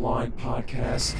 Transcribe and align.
Line 0.00 0.32
Podcast. 0.32 1.14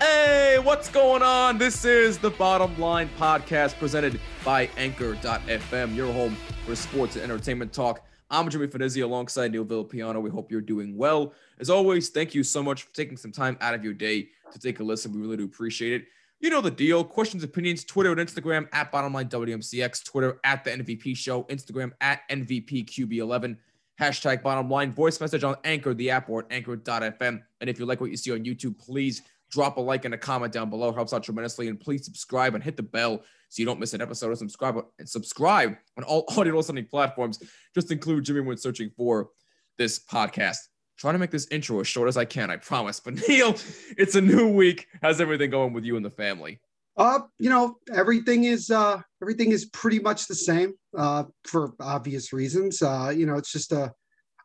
Hey, 0.00 0.58
what's 0.58 0.88
going 0.88 1.22
on? 1.22 1.56
This 1.56 1.84
is 1.84 2.18
the 2.18 2.30
Bottom 2.30 2.76
Line 2.80 3.08
Podcast 3.16 3.78
presented 3.78 4.20
by 4.44 4.68
Anchor.fm, 4.76 5.94
your 5.94 6.12
home 6.12 6.36
for 6.66 6.74
sports 6.74 7.14
and 7.14 7.22
entertainment 7.22 7.72
talk. 7.72 8.04
I'm 8.30 8.50
Jimmy 8.50 8.66
Finizzi 8.66 9.02
alongside 9.04 9.52
Neil 9.52 9.64
Villapiano. 9.64 10.20
We 10.20 10.30
hope 10.30 10.50
you're 10.50 10.60
doing 10.60 10.96
well. 10.98 11.32
As 11.60 11.70
always, 11.70 12.10
thank 12.10 12.34
you 12.34 12.42
so 12.42 12.62
much 12.62 12.82
for 12.82 12.94
taking 12.94 13.16
some 13.16 13.32
time 13.32 13.56
out 13.60 13.72
of 13.72 13.82
your 13.82 13.94
day 13.94 14.28
to 14.52 14.58
take 14.58 14.80
a 14.80 14.84
listen. 14.84 15.12
We 15.12 15.20
really 15.20 15.36
do 15.36 15.44
appreciate 15.44 15.92
it. 15.92 16.06
You 16.40 16.50
know 16.50 16.60
the 16.60 16.70
deal. 16.70 17.02
Questions, 17.02 17.42
opinions, 17.42 17.84
Twitter 17.84 18.12
and 18.12 18.20
Instagram 18.20 18.68
at 18.72 18.92
Bottomline 18.92 19.28
WMCX, 19.28 20.04
Twitter 20.04 20.38
at 20.44 20.62
the 20.62 20.70
NVP 20.70 21.16
Show, 21.16 21.42
Instagram 21.44 21.90
at 22.00 22.20
NVPQB11, 22.30 23.56
hashtag 24.00 24.42
Bottom 24.42 24.70
Line, 24.70 24.92
voice 24.92 25.20
message 25.20 25.42
on 25.42 25.56
Anchor, 25.64 25.94
the 25.94 26.10
app, 26.10 26.28
or 26.30 26.46
Anchor.fm. 26.50 27.42
And 27.60 27.70
if 27.70 27.80
you 27.80 27.86
like 27.86 28.00
what 28.00 28.10
you 28.10 28.16
see 28.16 28.32
on 28.32 28.44
YouTube, 28.44 28.78
please 28.78 29.22
drop 29.50 29.78
a 29.78 29.80
like 29.80 30.04
and 30.04 30.14
a 30.14 30.18
comment 30.18 30.52
down 30.52 30.70
below. 30.70 30.90
It 30.90 30.94
helps 30.94 31.12
out 31.12 31.24
tremendously. 31.24 31.68
And 31.68 31.80
please 31.80 32.04
subscribe 32.04 32.54
and 32.54 32.62
hit 32.62 32.76
the 32.76 32.82
bell 32.82 33.22
so 33.48 33.60
you 33.60 33.66
don't 33.66 33.80
miss 33.80 33.94
an 33.94 34.00
episode. 34.00 34.28
And 34.28 34.38
subscribe 34.38 34.84
and 34.98 35.08
subscribe 35.08 35.76
on 35.96 36.04
all 36.04 36.24
audio 36.36 36.54
listening 36.54 36.86
platforms. 36.86 37.42
Just 37.74 37.90
include 37.90 38.24
Jimmy 38.24 38.40
when 38.40 38.56
searching 38.56 38.90
for 38.96 39.30
this 39.76 39.98
podcast. 39.98 40.58
Trying 40.98 41.14
to 41.14 41.18
make 41.18 41.30
this 41.30 41.46
intro 41.52 41.78
as 41.80 41.86
short 41.86 42.08
as 42.08 42.16
I 42.16 42.24
can, 42.24 42.50
I 42.50 42.56
promise. 42.56 43.00
But 43.04 43.28
Neil, 43.28 43.56
it's 43.96 44.16
a 44.16 44.20
new 44.20 44.48
week. 44.48 44.88
How's 45.00 45.20
everything 45.20 45.50
going 45.50 45.72
with 45.72 45.84
you 45.84 45.96
and 45.96 46.04
the 46.04 46.10
family? 46.10 46.60
Uh, 46.96 47.20
you 47.38 47.48
know, 47.48 47.76
everything 47.94 48.44
is 48.44 48.70
uh 48.70 49.00
everything 49.22 49.52
is 49.52 49.66
pretty 49.66 50.00
much 50.00 50.26
the 50.26 50.34
same 50.34 50.74
uh 50.96 51.24
for 51.44 51.72
obvious 51.80 52.32
reasons. 52.32 52.82
Uh, 52.82 53.12
you 53.16 53.24
know, 53.24 53.36
it's 53.36 53.52
just 53.52 53.70
a 53.70 53.92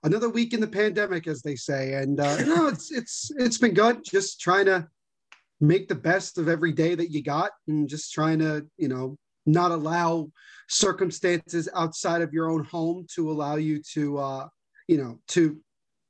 another 0.04 0.30
week 0.30 0.54
in 0.54 0.60
the 0.60 0.68
pandemic, 0.68 1.28
as 1.28 1.42
they 1.42 1.56
say. 1.56 1.94
And 1.96 2.20
uh 2.20 2.44
know, 2.46 2.68
it's 2.68 2.92
it's 2.92 3.32
it's 3.38 3.58
been 3.58 3.74
good. 3.74 4.04
Just 4.06 4.40
trying 4.40 4.66
to 4.66 4.88
make 5.60 5.88
the 5.88 5.96
best 5.96 6.38
of 6.38 6.48
every 6.48 6.74
day 6.74 6.94
that 6.94 7.10
you 7.10 7.24
got 7.24 7.52
and 7.68 7.90
just 7.90 8.14
trying 8.14 8.38
to, 8.40 8.68
you 8.78 8.88
know, 8.88 9.18
not 9.48 9.72
allow 9.72 10.30
circumstances 10.70 11.68
outside 11.74 12.22
of 12.22 12.34
your 12.34 12.52
own 12.52 12.64
home 12.66 13.08
to 13.16 13.32
allow 13.32 13.56
you 13.56 13.82
to 13.94 14.18
uh, 14.20 14.48
you 14.88 14.98
know, 14.98 15.20
to 15.30 15.58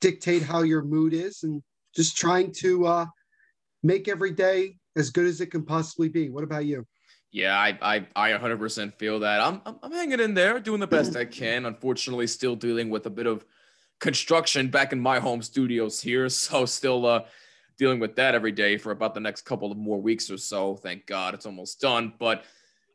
dictate 0.03 0.43
how 0.43 0.63
your 0.63 0.83
mood 0.83 1.13
is 1.13 1.43
and 1.43 1.63
just 1.95 2.17
trying 2.17 2.51
to 2.51 2.85
uh 2.85 3.05
make 3.83 4.09
every 4.09 4.31
day 4.31 4.75
as 4.97 5.09
good 5.09 5.25
as 5.25 5.39
it 5.39 5.47
can 5.47 5.63
possibly 5.63 6.09
be. 6.09 6.29
What 6.29 6.43
about 6.43 6.65
you? 6.65 6.85
Yeah, 7.31 7.57
I 7.57 7.77
I, 7.81 8.07
I 8.15 8.37
100% 8.37 8.99
feel 8.99 9.21
that. 9.21 9.39
I'm, 9.39 9.61
I'm 9.65 9.77
I'm 9.81 9.91
hanging 9.93 10.19
in 10.19 10.33
there, 10.33 10.59
doing 10.59 10.81
the 10.81 10.87
best 10.87 11.15
I 11.15 11.23
can. 11.23 11.65
Unfortunately, 11.65 12.27
still 12.27 12.57
dealing 12.57 12.89
with 12.89 13.05
a 13.05 13.09
bit 13.09 13.27
of 13.27 13.45
construction 14.01 14.67
back 14.67 14.91
in 14.91 14.99
my 14.99 15.19
home 15.19 15.41
studios 15.41 16.01
here, 16.01 16.27
so 16.43 16.65
still 16.65 17.05
uh 17.05 17.21
dealing 17.77 17.99
with 17.99 18.17
that 18.17 18.35
every 18.35 18.51
day 18.51 18.77
for 18.77 18.91
about 18.91 19.13
the 19.13 19.21
next 19.21 19.43
couple 19.43 19.71
of 19.71 19.77
more 19.77 20.01
weeks 20.01 20.29
or 20.29 20.37
so. 20.37 20.75
Thank 20.75 21.05
God 21.05 21.33
it's 21.33 21.45
almost 21.45 21.79
done, 21.79 22.13
but 22.19 22.43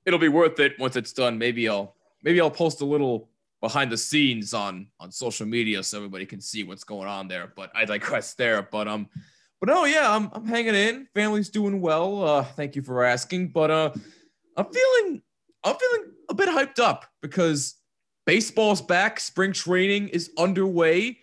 it'll 0.05 0.21
be 0.21 0.29
worth 0.29 0.61
it 0.61 0.79
once 0.79 0.95
it's 0.95 1.15
done. 1.15 1.39
Maybe 1.39 1.71
I'll 1.71 1.97
maybe 2.23 2.39
I'll 2.39 2.51
post 2.51 2.83
a 2.83 2.85
little 2.85 3.31
behind 3.61 3.91
the 3.91 3.97
scenes 3.97 4.55
on 4.55 4.87
on 5.01 5.11
social 5.11 5.47
media 5.47 5.83
so 5.83 5.99
everybody 5.99 6.27
can 6.27 6.41
see 6.41 6.65
what's 6.65 6.85
going 6.85 7.09
on 7.09 7.29
there. 7.29 7.53
But 7.57 7.71
I 7.75 7.85
digress 7.85 8.35
there. 8.35 8.63
But 8.63 8.89
um, 8.89 9.09
but 9.61 9.69
no, 9.69 9.85
yeah, 9.85 10.15
I'm 10.15 10.31
I'm 10.33 10.47
hanging 10.47 10.75
in. 10.75 11.09
Family's 11.15 11.49
doing 11.49 11.81
well. 11.81 12.25
Uh, 12.25 12.43
thank 12.45 12.77
you 12.77 12.83
for 12.83 13.05
asking. 13.05 13.49
But 13.49 13.71
uh, 13.71 13.91
I'm 14.57 14.67
feeling 14.67 15.23
I'm 15.65 15.77
feeling 15.77 16.13
a 16.29 16.35
bit 16.35 16.49
hyped 16.49 16.79
up 16.79 17.07
because 17.23 17.77
baseball's 18.27 18.83
back. 18.83 19.21
Spring 19.21 19.53
training 19.53 20.09
is 20.09 20.31
underway. 20.39 21.19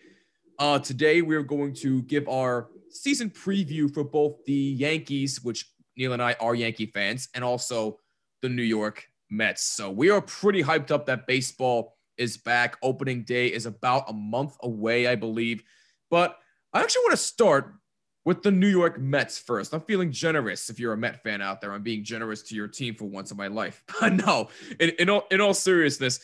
Uh, 0.57 0.79
today 0.79 1.22
we're 1.22 1.44
going 1.44 1.74
to 1.74 2.01
give 2.03 2.28
our 2.29 2.69
season 2.90 3.29
preview 3.29 3.94
for 3.94 4.03
both 4.03 4.44
the 4.45 4.53
Yankees, 4.53 5.44
which 5.44 5.69
Neil 5.97 6.13
and 6.13 6.22
I 6.22 6.35
are 6.40 6.56
Yankee 6.56 6.85
fans, 6.88 7.29
and 7.34 7.44
also 7.44 8.00
the 8.41 8.50
New 8.50 8.63
York 8.63 9.06
Mets. 9.29 9.63
So 9.63 9.91
we 9.91 10.09
are 10.09 10.22
pretty 10.22 10.63
hyped 10.63 10.91
up 10.91 11.06
that 11.07 11.28
baseball 11.28 11.94
is 12.18 12.38
back. 12.38 12.78
Opening 12.81 13.24
day 13.24 13.48
is 13.48 13.66
about 13.66 14.09
a 14.09 14.14
month 14.14 14.58
away, 14.62 15.08
I 15.08 15.16
believe. 15.16 15.64
But 16.09 16.38
I 16.74 16.81
actually 16.81 17.03
want 17.03 17.12
to 17.12 17.18
start 17.18 17.76
with 18.24 18.42
the 18.42 18.52
New 18.52 18.68
York 18.68 19.00
Mets 19.00 19.38
first. 19.38 19.74
I'm 19.74 19.81
feeling 19.81 20.12
generous 20.12 20.70
if 20.70 20.80
you're 20.80 20.94
a 20.94 20.98
Met 20.98 21.22
fan 21.24 21.42
out 21.42 21.62
there. 21.62 21.72
I'm 21.72 21.84
being 21.84 22.04
generous 22.04 22.42
to 22.44 22.56
your 22.56 22.68
team 22.68 22.96
for 22.96 23.06
once 23.06 23.31
in 23.31 23.38
my 23.38 23.48
life. 23.48 23.84
But 24.00 24.14
no, 24.14 24.50
in, 24.80 24.92
in, 25.00 25.09
all, 25.09 25.25
in 25.31 25.42
all 25.42 25.54
seriousness, 25.54 26.20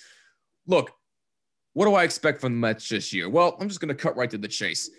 look, 0.67 0.91
what 1.73 1.85
do 1.85 1.93
I 1.93 2.03
expect 2.03 2.41
from 2.41 2.53
the 2.53 2.59
Mets 2.59 2.89
this 2.89 3.13
year? 3.13 3.29
Well, 3.29 3.55
I'm 3.59 3.69
just 3.69 3.79
going 3.79 3.89
to 3.89 3.95
cut 3.95 4.17
right 4.17 4.29
to 4.29 4.37
the 4.37 4.47
chase 4.47 4.89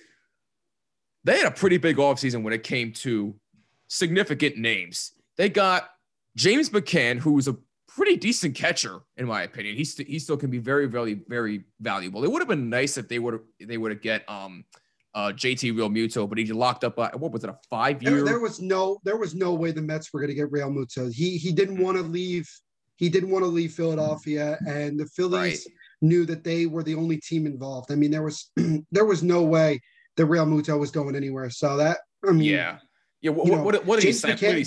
they 1.25 1.39
had 1.39 1.47
a 1.47 1.53
pretty 1.53 1.79
big 1.79 1.97
offseason 1.97 2.43
when 2.43 2.53
it 2.53 2.63
came 2.63 2.93
to 2.93 3.35
significant 3.89 4.57
names. 4.57 5.13
They 5.37 5.49
got 5.49 5.89
James 6.37 6.71
McCann, 6.71 7.19
who's 7.19 7.49
a 7.49 7.57
pretty 7.97 8.17
decent 8.17 8.55
catcher, 8.55 9.01
in 9.17 9.27
my 9.27 9.43
opinion. 9.43 9.77
He, 9.77 9.85
st- 9.85 10.09
he 10.09 10.19
still 10.19 10.37
can 10.37 10.51
be 10.51 10.59
very, 10.59 10.87
very, 10.87 11.21
very 11.29 11.65
valuable. 11.81 12.25
It 12.25 12.31
would 12.31 12.41
have 12.41 12.49
been 12.49 12.71
nice 12.71 12.97
if 12.97 13.09
they 13.09 13.19
would 13.19 13.35
have 13.35 13.43
they 13.61 13.79
would 13.79 13.91
have 13.91 14.03
get 14.03 14.29
um 14.29 14.65
uh 15.15 15.33
JT 15.35 15.75
Realmuto, 15.75 16.29
but 16.29 16.39
he 16.39 16.47
locked 16.47 16.85
up. 16.85 16.99
Uh, 16.99 17.11
what 17.15 17.33
was 17.33 17.45
it? 17.45 17.51
A 17.51 17.59
five 17.69 18.03
year. 18.03 18.17
There, 18.17 18.25
there, 18.25 18.41
was 18.41 18.61
no 18.61 18.99
there 19.05 19.17
was 19.17 19.35
no 19.35 19.55
way 19.55 19.71
the 19.71 19.83
Mets 19.83 20.13
were 20.13 20.21
going 20.21 20.29
to 20.29 20.35
get 20.35 20.51
Realmuto. 20.51 21.13
He 21.13 21.37
he 21.37 21.53
didn't 21.53 21.79
want 21.79 21.97
to 21.97 22.03
leave. 22.03 22.49
He 22.97 23.09
didn't 23.09 23.31
want 23.31 23.45
to 23.45 23.49
leave 23.49 23.73
Philadelphia, 23.73 24.59
and 24.67 24.99
the 24.99 25.07
Phillies 25.07 25.67
right. 25.67 25.77
knew 26.03 26.25
that 26.27 26.45
they 26.45 26.67
were 26.67 26.83
the 26.83 26.95
only 26.95 27.17
team 27.17 27.47
involved. 27.47 27.91
I 27.91 27.97
mean, 27.97 28.11
there 28.11 28.23
was 28.23 28.51
there 28.91 29.05
was 29.05 29.23
no 29.23 29.43
way 29.43 29.81
that 30.17 30.27
Realmuto 30.27 30.79
was 30.79 30.91
going 30.91 31.17
anywhere. 31.17 31.51
So 31.51 31.77
that 31.79 31.99
I 32.27 32.33
mean, 32.33 32.45
yeah, 32.45 32.79
yeah. 33.21 33.31
What, 33.31 33.49
what, 33.49 33.65
what, 33.65 33.87
what, 33.87 33.97
did 34.01 34.07
he 34.07 34.13
sign? 34.13 34.33
What 34.33 34.41
did 34.41 34.57
he? 34.59 34.67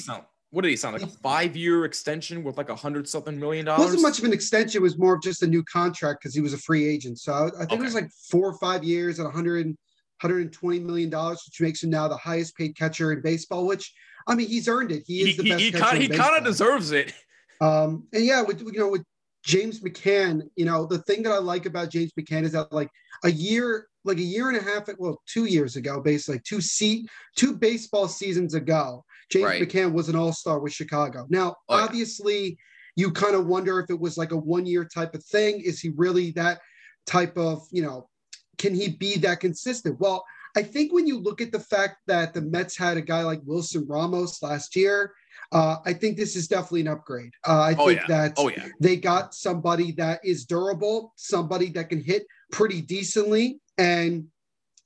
What 0.55 0.61
did 0.61 0.69
he 0.69 0.77
sound 0.77 0.93
like? 0.93 1.03
A 1.03 1.07
five-year 1.07 1.83
extension 1.83 2.41
with 2.41 2.55
like 2.55 2.69
a 2.69 2.75
hundred 2.77 3.09
something 3.09 3.38
million 3.38 3.66
dollars? 3.66 3.88
wasn't 3.88 4.03
much 4.03 4.19
of 4.19 4.23
an 4.23 4.31
extension. 4.31 4.79
It 4.79 4.81
was 4.81 4.97
more 4.97 5.16
of 5.16 5.21
just 5.21 5.43
a 5.43 5.47
new 5.47 5.61
contract 5.66 6.21
because 6.21 6.33
he 6.33 6.39
was 6.39 6.53
a 6.53 6.57
free 6.57 6.88
agent. 6.88 7.19
So 7.19 7.33
I 7.33 7.49
think 7.49 7.73
okay. 7.73 7.81
it 7.81 7.83
was 7.83 7.93
like 7.93 8.09
four 8.31 8.51
or 8.51 8.57
five 8.57 8.81
years 8.81 9.19
at 9.19 9.23
100, 9.23 9.66
120 9.66 10.79
million 10.79 11.09
dollars, 11.09 11.43
which 11.45 11.59
makes 11.59 11.83
him 11.83 11.89
now 11.89 12.07
the 12.07 12.16
highest 12.16 12.55
paid 12.55 12.73
catcher 12.77 13.11
in 13.11 13.21
baseball. 13.21 13.67
Which 13.67 13.93
I 14.27 14.35
mean, 14.35 14.47
he's 14.47 14.69
earned 14.69 14.93
it. 14.93 15.03
He 15.05 15.23
is 15.23 15.35
he, 15.35 15.43
the 15.43 15.49
best. 15.49 15.61
He, 15.61 15.71
catcher 15.73 15.97
he 15.97 16.07
kind 16.07 16.38
of 16.38 16.45
deserves 16.45 16.93
it. 16.93 17.11
Um, 17.59 18.07
and 18.13 18.23
yeah, 18.23 18.41
with 18.41 18.61
you 18.61 18.79
know 18.79 18.87
with 18.87 19.03
James 19.43 19.81
McCann, 19.81 20.43
you 20.55 20.63
know 20.63 20.85
the 20.85 20.99
thing 20.99 21.22
that 21.23 21.33
I 21.33 21.39
like 21.39 21.66
about 21.66 21.89
James 21.89 22.13
McCann 22.17 22.43
is 22.43 22.53
that 22.53 22.72
like 22.72 22.89
a 23.25 23.29
year 23.29 23.89
like 24.05 24.19
a 24.19 24.22
year 24.22 24.47
and 24.47 24.57
a 24.57 24.61
half, 24.61 24.87
well, 24.99 25.22
two 25.27 25.45
years 25.45 25.75
ago, 25.75 25.99
basically 25.99 26.39
two 26.45 26.61
seat, 26.61 27.09
two 27.35 27.57
baseball 27.57 28.07
seasons 28.07 28.53
ago, 28.53 29.03
James 29.31 29.46
right. 29.46 29.62
McCann 29.62 29.94
was 29.94 30.09
an 30.09 30.16
all-star 30.16 30.59
with 30.59 30.74
Chicago. 30.74 31.25
Now, 31.30 31.56
oh, 31.69 31.84
obviously, 31.84 32.44
yeah. 32.44 32.56
you 32.96 33.12
kind 33.12 33.36
of 33.36 33.47
wonder 33.47 33.80
if 33.80 33.90
it 33.90 34.00
was 34.00 34.18
like 34.18 34.31
a 34.31 34.38
one-year 34.38 34.86
type 34.86 35.16
of 35.16 35.24
thing. 35.24 35.62
Is 35.62 35.80
he 35.80 35.90
really 35.96 36.31
that 36.31 36.59
type 37.06 37.38
of, 37.38 37.68
you 37.72 37.81
know, 37.81 38.09
can 38.58 38.74
he 38.74 38.90
be 38.90 39.18
that 39.19 39.40
consistent? 39.40 40.00
Well, 40.00 40.24
I 40.56 40.64
think 40.64 40.94
when 40.94 41.06
you 41.06 41.19
look 41.19 41.41
at 41.41 41.52
the 41.52 41.59
fact 41.59 41.97
that 42.08 42.34
the 42.34 42.41
Mets 42.41 42.78
had 42.78 42.97
a 42.97 43.02
guy 43.02 43.24
like 43.24 43.41
Wilson 43.44 43.85
Ramos 43.88 44.41
last 44.41 44.75
year, 44.75 45.14
uh, 45.52 45.78
I 45.85 45.94
think 45.94 46.18
this 46.18 46.35
is 46.35 46.47
definitely 46.47 46.81
an 46.81 46.88
upgrade. 46.88 47.34
Uh, 47.46 47.59
I 47.59 47.75
oh, 47.78 47.88
think 47.88 48.02
yeah. 48.02 48.08
that 48.08 48.34
oh, 48.38 48.50
yeah. 48.50 48.68
they 48.80 48.96
got 48.96 49.34
somebody 49.34 49.91
that 49.94 50.22
is 50.23 50.46
durable, 50.46 51.14
somebody 51.17 51.70
that 51.72 51.90
can 51.90 52.02
hit 52.02 52.26
pretty 52.52 52.82
decently, 52.82 53.59
and 53.78 54.26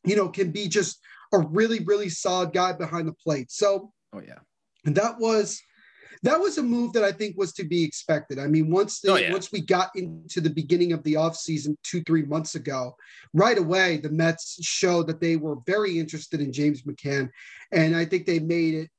you 0.03 0.15
know 0.15 0.29
can 0.29 0.51
be 0.51 0.67
just 0.67 0.99
a 1.33 1.39
really 1.39 1.83
really 1.85 2.09
solid 2.09 2.51
guy 2.51 2.73
behind 2.73 3.07
the 3.07 3.13
plate. 3.13 3.51
So 3.51 3.91
oh 4.13 4.21
yeah, 4.21 4.39
and 4.85 4.95
that 4.95 5.19
was 5.19 5.61
that 6.23 6.39
was 6.39 6.57
a 6.57 6.63
move 6.63 6.93
that 6.93 7.03
I 7.03 7.11
think 7.11 7.37
was 7.37 7.53
to 7.53 7.63
be 7.63 7.83
expected. 7.83 8.39
I 8.39 8.47
mean, 8.47 8.69
once 8.69 8.99
the, 8.99 9.13
oh, 9.13 9.15
yeah. 9.15 9.31
once 9.31 9.51
we 9.51 9.61
got 9.61 9.89
into 9.95 10.41
the 10.41 10.49
beginning 10.49 10.91
of 10.91 11.01
the 11.03 11.13
offseason 11.13 11.75
two, 11.83 12.01
three 12.03 12.23
months 12.23 12.55
ago, 12.55 12.95
right 13.33 13.57
away 13.57 13.97
the 13.97 14.09
Mets 14.09 14.57
showed 14.61 15.07
that 15.07 15.21
they 15.21 15.37
were 15.37 15.57
very 15.65 15.97
interested 15.97 16.41
in 16.41 16.51
James 16.51 16.83
McCann. 16.83 17.29
And 17.71 17.95
I 17.95 18.03
think 18.03 18.25
they 18.25 18.39
made 18.39 18.73
it 18.73 18.89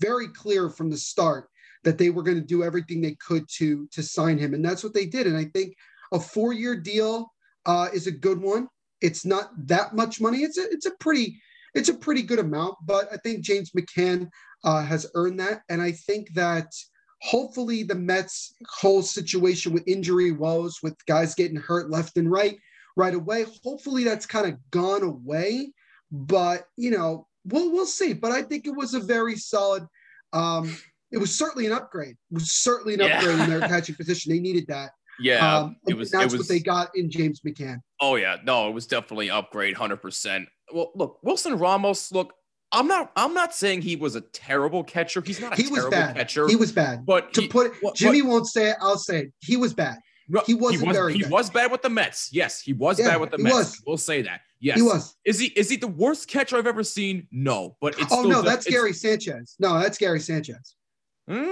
very 0.00 0.28
clear 0.28 0.68
from 0.68 0.90
the 0.90 0.98
start 0.98 1.48
that 1.84 1.96
they 1.96 2.10
were 2.10 2.22
going 2.22 2.38
to 2.38 2.44
do 2.44 2.62
everything 2.62 3.00
they 3.00 3.16
could 3.26 3.48
to 3.56 3.88
to 3.92 4.02
sign 4.02 4.36
him. 4.38 4.52
And 4.52 4.64
that's 4.64 4.84
what 4.84 4.92
they 4.94 5.06
did. 5.06 5.26
And 5.26 5.36
I 5.36 5.46
think 5.46 5.74
a 6.12 6.20
four-year 6.20 6.76
deal 6.76 7.32
uh, 7.64 7.88
is 7.94 8.06
a 8.06 8.12
good 8.12 8.40
one. 8.40 8.68
It's 9.00 9.24
not 9.24 9.50
that 9.68 9.94
much 9.94 10.20
money. 10.20 10.38
It's 10.38 10.58
a 10.58 10.70
it's 10.70 10.86
a 10.86 10.96
pretty 11.00 11.40
it's 11.74 11.88
a 11.88 11.94
pretty 11.94 12.22
good 12.22 12.38
amount, 12.38 12.76
but 12.84 13.08
I 13.12 13.16
think 13.18 13.40
James 13.40 13.70
McCann 13.72 14.28
uh, 14.64 14.82
has 14.82 15.10
earned 15.14 15.40
that, 15.40 15.62
and 15.68 15.80
I 15.82 15.92
think 15.92 16.32
that 16.34 16.72
hopefully 17.20 17.82
the 17.82 17.94
Mets' 17.94 18.54
whole 18.68 19.02
situation 19.02 19.72
with 19.72 19.86
injury 19.88 20.32
woes, 20.32 20.78
with 20.82 20.94
guys 21.06 21.34
getting 21.34 21.56
hurt 21.56 21.90
left 21.90 22.16
and 22.16 22.30
right 22.30 22.56
right 22.96 23.14
away, 23.14 23.46
hopefully 23.62 24.02
that's 24.04 24.26
kind 24.26 24.46
of 24.46 24.58
gone 24.70 25.02
away. 25.02 25.72
But 26.10 26.66
you 26.76 26.90
know, 26.90 27.26
we'll 27.44 27.70
we'll 27.72 27.86
see. 27.86 28.12
But 28.12 28.32
I 28.32 28.42
think 28.42 28.66
it 28.66 28.74
was 28.76 28.94
a 28.94 29.00
very 29.00 29.36
solid 29.36 29.86
um, 30.32 30.76
it 31.10 31.18
was 31.18 31.36
certainly 31.36 31.66
an 31.66 31.72
upgrade. 31.72 32.16
It 32.30 32.34
was 32.34 32.52
certainly 32.52 32.94
an 32.94 33.00
Yeah. 33.00 33.18
upgrade 33.18 33.38
in 33.40 33.48
their 33.48 33.60
catching 33.68 33.94
position. 33.94 34.32
They 34.32 34.40
needed 34.40 34.66
that. 34.68 34.90
Yeah, 35.20 35.58
um, 35.58 35.76
it 35.88 35.94
was. 35.94 36.10
that's 36.12 36.26
it 36.26 36.38
was. 36.38 36.46
what 36.46 36.48
they 36.48 36.60
got 36.60 36.90
in 36.94 37.10
James 37.10 37.40
McCann. 37.40 37.78
Oh 38.00 38.14
yeah, 38.14 38.36
no, 38.44 38.68
it 38.68 38.72
was 38.72 38.86
definitely 38.86 39.30
upgrade, 39.30 39.76
hundred 39.76 39.96
percent. 40.00 40.48
Well, 40.72 40.90
look, 40.94 41.18
Wilson 41.22 41.58
Ramos. 41.58 42.12
Look, 42.12 42.32
I'm 42.72 42.86
not. 42.86 43.12
I'm 43.16 43.32
not 43.34 43.54
saying 43.54 43.82
he 43.82 43.96
was 43.96 44.14
a 44.14 44.20
terrible 44.20 44.84
catcher. 44.84 45.22
He's 45.24 45.40
not 45.40 45.52
a 45.52 45.56
He 45.56 45.68
was 45.68 45.78
terrible 45.80 45.90
bad. 45.90 46.16
catcher. 46.16 46.46
He 46.48 46.56
was 46.56 46.72
bad. 46.72 47.06
but 47.06 47.32
To 47.34 47.42
he, 47.42 47.48
put 47.48 47.66
it, 47.68 47.72
what- 47.80 47.94
Jimmy 47.94 48.22
won't 48.22 48.46
say 48.46 48.70
it. 48.70 48.76
I'll 48.80 48.98
say 48.98 49.20
it. 49.20 49.32
He 49.40 49.56
was 49.56 49.72
bad. 49.74 49.98
he 50.46 50.52
wasn't 50.54 50.86
was, 50.88 50.96
very 50.96 51.14
He 51.14 51.20
good. 51.20 51.30
was 51.30 51.48
bad 51.48 51.70
with 51.72 51.80
the 51.82 51.88
Mets. 51.88 52.28
Yes, 52.32 52.60
he 52.60 52.74
was 52.74 52.98
Yeah, 52.98 53.08
bad 53.08 53.20
with 53.20 53.30
the 53.30 53.38
he 53.38 53.44
Mets. 53.44 53.54
was. 53.54 53.82
We'll 53.86 53.96
say 53.96 54.20
that. 54.22 54.42
Yes, 54.60 54.76
He 54.76 54.82
was. 54.82 55.14
Is 55.24 55.38
he? 55.38 55.46
Is 55.46 55.70
he 55.70 55.76
the 55.76 55.86
worst 55.86 56.28
catcher 56.28 56.56
I've 56.56 56.66
ever 56.66 56.82
seen? 56.82 57.26
No, 57.30 57.76
but 57.80 57.98
it's. 57.98 58.12
Oh 58.12 58.22
no, 58.24 58.42
def- 58.42 58.44
that's 58.44 58.66
Gary 58.66 58.92
Sanchez. 58.92 59.54
No, 59.60 59.78
that's 59.78 59.96
Gary 59.98 60.20
Sanchez. 60.20 60.74
Mm, 61.30 61.46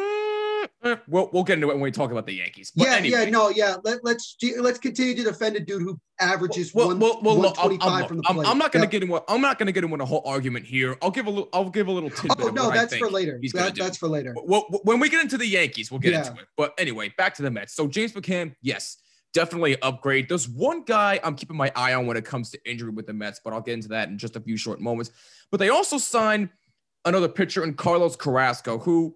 Eh, 0.86 0.96
we'll 1.08 1.28
we'll 1.32 1.42
get 1.42 1.54
into 1.54 1.68
it 1.70 1.74
when 1.74 1.80
we 1.80 1.90
talk 1.90 2.10
about 2.10 2.26
the 2.26 2.34
Yankees. 2.34 2.72
But 2.74 2.86
yeah, 2.86 2.94
anyway, 2.94 3.24
yeah, 3.24 3.30
no, 3.30 3.48
yeah. 3.48 3.76
Let, 3.82 4.04
let's 4.04 4.36
let's 4.58 4.78
continue 4.78 5.14
to 5.16 5.24
defend 5.24 5.56
a 5.56 5.60
dude 5.60 5.82
who 5.82 5.98
averages 6.20 6.74
Well, 6.74 6.88
one, 6.88 7.00
well, 7.00 7.20
well, 7.22 7.36
look, 7.36 7.56
I'm, 7.58 7.70
125 7.70 7.92
I'm- 7.92 8.08
from 8.08 8.16
the 8.18 8.22
plate. 8.22 8.48
I'm 8.48 8.58
not 8.58 8.72
going 8.72 8.80
to 8.82 8.86
Yep. 8.86 8.90
get 8.90 9.02
into. 9.02 9.24
I'm 9.28 9.40
not 9.40 9.58
going 9.58 9.66
to 9.66 9.72
get 9.72 9.84
into 9.84 10.02
a 10.02 10.06
whole 10.06 10.22
argument 10.24 10.66
here. 10.66 10.96
I'll 11.02 11.10
give 11.10 11.26
a 11.26 11.30
little. 11.30 11.48
I'll 11.52 11.68
give 11.70 11.88
a 11.88 11.92
little 11.92 12.10
oh, 12.12 12.20
tidbit. 12.22 12.46
Oh 12.46 12.48
no, 12.50 12.70
that's 12.70 12.96
for 12.96 13.10
later. 13.10 13.38
He's 13.42 13.52
That, 13.52 13.74
that's 13.74 13.96
for 13.98 14.08
later. 14.08 14.34
Well, 14.44 14.66
when 14.84 15.00
we 15.00 15.08
get 15.08 15.22
into 15.22 15.38
the 15.38 15.46
Yankees, 15.46 15.90
we'll 15.90 16.00
get 16.00 16.12
Yeah. 16.12 16.26
into 16.28 16.40
it. 16.40 16.46
But 16.56 16.74
anyway, 16.78 17.12
back 17.18 17.34
to 17.34 17.42
the 17.42 17.50
Mets. 17.50 17.74
So 17.74 17.88
James 17.88 18.12
McCann, 18.12 18.54
yes, 18.62 18.98
definitely 19.34 19.80
upgrade. 19.82 20.28
There's 20.28 20.48
one 20.48 20.84
guy 20.84 21.18
I'm 21.24 21.34
keeping 21.34 21.56
my 21.56 21.72
eye 21.74 21.94
on 21.94 22.06
when 22.06 22.16
it 22.16 22.24
comes 22.24 22.50
to 22.50 22.70
injury 22.70 22.90
with 22.90 23.06
the 23.06 23.12
Mets, 23.12 23.40
but 23.44 23.52
I'll 23.52 23.60
get 23.60 23.74
into 23.74 23.88
that 23.88 24.08
in 24.08 24.18
just 24.18 24.36
a 24.36 24.40
few 24.40 24.56
short 24.56 24.80
moments. 24.80 25.10
But 25.50 25.58
they 25.58 25.68
also 25.68 25.98
signed 25.98 26.50
another 27.04 27.28
pitcher 27.28 27.64
in 27.64 27.74
Carlos 27.74 28.16
Carrasco, 28.16 28.78
who 28.78 29.14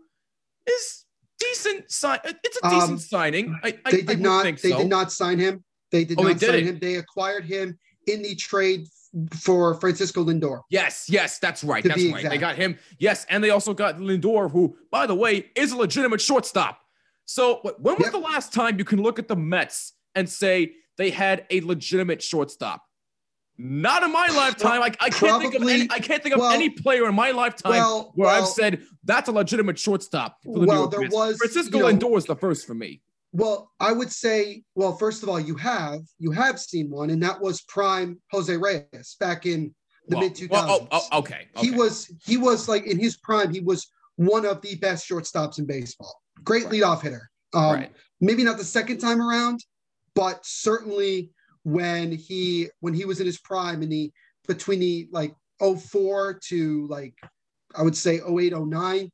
is 0.67 1.05
decent. 1.41 1.91
Sign. 1.91 2.19
It's 2.25 2.59
a 2.63 2.71
decent 2.71 2.91
Um, 2.93 2.99
signing. 2.99 3.59
I, 3.65 3.69
I, 3.69 3.71
They 3.71 3.79
I 3.85 3.91
did 3.91 4.09
would 4.09 4.21
not. 4.21 4.45
They 4.45 4.71
so. 4.71 4.79
did 4.79 4.89
not 4.89 5.11
sign 5.13 5.39
him. 5.39 5.65
They 5.91 6.05
did 6.05 6.19
Oh, 6.21 6.25
they 6.25 6.33
not 6.33 6.41
sign 6.41 6.51
didn't? 6.53 6.69
him. 6.69 6.79
They 6.79 6.95
acquired 6.97 7.45
him 7.45 7.79
in 8.07 8.23
the 8.23 8.35
trade 8.37 8.87
for 9.41 9.75
Francisco 9.81 10.25
Lindor. 10.25 10.61
Yes, 10.71 11.07
yes, 11.09 11.39
that's 11.41 11.65
right. 11.65 11.83
That's 11.83 12.05
right. 12.05 12.29
They 12.29 12.39
got 12.39 12.55
him. 12.57 12.79
Yes, 12.99 13.27
and 13.29 13.43
they 13.43 13.51
also 13.51 13.75
got 13.75 13.97
Lindor, 13.99 14.51
who, 14.51 14.77
by 14.93 15.07
the 15.07 15.15
way, 15.17 15.51
is 15.57 15.73
a 15.73 15.77
legitimate 15.77 16.21
shortstop. 16.21 16.79
So 17.25 17.61
when 17.79 17.97
was 17.97 18.05
Yep. 18.05 18.13
the 18.13 18.19
last 18.19 18.53
time 18.53 18.79
you 18.79 18.85
can 18.85 19.03
look 19.03 19.19
at 19.19 19.27
the 19.29 19.35
Mets 19.37 19.95
and 20.15 20.29
say 20.29 20.75
they 20.97 21.11
had 21.11 21.45
a 21.51 21.61
legitimate 21.63 22.23
shortstop? 22.23 22.83
Not 23.63 24.03
in 24.03 24.13
my 24.13 24.27
lifetime. 24.29 24.83
I, 24.83 24.91
I 25.01 25.11
can't 25.11 25.43
think 25.43 25.55
of 25.55 25.63
any. 25.63 25.87
I 25.91 25.99
can't 25.99 26.23
think 26.23 26.35
of 26.35 26.41
well- 26.41 26.51
any 26.53 26.71
player 26.71 27.07
in 27.09 27.15
my 27.15 27.31
lifetime 27.33 27.73
Well, 27.73 28.13
where 28.15 28.29
I've 28.31 28.47
said 28.47 28.83
that's 29.05 29.29
a 29.29 29.33
legitimate 29.33 29.79
shortstop 29.79 30.39
for 30.43 30.61
the 30.61 30.67
Well, 30.67 30.77
New 30.77 30.81
York 30.83 30.91
there 30.93 31.01
Mets. 31.01 31.15
was, 31.15 31.37
Francisco 31.39 31.77
you 31.79 31.83
know- 31.83 31.89
Lindor 32.09 32.17
is 32.17 32.25
the 32.25 32.37
first 32.37 32.67
for 32.67 32.75
me. 32.75 33.03
Well, 33.33 33.71
I 33.79 33.93
would 33.93 34.11
say, 34.11 34.65
well, 34.75 34.97
first 34.97 35.23
of 35.23 35.29
all, 35.29 35.39
you 35.39 35.55
have 35.57 36.01
you 36.19 36.33
have 36.33 36.59
seen 36.59 36.91
one, 36.91 37.11
and 37.11 37.23
that 37.23 37.41
was 37.41 37.61
prime 37.63 38.19
Jose 38.33 38.57
Reyes 38.57 39.17
back 39.21 39.47
in 39.47 39.73
the 40.09 40.19
mid 40.19 40.35
2000s. 40.35 40.51
well, 40.51 40.89
oh, 40.91 41.09
oh, 41.13 41.19
okay. 41.21 41.47
He 41.59 41.71
was 41.71 42.11
he 42.25 42.37
was 42.39 42.69
like 42.69 42.87
in 42.87 42.99
his 42.99 43.19
prime, 43.19 43.53
he 43.53 43.61
was 43.61 43.87
one 44.17 44.45
of 44.47 44.61
the 44.63 44.75
best 44.77 45.09
shortstops 45.09 45.59
in 45.59 45.67
baseball. 45.67 46.21
Great 46.43 46.65
Right. 46.65 46.73
leadoff 46.81 47.03
hitter. 47.03 47.31
Um, 47.55 47.75
right. 47.75 47.93
Maybe 48.21 48.43
not 48.43 48.59
the 48.59 48.65
second 48.65 48.99
time 48.99 49.21
around, 49.23 49.65
but 50.15 50.41
certainly 50.45 51.31
when 51.65 52.13
he 52.13 52.69
when 52.81 52.95
he 52.95 53.05
was 53.05 53.21
in 53.21 53.27
his 53.27 53.39
prime 53.39 53.83
in 53.83 53.89
the 53.89 54.13
between 54.47 54.81
the 54.81 55.09
like 55.13 55.35
04 55.61 56.41
to 56.49 56.87
like 56.89 57.15
I 57.77 57.83
would 57.83 57.97
say 57.97 58.21
08, 58.29 58.53
09, 58.57 59.11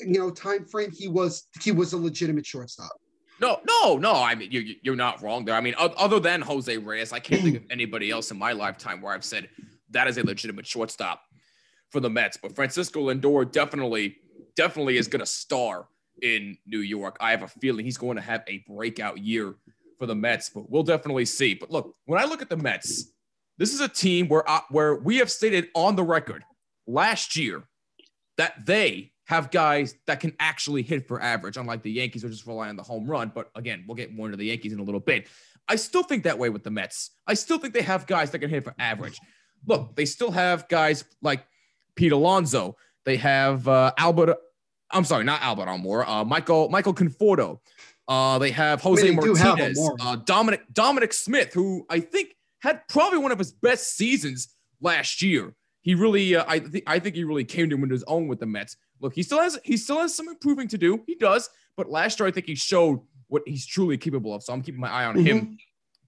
you 0.00 0.18
know, 0.18 0.30
time 0.30 0.64
frame, 0.64 0.90
he 0.92 1.08
was 1.08 1.46
he 1.62 1.72
was 1.72 1.92
a 1.92 1.96
legitimate 1.96 2.46
shortstop. 2.46 2.92
No, 3.40 3.58
no, 3.66 3.96
no. 3.96 4.12
I 4.12 4.34
mean, 4.34 4.50
you, 4.50 4.74
you're 4.82 4.96
not 4.96 5.22
wrong 5.22 5.46
there. 5.46 5.54
I 5.54 5.62
mean, 5.62 5.74
other 5.78 6.20
than 6.20 6.42
Jose 6.42 6.76
Reyes, 6.76 7.12
I 7.12 7.20
can't 7.20 7.42
think 7.42 7.56
of 7.56 7.62
anybody 7.70 8.10
else 8.10 8.30
in 8.30 8.38
my 8.38 8.52
lifetime 8.52 9.00
where 9.00 9.14
I've 9.14 9.24
said 9.24 9.48
that 9.90 10.08
is 10.08 10.18
a 10.18 10.24
legitimate 10.24 10.66
shortstop 10.66 11.22
for 11.90 12.00
the 12.00 12.10
Mets. 12.10 12.36
But 12.36 12.54
Francisco 12.54 13.10
Lindor 13.10 13.50
definitely, 13.50 14.18
definitely 14.56 14.98
is 14.98 15.08
going 15.08 15.20
to 15.20 15.26
star 15.26 15.88
in 16.20 16.58
New 16.66 16.80
York. 16.80 17.16
I 17.18 17.30
have 17.30 17.42
a 17.42 17.48
feeling 17.48 17.84
he's 17.86 17.96
going 17.96 18.16
to 18.16 18.22
have 18.22 18.42
a 18.46 18.62
breakout 18.68 19.18
year 19.18 19.54
for 20.00 20.06
the 20.06 20.14
Mets, 20.14 20.48
but 20.48 20.68
we'll 20.68 20.82
definitely 20.82 21.26
see. 21.26 21.54
But 21.54 21.70
look, 21.70 21.94
when 22.06 22.18
I 22.18 22.24
look 22.24 22.40
at 22.40 22.48
the 22.48 22.56
Mets, 22.56 23.12
this 23.58 23.74
is 23.74 23.80
a 23.80 23.88
team 23.88 24.28
where 24.28 24.48
I, 24.48 24.62
where 24.70 24.96
we 24.96 25.18
have 25.18 25.30
stated 25.30 25.68
on 25.74 25.94
the 25.94 26.02
record 26.02 26.42
last 26.86 27.36
year 27.36 27.62
that 28.38 28.64
they 28.64 29.12
have 29.26 29.50
guys 29.50 29.94
that 30.06 30.18
can 30.18 30.34
actually 30.40 30.82
hit 30.82 31.06
for 31.06 31.20
average, 31.20 31.58
unlike 31.58 31.82
the 31.82 31.92
Yankees, 31.92 32.24
are 32.24 32.30
just 32.30 32.46
rely 32.46 32.70
on 32.70 32.76
the 32.76 32.82
home 32.82 33.06
run. 33.06 33.30
But 33.32 33.50
again, 33.54 33.84
we'll 33.86 33.94
get 33.94 34.12
more 34.12 34.26
into 34.26 34.38
the 34.38 34.46
Yankees 34.46 34.72
in 34.72 34.80
a 34.80 34.82
little 34.82 35.00
bit. 35.00 35.28
I 35.68 35.76
still 35.76 36.02
think 36.02 36.24
that 36.24 36.38
way 36.38 36.48
with 36.48 36.64
the 36.64 36.70
Mets. 36.70 37.10
I 37.26 37.34
still 37.34 37.58
think 37.58 37.74
they 37.74 37.82
have 37.82 38.06
guys 38.06 38.30
that 38.30 38.38
can 38.38 38.48
hit 38.48 38.64
for 38.64 38.74
average. 38.78 39.20
Look, 39.66 39.94
they 39.94 40.06
still 40.06 40.30
have 40.30 40.66
guys 40.68 41.04
like 41.20 41.44
Pete 41.94 42.12
Alonso. 42.12 42.76
They 43.04 43.18
have 43.18 43.68
uh, 43.68 43.92
Albert. 43.98 44.38
I'm 44.90 45.04
sorry, 45.04 45.24
not 45.24 45.42
Albert 45.42 45.66
Almora. 45.66 46.08
Uh, 46.08 46.24
Michael 46.24 46.70
Michael 46.70 46.94
Conforto. 46.94 47.60
Uh, 48.10 48.38
they 48.38 48.50
have 48.50 48.80
Jose 48.82 49.00
they 49.08 49.14
do 49.14 49.34
have 49.34 49.56
Martinez. 49.56 49.78
Almora. 49.78 49.96
Uh, 50.00 50.16
Dominic 50.16 50.62
Dominic 50.72 51.12
Smith, 51.12 51.54
who 51.54 51.86
I 51.88 52.00
think 52.00 52.34
had 52.58 52.86
probably 52.88 53.18
one 53.20 53.30
of 53.32 53.38
his 53.38 53.52
best 53.52 53.96
seasons 53.96 54.48
last 54.80 55.22
year. 55.22 55.54
He 55.82 55.94
really, 55.94 56.34
uh, 56.36 56.44
I 56.46 56.58
think, 56.58 56.84
I 56.86 56.98
think 56.98 57.14
he 57.14 57.24
really 57.24 57.44
came 57.44 57.70
to 57.70 57.76
him 57.76 57.88
his 57.88 58.02
own 58.08 58.26
with 58.28 58.40
the 58.40 58.46
Mets. 58.46 58.76
Look, 59.00 59.14
he 59.14 59.22
still 59.22 59.38
has, 59.40 59.58
he 59.64 59.76
still 59.78 59.98
has 60.00 60.14
some 60.14 60.28
improving 60.28 60.68
to 60.68 60.76
do. 60.76 61.02
He 61.06 61.14
does, 61.14 61.48
but 61.76 61.88
last 61.88 62.20
year 62.20 62.26
I 62.26 62.32
think 62.32 62.46
he 62.46 62.54
showed 62.54 63.00
what 63.28 63.42
he's 63.46 63.64
truly 63.64 63.96
capable 63.96 64.34
of. 64.34 64.42
So 64.42 64.52
I'm 64.52 64.60
keeping 64.60 64.80
my 64.80 64.90
eye 64.90 65.04
on 65.06 65.14
Mm-hmm. 65.14 65.26
him 65.26 65.58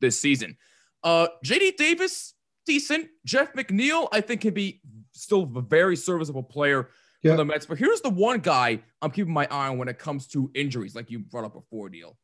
this 0.00 0.20
season. 0.20 0.58
Uh, 1.04 1.28
JD 1.44 1.76
Davis, 1.76 2.34
decent. 2.66 3.06
Jeff 3.24 3.52
McNeil, 3.54 4.08
I 4.12 4.20
think 4.20 4.40
can 4.42 4.52
be 4.52 4.82
still 5.12 5.50
a 5.56 5.60
very 5.62 5.96
serviceable 5.96 6.42
player 6.42 6.90
Yeah. 7.22 7.32
for 7.32 7.36
the 7.38 7.44
Mets. 7.44 7.66
But 7.66 7.78
here's 7.78 8.00
the 8.00 8.10
one 8.10 8.40
guy 8.40 8.82
I'm 9.00 9.10
keeping 9.10 9.32
my 9.32 9.46
eye 9.50 9.68
on 9.68 9.78
when 9.78 9.88
it 9.88 9.98
comes 9.98 10.26
to 10.28 10.50
injuries, 10.54 10.94
like 10.94 11.10
you 11.10 11.20
brought 11.20 11.44
up 11.44 11.54
before, 11.54 11.88
Neil. 11.88 12.16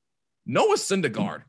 Noah 0.47 0.77
Syndergaard. 0.77 1.43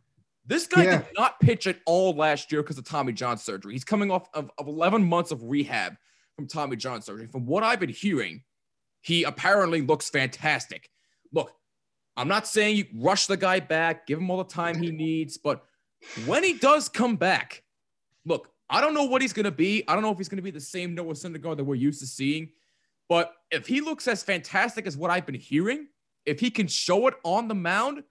This 0.45 0.67
guy 0.67 0.83
Yeah. 0.83 0.97
did 0.99 1.07
not 1.17 1.39
pitch 1.39 1.67
at 1.67 1.79
all 1.85 2.13
last 2.15 2.51
year 2.51 2.61
because 2.63 2.77
of 2.77 2.85
Tommy 2.85 3.13
John 3.13 3.37
surgery. 3.37 3.73
He's 3.73 3.83
coming 3.83 4.11
off 4.11 4.27
of, 4.33 4.51
of 4.57 4.67
11 4.67 5.03
months 5.03 5.31
of 5.31 5.43
rehab 5.43 5.95
from 6.35 6.47
Tommy 6.47 6.75
John 6.75 7.01
surgery. 7.01 7.27
From 7.27 7.45
what 7.45 7.63
I've 7.63 7.79
been 7.79 7.89
hearing, 7.89 8.43
he 9.01 9.23
apparently 9.23 9.81
looks 9.81 10.09
fantastic. 10.09 10.89
Look, 11.31 11.51
I'm 12.17 12.27
not 12.27 12.47
saying 12.47 12.75
you 12.77 12.85
rush 12.95 13.27
the 13.27 13.37
guy 13.37 13.59
back, 13.59 14.07
give 14.07 14.19
him 14.19 14.29
all 14.29 14.37
the 14.37 14.43
time 14.43 14.81
he 14.81 14.91
needs, 14.91 15.37
but 15.37 15.63
when 16.25 16.43
he 16.43 16.53
does 16.53 16.89
come 16.89 17.15
back, 17.15 17.63
look, 18.25 18.49
I 18.69 18.81
don't 18.81 18.93
know 18.93 19.05
what 19.05 19.21
he's 19.21 19.33
going 19.33 19.45
to 19.45 19.51
be. 19.51 19.83
I 19.87 19.93
don't 19.93 20.03
know 20.03 20.11
if 20.11 20.17
he's 20.17 20.29
going 20.29 20.37
to 20.37 20.43
be 20.43 20.51
the 20.51 20.59
same 20.59 20.93
Noah 20.93 21.13
Syndergaard 21.13 21.57
that 21.57 21.63
we're 21.63 21.75
used 21.75 22.01
to 22.01 22.07
seeing, 22.07 22.49
but 23.09 23.33
if 23.51 23.67
he 23.67 23.81
looks 23.81 24.07
as 24.07 24.23
fantastic 24.23 24.85
as 24.87 24.95
what 24.95 25.11
I've 25.11 25.25
been 25.25 25.35
hearing, 25.35 25.87
if 26.25 26.39
he 26.39 26.51
can 26.51 26.67
show 26.67 27.07
it 27.07 27.15
on 27.23 27.47
the 27.47 27.55
mound, 27.55 28.03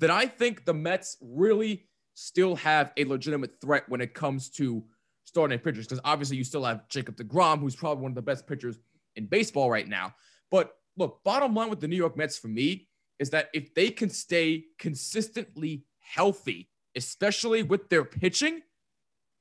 then 0.00 0.10
I 0.10 0.26
think 0.26 0.64
the 0.64 0.74
Mets 0.74 1.16
really 1.20 1.86
still 2.14 2.56
have 2.56 2.92
a 2.96 3.04
legitimate 3.04 3.60
threat 3.60 3.88
when 3.88 4.00
it 4.00 4.12
comes 4.12 4.50
to 4.50 4.84
starting 5.24 5.58
pitchers. 5.58 5.86
Because 5.86 6.00
obviously, 6.04 6.36
you 6.36 6.44
still 6.44 6.64
have 6.64 6.88
Jacob 6.88 7.16
DeGrom, 7.16 7.60
who's 7.60 7.76
probably 7.76 8.02
one 8.02 8.10
of 8.10 8.16
the 8.16 8.22
best 8.22 8.46
pitchers 8.46 8.78
in 9.16 9.26
baseball 9.26 9.70
right 9.70 9.86
now. 9.86 10.14
But 10.50 10.72
look, 10.96 11.22
bottom 11.22 11.54
line 11.54 11.70
with 11.70 11.80
the 11.80 11.88
New 11.88 11.96
York 11.96 12.16
Mets 12.16 12.36
for 12.36 12.48
me 12.48 12.88
is 13.18 13.30
that 13.30 13.50
if 13.54 13.74
they 13.74 13.90
can 13.90 14.10
stay 14.10 14.64
consistently 14.78 15.84
healthy, 16.00 16.70
especially 16.96 17.62
with 17.62 17.88
their 17.88 18.04
pitching, 18.04 18.62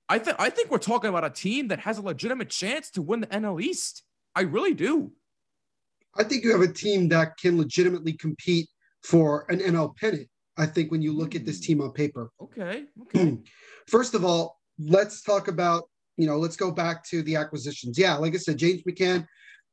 I 0.08 0.20
think 0.20 0.38
I 0.39 0.50
think 0.50 0.70
we're 0.70 0.78
talking 0.78 1.10
about 1.10 1.24
a 1.24 1.30
team 1.30 1.70
that 1.70 1.80
has 1.80 1.98
a 1.98 2.01
legitimate 2.01 2.50
chance 2.50 2.89
to 2.92 3.01
win 3.01 3.22
the 3.22 3.28
NL 3.28 3.62
East. 3.62 4.04
I 4.39 4.43
really 4.43 4.74
do. 4.74 5.12
I 6.15 6.24
think 6.24 6.46
you 6.46 6.51
have 6.53 6.62
a 6.62 6.72
team 6.72 7.10
that 7.10 7.36
can 7.38 7.58
legitimately 7.58 8.13
compete 8.13 8.69
for 9.03 9.46
an 9.50 9.60
NL 9.60 9.98
pennant. 9.98 10.29
I 10.58 10.65
think 10.65 10.91
when 10.91 11.01
you 11.01 11.12
look 11.12 11.36
at 11.36 11.46
this 11.46 11.60
team 11.60 11.81
on 11.81 11.91
paper. 11.91 12.29
Okay. 12.41 12.86
Okay. 13.01 13.38
First 13.88 14.13
of 14.13 14.24
all, 14.24 14.58
let's 14.77 15.24
talk 15.24 15.50
about, 15.50 15.89
you 16.15 16.25
know, 16.25 16.38
let's 16.38 16.55
go 16.55 16.72
back 16.72 17.03
to 17.10 17.22
the 17.24 17.36
acquisitions. 17.36 18.00
Yeah, 18.00 18.15
like 18.15 18.34
I 18.34 18.38
said, 18.38 18.58
James 18.58 18.81
McCann, 18.84 19.25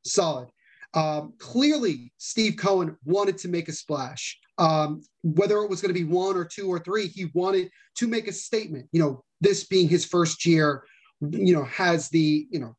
solid. 0.05 0.49
Um, 0.93 1.33
clearly, 1.37 2.11
Steve 2.17 2.57
Cohen 2.57 2.97
wanted 3.05 3.37
to 3.39 3.47
make 3.47 3.69
a 3.69 3.71
splash. 3.71 4.37
Um, 4.57 5.01
whether 5.23 5.59
it 5.59 5.69
was 5.69 5.81
going 5.81 5.93
to 5.93 5.99
be 5.99 6.03
one 6.03 6.35
or 6.35 6.43
two 6.43 6.67
or 6.67 6.79
three, 6.79 7.07
he 7.07 7.27
wanted 7.33 7.69
to 7.95 8.07
make 8.07 8.27
a 8.27 8.33
statement. 8.33 8.87
You 8.91 9.01
know, 9.01 9.23
this 9.39 9.65
being 9.65 9.87
his 9.87 10.03
first 10.03 10.45
year, 10.45 10.83
you 11.21 11.53
know, 11.53 11.63
has 11.65 12.09
the, 12.09 12.47
you 12.49 12.59
know, 12.59 12.75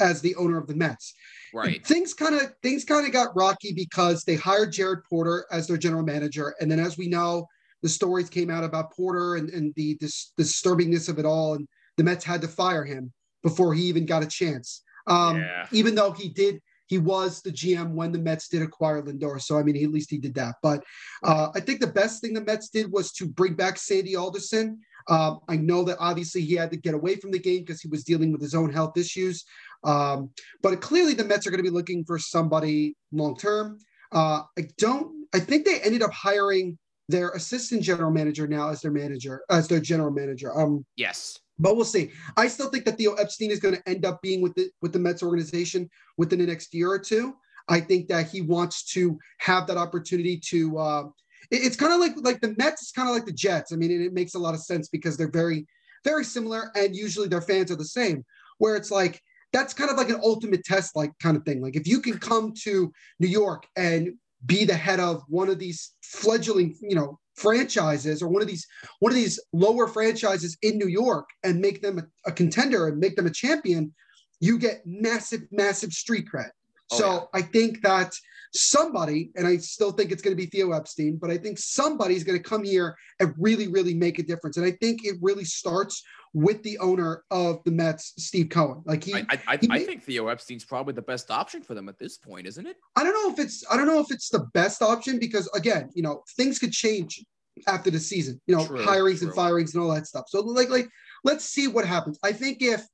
as 0.00 0.20
the 0.20 0.34
owner 0.36 0.58
of 0.58 0.66
the 0.66 0.74
Mets. 0.74 1.14
Right. 1.52 1.86
Things 1.86 2.14
kind 2.14 2.34
of 2.34 2.54
things 2.62 2.84
kind 2.84 3.06
of 3.06 3.12
got 3.12 3.36
rocky 3.36 3.72
because 3.72 4.24
they 4.24 4.34
hired 4.34 4.72
Jared 4.72 5.04
Porter 5.08 5.46
as 5.50 5.66
their 5.66 5.76
general 5.76 6.02
manager, 6.02 6.54
and 6.60 6.70
then 6.70 6.80
as 6.80 6.98
we 6.98 7.08
know, 7.08 7.46
the 7.82 7.88
stories 7.88 8.28
came 8.28 8.50
out 8.50 8.64
about 8.64 8.92
Porter 8.92 9.36
and, 9.36 9.50
and 9.50 9.72
the 9.76 9.96
dis- 9.96 10.32
disturbingness 10.38 11.08
of 11.08 11.18
it 11.18 11.26
all, 11.26 11.54
and 11.54 11.68
the 11.96 12.04
Mets 12.04 12.24
had 12.24 12.40
to 12.40 12.48
fire 12.48 12.84
him 12.84 13.12
before 13.42 13.74
he 13.74 13.82
even 13.84 14.06
got 14.06 14.22
a 14.22 14.26
chance. 14.26 14.82
Um, 15.06 15.36
Yeah. 15.36 15.66
Even 15.70 15.94
though 15.94 16.12
he 16.12 16.28
did 16.30 16.60
he 16.86 16.98
was 16.98 17.40
the 17.40 17.50
GM 17.50 17.92
when 17.92 18.12
the 18.12 18.18
Mets 18.18 18.48
did 18.48 18.62
acquire 18.62 19.02
Lindor. 19.02 19.40
So 19.40 19.58
I 19.58 19.62
mean, 19.62 19.82
at 19.82 19.90
least 19.90 20.10
he 20.10 20.18
did 20.18 20.34
that. 20.34 20.56
But 20.62 20.84
uh, 21.22 21.48
I 21.54 21.60
think 21.60 21.80
the 21.80 21.86
best 21.86 22.20
thing 22.20 22.34
the 22.34 22.44
Mets 22.44 22.68
did 22.68 22.90
was 22.90 23.12
to 23.12 23.26
bring 23.26 23.54
back 23.54 23.78
Sandy 23.78 24.16
Alderson. 24.16 24.80
Um, 25.08 25.40
I 25.48 25.56
know 25.56 25.84
that 25.84 25.98
obviously 26.00 26.42
he 26.42 26.54
had 26.54 26.70
to 26.70 26.76
get 26.76 26.94
away 26.94 27.16
from 27.16 27.30
the 27.30 27.38
game 27.38 27.60
because 27.60 27.80
he 27.80 27.88
was 27.88 28.04
dealing 28.04 28.32
with 28.32 28.40
his 28.40 28.54
own 28.54 28.72
health 28.72 28.96
issues. 28.96 29.44
Um, 29.82 30.30
but 30.62 30.80
clearly, 30.80 31.14
the 31.14 31.24
Mets 31.24 31.46
are 31.46 31.50
going 31.50 31.62
to 31.62 31.70
be 31.70 31.74
looking 31.74 32.04
for 32.04 32.18
somebody 32.18 32.96
long 33.12 33.36
term. 33.36 33.78
Uh, 34.12 34.42
I 34.58 34.68
don't. 34.78 35.26
I 35.34 35.40
think 35.40 35.64
they 35.64 35.80
ended 35.80 36.02
up 36.02 36.12
hiring 36.12 36.78
their 37.08 37.30
assistant 37.30 37.82
general 37.82 38.10
manager 38.10 38.46
now 38.46 38.70
as 38.70 38.80
their 38.80 38.90
manager, 38.90 39.42
as 39.50 39.68
their 39.68 39.80
general 39.80 40.10
manager. 40.10 40.58
Um, 40.58 40.84
yes. 40.96 41.38
But 41.58 41.76
we'll 41.76 41.84
see. 41.84 42.10
I 42.36 42.48
still 42.48 42.68
think 42.68 42.84
that 42.84 42.98
Theo 42.98 43.14
Epstein 43.14 43.50
is 43.50 43.60
going 43.60 43.76
to 43.76 43.88
end 43.88 44.04
up 44.04 44.20
being 44.22 44.40
with 44.40 44.54
the 44.54 44.70
with 44.82 44.92
the 44.92 44.98
Mets 44.98 45.22
organization 45.22 45.88
within 46.16 46.40
the 46.40 46.46
next 46.46 46.74
year 46.74 46.90
or 46.90 46.98
two. 46.98 47.34
I 47.68 47.80
think 47.80 48.08
that 48.08 48.28
he 48.28 48.40
wants 48.40 48.84
to 48.92 49.18
have 49.38 49.66
that 49.68 49.76
opportunity 49.76 50.38
to. 50.48 50.78
Uh, 50.78 51.04
it, 51.50 51.64
it's 51.64 51.76
kind 51.76 51.92
of 51.92 52.00
like 52.00 52.14
like 52.16 52.40
the 52.40 52.54
Mets. 52.58 52.82
It's 52.82 52.92
kind 52.92 53.08
of 53.08 53.14
like 53.14 53.26
the 53.26 53.32
Jets. 53.32 53.72
I 53.72 53.76
mean, 53.76 53.90
it, 53.90 54.00
it 54.00 54.12
makes 54.12 54.34
a 54.34 54.38
lot 54.38 54.54
of 54.54 54.60
sense 54.60 54.88
because 54.88 55.16
they're 55.16 55.30
very 55.30 55.66
very 56.04 56.24
similar, 56.24 56.70
and 56.74 56.94
usually 56.94 57.28
their 57.28 57.40
fans 57.40 57.70
are 57.70 57.76
the 57.76 57.84
same. 57.84 58.24
Where 58.58 58.76
it's 58.76 58.90
like 58.90 59.20
that's 59.52 59.74
kind 59.74 59.90
of 59.90 59.96
like 59.96 60.10
an 60.10 60.20
ultimate 60.22 60.64
test, 60.64 60.96
like 60.96 61.12
kind 61.22 61.36
of 61.36 61.44
thing. 61.44 61.62
Like 61.62 61.76
if 61.76 61.86
you 61.86 62.00
can 62.00 62.18
come 62.18 62.52
to 62.64 62.92
New 63.20 63.28
York 63.28 63.66
and 63.76 64.14
be 64.44 64.64
the 64.64 64.74
head 64.74 65.00
of 65.00 65.22
one 65.28 65.48
of 65.48 65.58
these 65.58 65.92
fledgling, 66.02 66.76
you 66.82 66.96
know, 66.96 67.18
franchises 67.34 68.22
or 68.22 68.28
one 68.28 68.42
of 68.42 68.48
these 68.48 68.66
one 69.00 69.12
of 69.12 69.16
these 69.16 69.40
lower 69.52 69.86
franchises 69.88 70.56
in 70.62 70.78
New 70.78 70.88
York 70.88 71.28
and 71.42 71.60
make 71.60 71.82
them 71.82 71.98
a, 71.98 72.30
a 72.30 72.32
contender 72.32 72.88
and 72.88 72.98
make 72.98 73.16
them 73.16 73.26
a 73.26 73.30
champion, 73.30 73.92
you 74.40 74.58
get 74.58 74.82
massive, 74.86 75.42
massive 75.50 75.92
street 75.92 76.26
cred. 76.32 76.50
Oh, 76.92 76.98
so 76.98 77.12
yeah. 77.12 77.20
I 77.34 77.42
think 77.42 77.82
that 77.82 78.14
somebody, 78.54 79.30
and 79.36 79.46
I 79.46 79.56
still 79.56 79.92
think 79.92 80.12
it's 80.12 80.22
going 80.22 80.36
to 80.36 80.40
be 80.40 80.46
Theo 80.46 80.72
Epstein, 80.72 81.18
but 81.20 81.30
I 81.30 81.36
think 81.36 81.58
somebody's 81.58 82.24
going 82.24 82.38
to 82.38 82.48
come 82.48 82.64
here 82.64 82.96
and 83.20 83.34
really, 83.38 83.68
really 83.68 83.94
make 83.94 84.18
a 84.18 84.22
difference. 84.22 84.56
And 84.56 84.66
I 84.66 84.70
think 84.80 85.04
it 85.04 85.16
really 85.20 85.44
starts 85.44 86.02
with 86.32 86.62
the 86.62 86.78
owner 86.78 87.22
of 87.30 87.62
the 87.64 87.70
Mets, 87.70 88.12
Steve 88.18 88.48
Cohen. 88.48 88.82
Like 88.84 89.04
he, 89.04 89.14
I, 89.14 89.26
I, 89.46 89.56
he 89.56 89.68
I 89.70 89.84
think 89.84 90.02
Theo 90.02 90.28
Epstein's 90.28 90.64
probably 90.64 90.94
the 90.94 91.02
best 91.02 91.30
option 91.30 91.62
for 91.62 91.74
them 91.74 91.88
at 91.88 91.98
this 91.98 92.18
point, 92.18 92.46
isn't 92.46 92.66
it? 92.66 92.76
I 92.96 93.04
don't 93.04 93.12
know 93.12 93.32
if 93.32 93.38
it's, 93.38 93.64
I 93.70 93.76
don't 93.76 93.86
know 93.86 94.00
if 94.00 94.10
it's 94.10 94.30
the 94.30 94.46
best 94.52 94.82
option 94.82 95.18
because 95.18 95.48
again, 95.54 95.90
you 95.94 96.02
know, 96.02 96.22
things 96.36 96.58
could 96.58 96.72
change 96.72 97.24
after 97.68 97.90
the 97.90 98.00
season. 98.00 98.40
You 98.46 98.56
know, 98.56 98.66
true, 98.66 98.84
hirings 98.84 99.18
true. 99.18 99.28
and 99.28 99.36
firings 99.36 99.74
and 99.74 99.82
all 99.82 99.94
that 99.94 100.06
stuff. 100.06 100.24
So 100.28 100.40
like, 100.40 100.70
like, 100.70 100.88
let's 101.22 101.44
see 101.44 101.68
what 101.68 101.86
happens. 101.86 102.18
I 102.24 102.32
think 102.32 102.58
if 102.60 102.84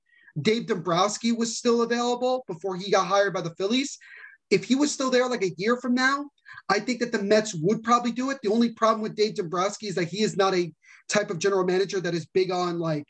Dave 0.41 0.67
Dombrowski 0.67 1.33
was 1.33 1.57
still 1.57 1.83
available 1.83 2.45
before 2.47 2.77
he 2.77 2.91
got 2.91 3.07
hired 3.07 3.35
by 3.35 3.41
the 3.41 3.55
Phillies, 3.55 3.99
if 4.51 4.65
he 4.65 4.75
was 4.75 4.93
still 4.93 5.11
there 5.11 5.29
like 5.29 5.43
a 5.43 5.55
year 5.57 5.77
from 5.77 5.95
now, 5.95 6.27
I 6.69 6.81
think 6.81 7.01
that 7.01 7.13
the 7.13 7.23
Mets 7.23 7.55
would 7.55 7.83
probably 7.83 8.13
do 8.13 8.31
it. 8.31 8.39
The 8.43 8.51
only 8.51 8.71
problem 8.71 9.03
with 9.03 9.17
Dave 9.17 9.35
Dombrowski 9.35 9.89
is 9.89 9.95
that 9.95 10.09
he 10.09 10.23
is 10.23 10.37
not 10.37 10.55
a 10.55 10.73
type 11.09 11.31
of 11.31 11.39
general 11.39 11.65
manager 11.65 12.01
that 12.01 12.15
is 12.15 12.27
big 12.27 12.51
on 12.51 12.79
like 12.79 13.05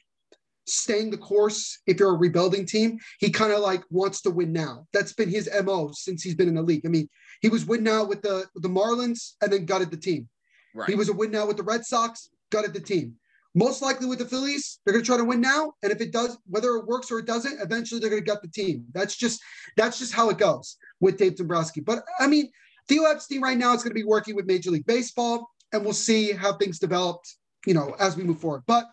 staying 0.66 1.10
the 1.10 1.18
course 1.18 1.80
if 1.86 1.98
you're 1.98 2.14
a 2.14 2.18
rebuilding 2.18 2.66
team. 2.66 2.98
He 3.18 3.30
kind 3.30 3.52
of 3.52 3.60
like 3.60 3.82
wants 3.90 4.22
to 4.22 4.30
win 4.30 4.52
now. 4.52 4.86
That's 4.92 5.12
been 5.12 5.28
his 5.28 5.48
MO 5.64 5.90
since 5.92 6.22
he's 6.22 6.34
been 6.34 6.48
in 6.48 6.54
the 6.54 6.62
league. 6.62 6.86
I 6.86 6.88
mean, 6.88 7.08
he 7.40 7.48
was 7.48 7.64
win 7.64 7.82
now 7.82 8.04
with 8.04 8.22
the 8.22 8.46
with 8.54 8.62
the 8.62 8.68
Marlins 8.68 9.34
and 9.42 9.52
then 9.52 9.66
gutted 9.66 9.90
the 9.90 9.96
team. 9.96 10.28
Right. 10.74 10.88
He 10.88 10.94
was 10.94 11.08
a 11.08 11.12
win 11.12 11.30
now 11.30 11.46
with 11.46 11.56
the 11.56 11.62
Red 11.62 11.84
Sox, 11.84 12.30
gutted 12.50 12.72
the 12.72 12.80
team. 12.80 13.16
Most 13.54 13.82
likely 13.82 14.06
with 14.06 14.20
the 14.20 14.24
Phillies, 14.24 14.78
they're 14.84 14.92
going 14.92 15.02
to 15.02 15.06
try 15.06 15.16
to 15.16 15.24
win 15.24 15.40
now, 15.40 15.72
and 15.82 15.90
if 15.90 16.00
it 16.00 16.12
does, 16.12 16.38
whether 16.46 16.76
it 16.76 16.86
works 16.86 17.10
or 17.10 17.18
it 17.18 17.26
doesn't, 17.26 17.60
eventually 17.60 18.00
they're 18.00 18.10
going 18.10 18.22
to 18.22 18.30
gut 18.30 18.42
the 18.42 18.48
team. 18.48 18.84
That's 18.92 19.16
just 19.16 19.40
that's 19.76 19.98
just 19.98 20.12
how 20.12 20.30
it 20.30 20.38
goes 20.38 20.76
with 21.00 21.16
Dave 21.16 21.36
Dombrowski. 21.36 21.80
But 21.80 22.04
I 22.20 22.28
mean, 22.28 22.50
Theo 22.88 23.04
Epstein 23.04 23.40
right 23.40 23.58
now 23.58 23.72
is 23.74 23.82
going 23.82 23.90
to 23.90 24.00
be 24.00 24.04
working 24.04 24.36
with 24.36 24.46
Major 24.46 24.70
League 24.70 24.86
Baseball, 24.86 25.50
and 25.72 25.82
we'll 25.82 25.94
see 25.94 26.32
how 26.32 26.52
things 26.52 26.78
develop, 26.78 27.22
you 27.66 27.74
know, 27.74 27.96
as 27.98 28.16
we 28.16 28.22
move 28.22 28.40
forward. 28.40 28.62
But 28.66 28.86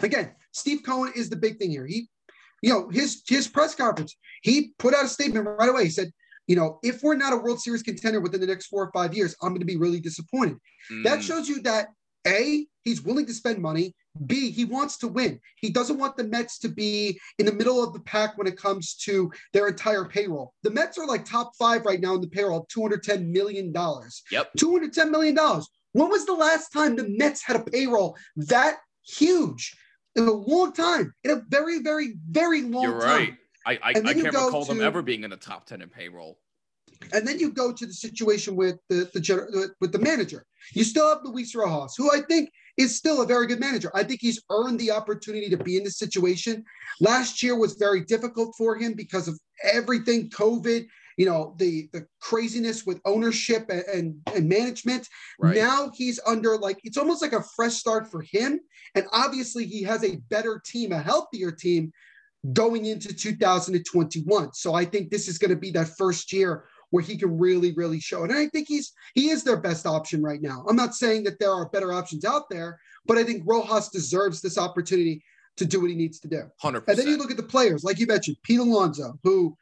again, 0.00 0.32
Steve 0.52 0.82
Cohen 0.84 1.12
is 1.16 1.28
the 1.28 1.36
big 1.36 1.58
thing 1.58 1.70
here. 1.70 1.86
He, 1.86 2.08
you 2.62 2.70
know, 2.70 2.88
his 2.90 3.22
his 3.26 3.48
press 3.48 3.74
conference, 3.74 4.16
he 4.42 4.72
put 4.78 4.94
out 4.94 5.04
a 5.04 5.08
statement 5.08 5.46
right 5.46 5.68
away. 5.68 5.84
He 5.84 5.90
said, 5.90 6.12
you 6.46 6.54
know, 6.54 6.78
if 6.82 7.02
we're 7.02 7.16
not 7.16 7.32
a 7.32 7.36
World 7.36 7.60
Series 7.60 7.82
contender 7.82 8.20
within 8.20 8.40
the 8.40 8.46
next 8.46 8.66
four 8.66 8.84
or 8.84 8.92
five 8.92 9.14
years, 9.14 9.34
I'm 9.42 9.48
going 9.50 9.60
to 9.60 9.66
be 9.66 9.76
really 9.76 10.00
disappointed. 10.00 10.58
Mm. 10.92 11.04
That 11.04 11.22
shows 11.24 11.48
you 11.48 11.60
that 11.62 11.88
A, 12.26 12.66
he's 12.82 13.02
willing 13.02 13.26
to 13.26 13.34
spend 13.34 13.58
money. 13.58 13.94
B, 14.26 14.50
he 14.50 14.64
wants 14.64 14.96
to 14.98 15.08
win. 15.08 15.40
He 15.56 15.70
doesn't 15.70 15.98
want 15.98 16.16
the 16.16 16.24
Mets 16.24 16.58
to 16.60 16.68
be 16.68 17.18
in 17.38 17.46
the 17.46 17.52
middle 17.52 17.82
of 17.82 17.92
the 17.92 18.00
pack 18.00 18.38
when 18.38 18.46
it 18.46 18.56
comes 18.56 18.94
to 19.04 19.32
their 19.52 19.66
entire 19.68 20.04
payroll. 20.04 20.54
The 20.62 20.70
Mets 20.70 20.98
are 20.98 21.06
like 21.06 21.24
top 21.24 21.52
five 21.58 21.84
right 21.84 22.00
now 22.00 22.14
in 22.14 22.20
the 22.20 22.28
payroll, 22.28 22.66
$210 22.74 23.26
million. 23.26 23.72
Yep. 24.30 24.50
$210 24.56 25.10
million. 25.10 25.36
When 25.92 26.08
was 26.10 26.26
the 26.26 26.34
last 26.34 26.70
time 26.70 26.96
the 26.96 27.08
Mets 27.08 27.42
had 27.44 27.56
a 27.56 27.64
payroll 27.64 28.16
that 28.36 28.76
huge? 29.04 29.76
In 30.16 30.28
a 30.28 30.32
long 30.32 30.72
time, 30.72 31.12
in 31.24 31.32
a 31.32 31.42
very, 31.48 31.80
very, 31.80 32.14
very 32.30 32.62
long 32.62 32.84
You're 32.84 33.00
time. 33.00 33.08
right. 33.08 33.34
I, 33.66 33.72
I, 33.72 33.88
I 33.88 34.14
can't 34.14 34.26
recall 34.26 34.64
to, 34.64 34.74
them 34.74 34.80
ever 34.80 35.02
being 35.02 35.24
in 35.24 35.30
the 35.30 35.36
top 35.36 35.66
10 35.66 35.82
in 35.82 35.88
payroll. 35.88 36.38
And 37.12 37.26
then 37.26 37.38
you 37.38 37.52
go 37.52 37.72
to 37.72 37.86
the 37.86 37.92
situation 37.92 38.56
with 38.56 38.76
the, 38.88 39.08
the 39.12 39.74
with 39.80 39.92
the 39.92 39.98
manager. 39.98 40.44
You 40.72 40.84
still 40.84 41.08
have 41.08 41.18
Luis 41.24 41.54
Rojas, 41.54 41.94
who 41.96 42.10
I 42.10 42.22
think 42.22 42.50
is 42.76 42.96
still 42.96 43.22
a 43.22 43.26
very 43.26 43.46
good 43.46 43.60
manager. 43.60 43.90
I 43.94 44.02
think 44.02 44.20
he's 44.20 44.42
earned 44.50 44.80
the 44.80 44.90
opportunity 44.90 45.48
to 45.50 45.56
be 45.56 45.76
in 45.76 45.84
this 45.84 45.98
situation. 45.98 46.64
Last 47.00 47.42
year 47.42 47.56
was 47.56 47.74
very 47.74 48.00
difficult 48.00 48.54
for 48.56 48.76
him 48.76 48.94
because 48.94 49.28
of 49.28 49.38
everything 49.62 50.28
COVID, 50.30 50.86
you 51.16 51.26
know, 51.26 51.54
the 51.58 51.88
the 51.92 52.06
craziness 52.20 52.84
with 52.84 53.00
ownership 53.04 53.66
and 53.68 53.84
and, 53.92 54.16
and 54.34 54.48
management. 54.48 55.08
Right. 55.38 55.56
Now 55.56 55.90
he's 55.94 56.18
under 56.26 56.56
like 56.56 56.78
it's 56.84 56.96
almost 56.96 57.22
like 57.22 57.32
a 57.32 57.44
fresh 57.54 57.74
start 57.74 58.10
for 58.10 58.22
him. 58.22 58.60
And 58.94 59.06
obviously 59.12 59.66
he 59.66 59.82
has 59.82 60.04
a 60.04 60.16
better 60.30 60.60
team, 60.64 60.92
a 60.92 60.98
healthier 60.98 61.52
team 61.52 61.92
going 62.52 62.86
into 62.86 63.14
2021. 63.14 64.52
So 64.52 64.74
I 64.74 64.84
think 64.84 65.10
this 65.10 65.28
is 65.28 65.38
going 65.38 65.50
to 65.50 65.56
be 65.56 65.70
that 65.72 65.96
first 65.96 66.32
year 66.32 66.64
where 66.94 67.02
he 67.02 67.16
can 67.16 67.36
really, 67.36 67.72
really 67.72 67.98
show 67.98 68.22
it. 68.22 68.30
And 68.30 68.38
I 68.38 68.46
think 68.46 68.68
he's 68.68 68.92
he 69.14 69.30
is 69.30 69.42
their 69.42 69.56
best 69.56 69.84
option 69.84 70.22
right 70.22 70.40
now. 70.40 70.64
I'm 70.68 70.76
not 70.76 70.94
saying 70.94 71.24
that 71.24 71.40
there 71.40 71.50
are 71.50 71.68
better 71.70 71.92
options 71.92 72.24
out 72.24 72.48
there, 72.48 72.78
but 73.04 73.18
I 73.18 73.24
think 73.24 73.42
Rojas 73.44 73.88
deserves 73.88 74.40
this 74.40 74.56
opportunity 74.56 75.20
to 75.56 75.64
do 75.64 75.80
what 75.80 75.90
he 75.90 75.96
needs 75.96 76.20
to 76.20 76.28
do. 76.28 76.42
100%. 76.62 76.86
And 76.86 76.96
then 76.96 77.08
you 77.08 77.16
look 77.16 77.32
at 77.32 77.36
the 77.36 77.42
players, 77.42 77.82
like 77.82 77.98
you 77.98 78.06
mentioned, 78.06 78.36
Pete 78.44 78.60
Alonso, 78.60 79.18
who 79.24 79.56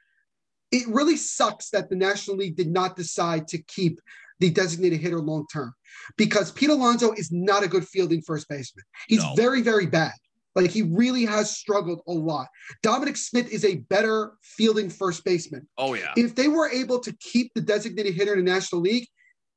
it 0.73 0.87
really 0.89 1.17
sucks 1.17 1.71
that 1.71 1.89
the 1.89 1.97
National 1.97 2.37
League 2.37 2.57
did 2.57 2.71
not 2.71 2.97
decide 2.97 3.49
to 3.49 3.63
keep 3.63 3.99
the 4.39 4.51
designated 4.51 5.01
hitter 5.01 5.21
long 5.21 5.47
term 5.51 5.73
because 6.19 6.53
Pete 6.53 6.69
Alonso 6.69 7.13
is 7.13 7.33
not 7.33 7.63
a 7.63 7.69
good 7.69 7.89
fielding 7.89 8.21
first 8.21 8.47
baseman. 8.47 8.85
He's 9.09 9.23
no. 9.23 9.33
very, 9.37 9.63
very 9.63 9.87
bad. 9.87 10.13
Like 10.55 10.71
he 10.71 10.83
really 10.83 11.25
has 11.25 11.57
struggled 11.57 12.03
a 12.07 12.13
lot. 12.13 12.49
Dominic 12.83 13.17
Smith 13.17 13.51
is 13.51 13.65
a 13.65 13.77
better 13.77 14.35
fielding 14.43 14.91
first 14.91 15.25
baseman. 15.25 15.67
Oh, 15.79 15.95
yeah. 15.95 16.13
If 16.17 16.35
they 16.35 16.49
were 16.49 16.69
able 16.69 16.99
to 17.01 17.13
keep 17.21 17.53
the 17.55 17.61
designated 17.61 18.15
hitter 18.15 18.35
in 18.35 18.45
the 18.45 18.51
National 18.51 18.83
League, 18.83 19.09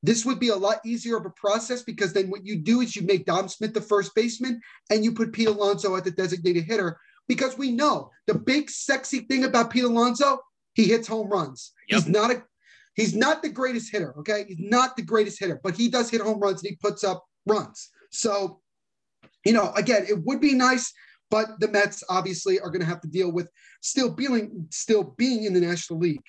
this 0.02 0.24
would 0.24 0.38
be 0.38 0.48
a 0.48 0.56
lot 0.56 0.78
easier 0.84 1.16
of 1.16 1.26
a 1.26 1.30
process 1.30 1.82
because 1.82 2.12
then 2.12 2.30
what 2.30 2.46
you 2.46 2.56
do 2.56 2.80
is 2.80 2.94
you 2.94 3.02
make 3.02 3.26
Dom 3.26 3.48
Smith 3.48 3.74
the 3.74 3.80
first 3.80 4.14
baseman 4.14 4.60
and 4.90 5.04
you 5.04 5.12
put 5.12 5.32
Pete 5.32 5.48
Alonso 5.48 5.96
at 5.96 6.04
the 6.04 6.10
designated 6.10 6.64
hitter 6.64 6.98
because 7.28 7.58
we 7.58 7.72
know 7.72 8.10
the 8.26 8.34
big 8.34 8.70
sexy 8.70 9.20
thing 9.20 9.44
about 9.44 9.70
Pete 9.70 9.84
Alonso, 9.84 10.40
he 10.74 10.84
hits 10.84 11.08
home 11.08 11.28
runs. 11.28 11.72
Yep. 11.88 12.02
He's 12.02 12.08
not 12.08 12.30
a 12.30 12.42
he's 12.94 13.14
not 13.14 13.42
the 13.42 13.48
greatest 13.48 13.90
hitter, 13.90 14.14
okay? 14.18 14.44
He's 14.46 14.58
not 14.58 14.96
the 14.96 15.02
greatest 15.02 15.40
hitter, 15.40 15.60
but 15.62 15.74
he 15.74 15.88
does 15.88 16.10
hit 16.10 16.20
home 16.20 16.40
runs 16.40 16.62
and 16.62 16.70
he 16.70 16.76
puts 16.76 17.04
up 17.04 17.24
runs. 17.46 17.90
So 18.10 18.60
you 19.46 19.52
know, 19.52 19.72
again, 19.76 20.04
it 20.08 20.24
would 20.24 20.40
be 20.40 20.54
nice, 20.54 20.92
but 21.30 21.60
the 21.60 21.68
Mets 21.68 22.02
obviously 22.08 22.58
are 22.60 22.70
going 22.70 22.80
to 22.80 22.86
have 22.86 23.00
to 23.02 23.08
deal 23.08 23.30
with 23.32 23.48
still 23.80 24.10
being 24.10 24.66
still 24.70 25.14
being 25.16 25.44
in 25.44 25.54
the 25.54 25.60
National 25.60 25.98
League. 25.98 26.26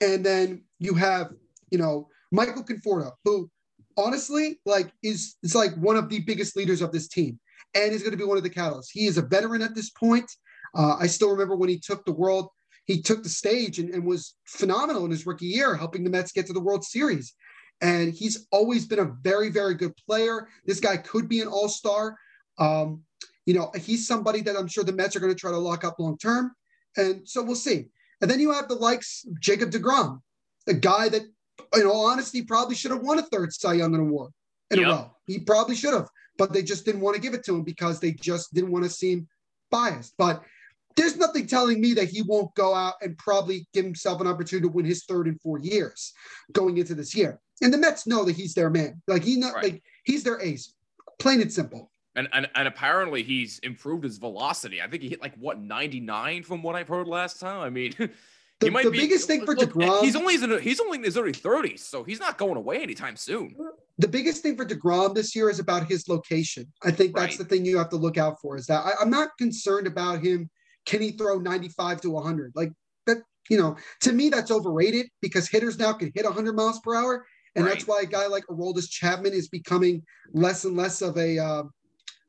And 0.00 0.24
then 0.24 0.64
you 0.78 0.94
have, 0.94 1.28
you 1.70 1.78
know, 1.78 2.08
Michael 2.32 2.64
Conforto, 2.64 3.12
who 3.24 3.50
honestly, 3.96 4.60
like, 4.66 4.92
is 5.02 5.36
is 5.42 5.54
like 5.54 5.74
one 5.76 5.96
of 5.96 6.08
the 6.08 6.20
biggest 6.20 6.56
leaders 6.56 6.82
of 6.82 6.92
this 6.92 7.08
team, 7.08 7.38
and 7.74 7.92
is 7.92 8.02
going 8.02 8.12
to 8.12 8.18
be 8.18 8.24
one 8.24 8.36
of 8.36 8.42
the 8.42 8.50
catalysts. 8.50 8.90
He 8.92 9.06
is 9.06 9.18
a 9.18 9.22
veteran 9.22 9.62
at 9.62 9.74
this 9.74 9.90
point. 9.90 10.30
Uh, 10.74 10.96
I 11.00 11.06
still 11.06 11.30
remember 11.30 11.56
when 11.56 11.70
he 11.70 11.78
took 11.78 12.04
the 12.04 12.12
world, 12.12 12.48
he 12.84 13.00
took 13.00 13.22
the 13.22 13.28
stage 13.28 13.78
and, 13.78 13.90
and 13.94 14.04
was 14.04 14.34
phenomenal 14.46 15.04
in 15.04 15.10
his 15.10 15.26
rookie 15.26 15.46
year, 15.46 15.74
helping 15.74 16.04
the 16.04 16.10
Mets 16.10 16.32
get 16.32 16.46
to 16.46 16.52
the 16.52 16.60
World 16.60 16.84
Series. 16.84 17.34
And 17.80 18.14
he's 18.14 18.46
always 18.52 18.86
been 18.86 19.00
a 19.00 19.12
very, 19.22 19.50
very 19.50 19.74
good 19.74 19.94
player. 19.96 20.48
This 20.64 20.80
guy 20.80 20.96
could 20.96 21.28
be 21.28 21.40
an 21.40 21.48
all 21.48 21.68
star. 21.68 22.16
Um, 22.58 23.02
you 23.44 23.54
know, 23.54 23.70
he's 23.76 24.06
somebody 24.06 24.40
that 24.42 24.56
I'm 24.56 24.66
sure 24.66 24.84
the 24.84 24.92
Mets 24.92 25.16
are 25.16 25.20
going 25.20 25.32
to 25.32 25.38
try 25.38 25.50
to 25.50 25.58
lock 25.58 25.84
up 25.84 25.98
long 25.98 26.18
term. 26.18 26.52
And 26.96 27.28
so 27.28 27.42
we'll 27.42 27.54
see. 27.54 27.88
And 28.20 28.30
then 28.30 28.40
you 28.40 28.52
have 28.52 28.68
the 28.68 28.74
likes 28.74 29.24
Jacob 29.40 29.70
DeGrom, 29.70 30.20
a 30.66 30.74
guy 30.74 31.08
that, 31.10 31.22
in 31.74 31.86
all 31.86 32.06
honesty, 32.06 32.42
probably 32.42 32.74
should 32.74 32.90
have 32.90 33.02
won 33.02 33.18
a 33.18 33.22
third 33.22 33.52
Cy 33.52 33.74
Young 33.74 33.94
award 33.94 34.32
in 34.70 34.80
yep. 34.80 34.88
a 34.88 34.90
row. 34.90 35.10
He 35.26 35.38
probably 35.38 35.76
should 35.76 35.94
have, 35.94 36.08
but 36.38 36.52
they 36.52 36.62
just 36.62 36.84
didn't 36.84 37.02
want 37.02 37.14
to 37.14 37.20
give 37.20 37.34
it 37.34 37.44
to 37.44 37.54
him 37.54 37.62
because 37.62 38.00
they 38.00 38.12
just 38.12 38.52
didn't 38.54 38.72
want 38.72 38.84
to 38.84 38.90
seem 38.90 39.28
biased. 39.70 40.14
But 40.16 40.42
there's 40.96 41.16
nothing 41.16 41.46
telling 41.46 41.80
me 41.80 41.92
that 41.94 42.08
he 42.08 42.22
won't 42.22 42.54
go 42.54 42.74
out 42.74 42.94
and 43.02 43.18
probably 43.18 43.68
give 43.74 43.84
himself 43.84 44.20
an 44.20 44.26
opportunity 44.26 44.66
to 44.66 44.72
win 44.72 44.86
his 44.86 45.04
third 45.04 45.26
and 45.26 45.40
four 45.40 45.58
years 45.58 46.12
going 46.52 46.78
into 46.78 46.94
this 46.94 47.14
year. 47.14 47.38
And 47.62 47.72
the 47.72 47.78
Mets 47.78 48.06
know 48.06 48.24
that 48.24 48.36
he's 48.36 48.54
their 48.54 48.70
man. 48.70 49.02
Like 49.06 49.22
he 49.22 49.36
know, 49.36 49.52
right. 49.52 49.64
like 49.64 49.82
he's 50.04 50.24
their 50.24 50.40
ace. 50.40 50.72
Plain 51.18 51.42
and 51.42 51.52
simple. 51.52 51.90
And, 52.16 52.28
and 52.32 52.48
and 52.54 52.66
apparently 52.66 53.22
he's 53.22 53.58
improved 53.58 54.02
his 54.02 54.16
velocity. 54.16 54.80
I 54.80 54.88
think 54.88 55.02
he 55.02 55.10
hit 55.10 55.20
like 55.20 55.34
what 55.36 55.60
99 55.60 56.42
from 56.44 56.62
what 56.62 56.74
I've 56.74 56.88
heard 56.88 57.06
last 57.06 57.38
time. 57.38 57.60
I 57.60 57.68
mean, 57.68 57.94
the, 57.98 58.70
the 58.70 58.90
be, 58.90 58.98
biggest 58.98 59.26
thing 59.26 59.44
for 59.44 59.54
look, 59.54 59.70
Degrom. 59.70 60.02
He's 60.02 60.16
only 60.16 60.60
he's 60.60 60.80
only 60.80 60.96
in 60.96 61.04
his 61.04 61.18
early 61.18 61.32
30s, 61.32 61.80
so 61.80 62.02
he's 62.02 62.18
not 62.18 62.38
going 62.38 62.56
away 62.56 62.82
anytime 62.82 63.16
soon. 63.16 63.54
The 63.98 64.08
biggest 64.08 64.42
thing 64.42 64.56
for 64.56 64.64
Degrom 64.64 65.14
this 65.14 65.36
year 65.36 65.50
is 65.50 65.58
about 65.58 65.88
his 65.88 66.08
location. 66.08 66.72
I 66.82 66.90
think 66.90 67.14
that's 67.14 67.38
right. 67.38 67.38
the 67.38 67.44
thing 67.44 67.66
you 67.66 67.76
have 67.76 67.90
to 67.90 67.96
look 67.96 68.16
out 68.16 68.40
for. 68.40 68.56
Is 68.56 68.66
that 68.66 68.84
I, 68.84 68.92
I'm 69.00 69.10
not 69.10 69.28
concerned 69.36 69.86
about 69.86 70.22
him. 70.22 70.48
Can 70.86 71.02
he 71.02 71.10
throw 71.10 71.38
95 71.38 72.00
to 72.02 72.10
100? 72.10 72.52
Like 72.54 72.72
that, 73.06 73.18
you 73.50 73.58
know, 73.58 73.76
to 74.00 74.12
me 74.12 74.30
that's 74.30 74.50
overrated 74.50 75.06
because 75.20 75.48
hitters 75.48 75.78
now 75.78 75.92
can 75.92 76.12
hit 76.14 76.24
100 76.24 76.56
miles 76.56 76.80
per 76.80 76.94
hour, 76.94 77.26
and 77.56 77.66
right. 77.66 77.72
that's 77.72 77.86
why 77.86 78.00
a 78.02 78.06
guy 78.06 78.26
like 78.26 78.46
Aroldis 78.46 78.88
Chapman 78.88 79.34
is 79.34 79.48
becoming 79.48 80.02
less 80.32 80.64
and 80.64 80.76
less 80.76 81.02
of 81.02 81.18
a 81.18 81.38
uh, 81.38 81.62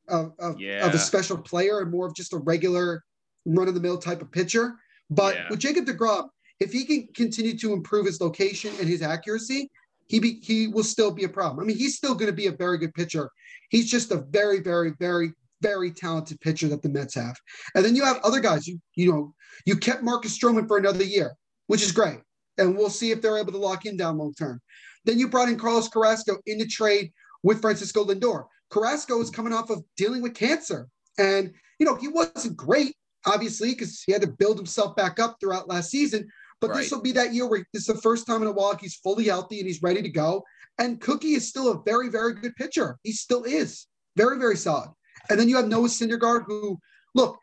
of, 0.07 0.33
of, 0.39 0.59
yeah. 0.59 0.85
of 0.85 0.93
a 0.93 0.97
special 0.97 1.37
player 1.37 1.79
and 1.79 1.91
more 1.91 2.07
of 2.07 2.15
just 2.15 2.33
a 2.33 2.37
regular 2.37 3.03
run 3.45 3.67
of 3.67 3.73
the 3.73 3.79
mill 3.79 3.97
type 3.97 4.21
of 4.21 4.31
pitcher. 4.31 4.75
But 5.09 5.35
yeah. 5.35 5.45
with 5.49 5.59
Jacob 5.59 5.85
DeGrom, 5.85 6.27
if 6.59 6.71
he 6.71 6.85
can 6.85 7.07
continue 7.15 7.57
to 7.57 7.73
improve 7.73 8.05
his 8.05 8.19
location 8.19 8.73
and 8.79 8.87
his 8.87 9.01
accuracy, 9.01 9.69
he 10.07 10.19
be, 10.19 10.39
he 10.41 10.67
will 10.67 10.83
still 10.83 11.11
be 11.11 11.25
a 11.25 11.29
problem. 11.29 11.59
I 11.59 11.67
mean, 11.67 11.77
he's 11.77 11.97
still 11.97 12.15
going 12.15 12.31
to 12.31 12.35
be 12.35 12.47
a 12.47 12.51
very 12.51 12.77
good 12.77 12.93
pitcher. 12.93 13.29
He's 13.69 13.91
just 13.91 14.11
a 14.11 14.23
very, 14.29 14.61
very, 14.61 14.93
very, 14.99 15.33
very 15.61 15.91
talented 15.91 16.39
pitcher 16.41 16.67
that 16.69 16.81
the 16.81 16.89
Mets 16.89 17.15
have. 17.15 17.35
And 17.75 17.83
then 17.83 17.95
you 17.95 18.05
have 18.05 18.19
other 18.23 18.39
guys. 18.39 18.67
You 18.67 18.79
you 18.95 19.11
know 19.11 19.33
you 19.65 19.75
kept 19.75 20.03
Marcus 20.03 20.37
Stroman 20.37 20.67
for 20.67 20.77
another 20.77 21.03
year, 21.03 21.33
which 21.67 21.83
is 21.83 21.91
great. 21.91 22.19
And 22.57 22.75
we'll 22.75 22.89
see 22.89 23.11
if 23.11 23.21
they're 23.21 23.37
able 23.37 23.51
to 23.51 23.57
lock 23.57 23.85
him 23.85 23.97
down 23.97 24.17
long 24.17 24.33
term. 24.33 24.61
Then 25.05 25.19
you 25.19 25.27
brought 25.27 25.49
in 25.49 25.57
Carlos 25.57 25.89
Carrasco 25.89 26.37
in 26.45 26.57
the 26.57 26.65
trade 26.65 27.11
with 27.43 27.61
Francisco 27.61 28.03
Lindor. 28.05 28.45
Carrasco 28.69 29.21
is 29.21 29.29
coming 29.29 29.53
off 29.53 29.69
of 29.69 29.83
dealing 29.95 30.21
with 30.21 30.33
cancer. 30.33 30.87
And, 31.17 31.53
you 31.79 31.85
know, 31.85 31.95
he 31.95 32.07
wasn't 32.07 32.57
great, 32.57 32.95
obviously, 33.25 33.71
because 33.71 34.01
he 34.03 34.11
had 34.11 34.21
to 34.21 34.27
build 34.27 34.57
himself 34.57 34.95
back 34.95 35.19
up 35.19 35.37
throughout 35.39 35.69
last 35.69 35.89
season. 35.89 36.27
But 36.59 36.71
right. 36.71 36.77
this 36.77 36.91
will 36.91 37.01
be 37.01 37.11
that 37.13 37.33
year 37.33 37.47
where 37.47 37.65
this 37.73 37.87
is 37.87 37.95
the 37.95 38.01
first 38.01 38.25
time 38.25 38.41
in 38.41 38.47
a 38.47 38.51
while 38.51 38.75
he's 38.75 38.95
fully 38.95 39.25
healthy 39.25 39.59
and 39.59 39.67
he's 39.67 39.81
ready 39.81 40.01
to 40.01 40.09
go. 40.09 40.43
And 40.79 40.99
Cookie 40.99 41.33
is 41.33 41.47
still 41.47 41.71
a 41.71 41.81
very, 41.83 42.09
very 42.09 42.33
good 42.33 42.55
pitcher. 42.55 42.97
He 43.03 43.11
still 43.11 43.43
is 43.43 43.87
very, 44.15 44.37
very 44.37 44.57
solid. 44.57 44.89
And 45.29 45.39
then 45.39 45.49
you 45.49 45.55
have 45.55 45.67
Noah 45.67 45.87
Syndergaard, 45.87 46.43
who, 46.47 46.79
look, 47.15 47.37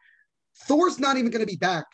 Thor's 0.67 0.99
not 0.99 1.17
even 1.17 1.31
going 1.31 1.45
to 1.45 1.51
be 1.51 1.57
back 1.57 1.85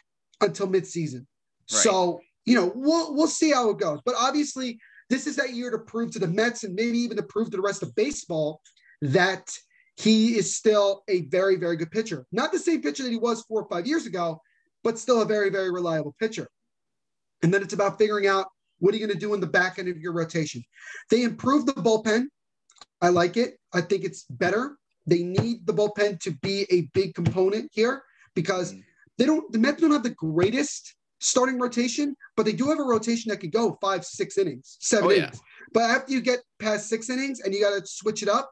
until 0.40 0.66
midseason. 0.66 1.26
Right. 1.72 1.82
So, 1.82 2.20
you 2.44 2.54
know, 2.54 2.72
we'll 2.75 3.14
we'll 3.14 3.26
see 3.26 3.50
how 3.52 3.70
it 3.70 3.78
goes. 3.78 4.00
But 4.04 4.14
obviously, 4.18 4.78
this 5.08 5.26
is 5.26 5.37
that 5.37 5.54
year 5.54 5.70
to 5.70 5.78
prove 5.78 6.10
to 6.12 6.18
the 6.18 6.28
Mets 6.28 6.64
and 6.64 6.75
maybe 6.75 6.99
even 6.99 7.16
to 7.16 7.22
prove 7.22 7.50
to 7.50 7.56
the 7.56 7.62
rest 7.62 7.82
of 7.82 7.94
baseball 7.94 8.60
that 9.02 9.50
he 9.97 10.37
is 10.37 10.57
still 10.57 11.02
a 11.09 11.23
very, 11.23 11.57
very 11.57 11.76
good 11.76 11.90
pitcher. 11.90 12.26
Not 12.33 12.52
the 12.52 12.59
same 12.59 12.83
pitcher 12.83 13.02
that 13.02 13.11
he 13.11 13.19
was 13.19 13.42
four 13.42 13.62
or 13.62 13.69
five 13.69 13.87
years 13.87 14.07
ago, 14.07 14.40
but 14.83 14.99
still 14.99 15.23
a 15.23 15.26
very, 15.26 15.50
very 15.50 15.71
reliable 15.71 16.14
pitcher. 16.19 16.49
And 17.42 17.52
then 17.52 17.62
it's 17.62 17.75
about 17.75 17.99
figuring 17.99 18.26
out 18.26 18.47
what 18.78 18.95
are 18.95 18.97
you 18.97 19.07
going 19.07 19.19
to 19.19 19.26
do 19.26 19.35
in 19.35 19.40
the 19.40 19.47
back 19.47 19.78
end 19.78 19.88
of 19.88 19.99
your 19.99 20.12
rotation. 20.12 20.62
They 21.11 21.23
improved 21.23 21.66
the 21.66 21.75
bullpen. 21.75 22.26
I 23.02 23.09
like 23.09 23.37
it. 23.37 23.59
I 23.73 23.83
think 23.83 24.04
it's 24.04 24.25
better. 24.25 24.76
They 25.07 25.23
need 25.23 25.66
the 25.66 25.73
bullpen 25.73 26.21
to 26.21 26.33
be 26.42 26.66
a 26.71 26.83
big 26.95 27.14
component 27.14 27.71
here 27.73 28.02
because 28.34 28.73
mm. 28.73 28.82
they 29.19 29.26
don't. 29.26 29.50
The 29.52 29.58
Mets 29.58 29.80
don't 29.80 29.91
have 29.91 30.02
the 30.02 30.10
greatest 30.10 30.95
starting 31.21 31.58
rotation, 31.58 32.17
but 32.36 32.47
they 32.47 32.52
do 32.52 32.69
have 32.69 32.78
a 32.78 32.82
rotation 32.82 33.30
that 33.30 33.39
could 33.39 33.52
go 33.52 33.76
five, 33.80 34.04
six 34.04 34.39
innings, 34.39 34.76
seven 34.80 35.06
oh, 35.06 35.13
innings. 35.13 35.30
Yeah. 35.34 35.67
But 35.73 35.82
after 35.91 36.13
you 36.13 36.21
get 36.21 36.41
past 36.58 36.89
six 36.89 37.10
innings 37.10 37.41
and 37.41 37.54
you 37.54 37.60
got 37.60 37.78
to 37.78 37.86
switch 37.86 38.23
it 38.23 38.28
up, 38.28 38.50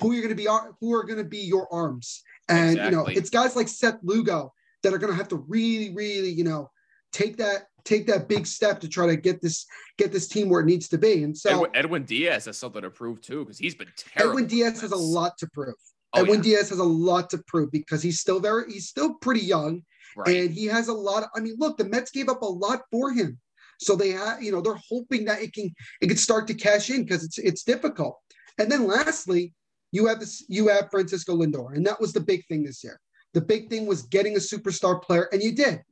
who 0.00 0.12
you're 0.12 0.22
going 0.22 0.36
to 0.36 0.42
be 0.42 0.48
who 0.80 0.94
are 0.94 1.04
going 1.04 1.18
to 1.18 1.24
be 1.24 1.38
your 1.38 1.72
arms 1.72 2.22
and 2.48 2.72
exactly. 2.72 2.84
you 2.84 2.90
know 2.90 3.06
it's 3.06 3.30
guys 3.30 3.56
like 3.56 3.68
Seth 3.68 3.98
Lugo 4.02 4.52
that 4.82 4.92
are 4.92 4.98
going 4.98 5.12
to 5.12 5.16
have 5.16 5.28
to 5.28 5.44
really 5.48 5.94
really 5.94 6.30
you 6.30 6.44
know 6.44 6.70
take 7.12 7.36
that 7.36 7.66
take 7.84 8.06
that 8.06 8.28
big 8.28 8.46
step 8.46 8.80
to 8.80 8.88
try 8.88 9.06
to 9.06 9.16
get 9.16 9.40
this 9.40 9.66
get 9.98 10.12
this 10.12 10.26
team 10.26 10.48
where 10.48 10.60
it 10.60 10.66
needs 10.66 10.88
to 10.88 10.98
be 10.98 11.22
and 11.22 11.36
so 11.36 11.50
Edwin, 11.50 11.70
Edwin 11.74 12.04
Diaz 12.04 12.46
has 12.46 12.58
something 12.58 12.82
to 12.82 12.90
prove 12.90 13.20
too 13.20 13.44
because 13.44 13.58
he's 13.58 13.74
been 13.74 13.88
terrible 13.96 14.32
Edwin 14.32 14.46
Diaz 14.46 14.80
has 14.80 14.92
a 14.92 14.96
lot 14.96 15.36
to 15.38 15.48
prove 15.52 15.74
oh, 16.14 16.20
Edwin 16.20 16.38
yeah. 16.38 16.56
Diaz 16.56 16.70
has 16.70 16.78
a 16.78 16.84
lot 16.84 17.30
to 17.30 17.38
prove 17.46 17.70
because 17.70 18.02
he's 18.02 18.20
still 18.20 18.40
very 18.40 18.72
he's 18.72 18.88
still 18.88 19.14
pretty 19.14 19.42
young 19.42 19.82
right. 20.16 20.28
and 20.28 20.50
he 20.50 20.66
has 20.66 20.88
a 20.88 20.92
lot 20.92 21.22
of, 21.22 21.28
I 21.34 21.40
mean 21.40 21.54
look 21.58 21.76
the 21.76 21.84
Mets 21.84 22.10
gave 22.10 22.28
up 22.28 22.42
a 22.42 22.46
lot 22.46 22.82
for 22.90 23.12
him 23.12 23.38
so 23.78 23.96
they 23.96 24.10
have 24.10 24.42
you 24.42 24.50
know 24.52 24.60
they're 24.60 24.80
hoping 24.88 25.26
that 25.26 25.42
it 25.42 25.52
can 25.52 25.72
it 26.00 26.08
can 26.08 26.16
start 26.16 26.46
to 26.48 26.54
cash 26.54 26.90
in 26.90 27.04
because 27.04 27.24
it's 27.24 27.38
it's 27.38 27.62
difficult 27.62 28.18
and 28.58 28.70
then 28.70 28.86
lastly 28.86 29.52
you 29.94 30.06
have 30.06 30.18
this, 30.18 30.44
you 30.48 30.66
have 30.66 30.90
Francisco 30.90 31.36
Lindor, 31.36 31.76
and 31.76 31.86
that 31.86 32.00
was 32.00 32.12
the 32.12 32.20
big 32.20 32.44
thing 32.46 32.64
this 32.64 32.82
year. 32.82 32.98
The 33.32 33.40
big 33.40 33.70
thing 33.70 33.86
was 33.86 34.02
getting 34.02 34.34
a 34.34 34.40
superstar 34.40 35.00
player, 35.00 35.28
and 35.32 35.40
you 35.40 35.54
did. 35.54 35.82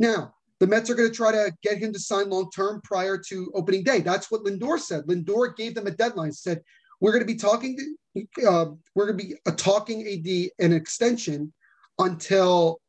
Now 0.00 0.34
the 0.58 0.66
Mets 0.66 0.90
are 0.90 0.96
going 0.96 1.08
to 1.08 1.14
try 1.14 1.30
to 1.30 1.52
get 1.62 1.78
him 1.78 1.92
to 1.92 1.98
sign 2.00 2.28
long 2.28 2.50
term 2.50 2.80
prior 2.82 3.16
to 3.28 3.52
opening 3.54 3.84
day. 3.84 4.00
That's 4.00 4.32
what 4.32 4.42
Lindor 4.42 4.80
said. 4.80 5.04
Lindor 5.04 5.54
gave 5.56 5.76
them 5.76 5.86
a 5.86 5.92
deadline. 5.92 6.32
Said 6.32 6.60
we're 7.00 7.12
going 7.12 7.24
to 7.24 7.32
be 7.32 7.38
talking. 7.38 7.76
To, 7.76 8.48
uh, 8.48 8.66
we're 8.96 9.06
going 9.06 9.18
to 9.18 9.24
be 9.24 9.34
a 9.46 9.52
talking 9.52 10.00
AD 10.08 10.64
an 10.64 10.72
extension 10.72 11.52
until 12.00 12.80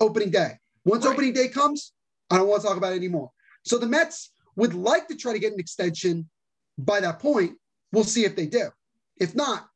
opening 0.00 0.30
day. 0.30 0.58
Once 0.84 1.06
right. 1.06 1.12
opening 1.12 1.32
day 1.32 1.48
comes, 1.48 1.92
I 2.30 2.36
don't 2.36 2.46
want 2.46 2.60
to 2.60 2.68
talk 2.68 2.76
about 2.76 2.92
it 2.92 2.96
anymore. 2.96 3.30
So 3.64 3.78
the 3.78 3.86
Mets 3.86 4.32
would 4.56 4.74
like 4.74 5.08
to 5.08 5.16
try 5.16 5.32
to 5.32 5.38
get 5.38 5.54
an 5.54 5.60
extension 5.60 6.28
by 6.76 7.00
that 7.00 7.20
point. 7.20 7.52
We'll 7.90 8.04
see 8.04 8.26
if 8.26 8.36
they 8.36 8.46
do. 8.46 8.68
If 9.18 9.34
not, 9.34 9.69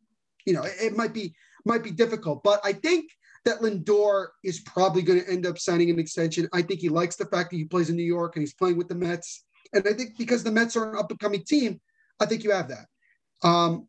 you 0.44 0.52
know, 0.52 0.62
it, 0.62 0.74
it 0.80 0.96
might 0.96 1.12
be 1.12 1.34
might 1.64 1.82
be 1.82 1.90
difficult. 1.90 2.42
But 2.42 2.60
I 2.64 2.72
think 2.72 3.10
that 3.44 3.60
Lindor 3.60 4.28
is 4.42 4.60
probably 4.60 5.02
going 5.02 5.22
to 5.22 5.30
end 5.30 5.46
up 5.46 5.58
signing 5.58 5.90
an 5.90 5.98
extension. 5.98 6.48
I 6.52 6.62
think 6.62 6.80
he 6.80 6.88
likes 6.88 7.16
the 7.16 7.26
fact 7.26 7.50
that 7.50 7.56
he 7.56 7.64
plays 7.64 7.90
in 7.90 7.96
New 7.96 8.02
York 8.02 8.36
and 8.36 8.42
he's 8.42 8.54
playing 8.54 8.76
with 8.76 8.88
the 8.88 8.94
Mets. 8.94 9.44
And 9.72 9.86
I 9.86 9.92
think 9.92 10.16
because 10.18 10.42
the 10.42 10.50
Mets 10.50 10.76
are 10.76 10.90
an 10.90 10.96
up 10.96 11.10
and 11.10 11.20
coming 11.20 11.42
team, 11.44 11.80
I 12.20 12.26
think 12.26 12.44
you 12.44 12.52
have 12.52 12.68
that. 12.68 12.86
Um, 13.46 13.88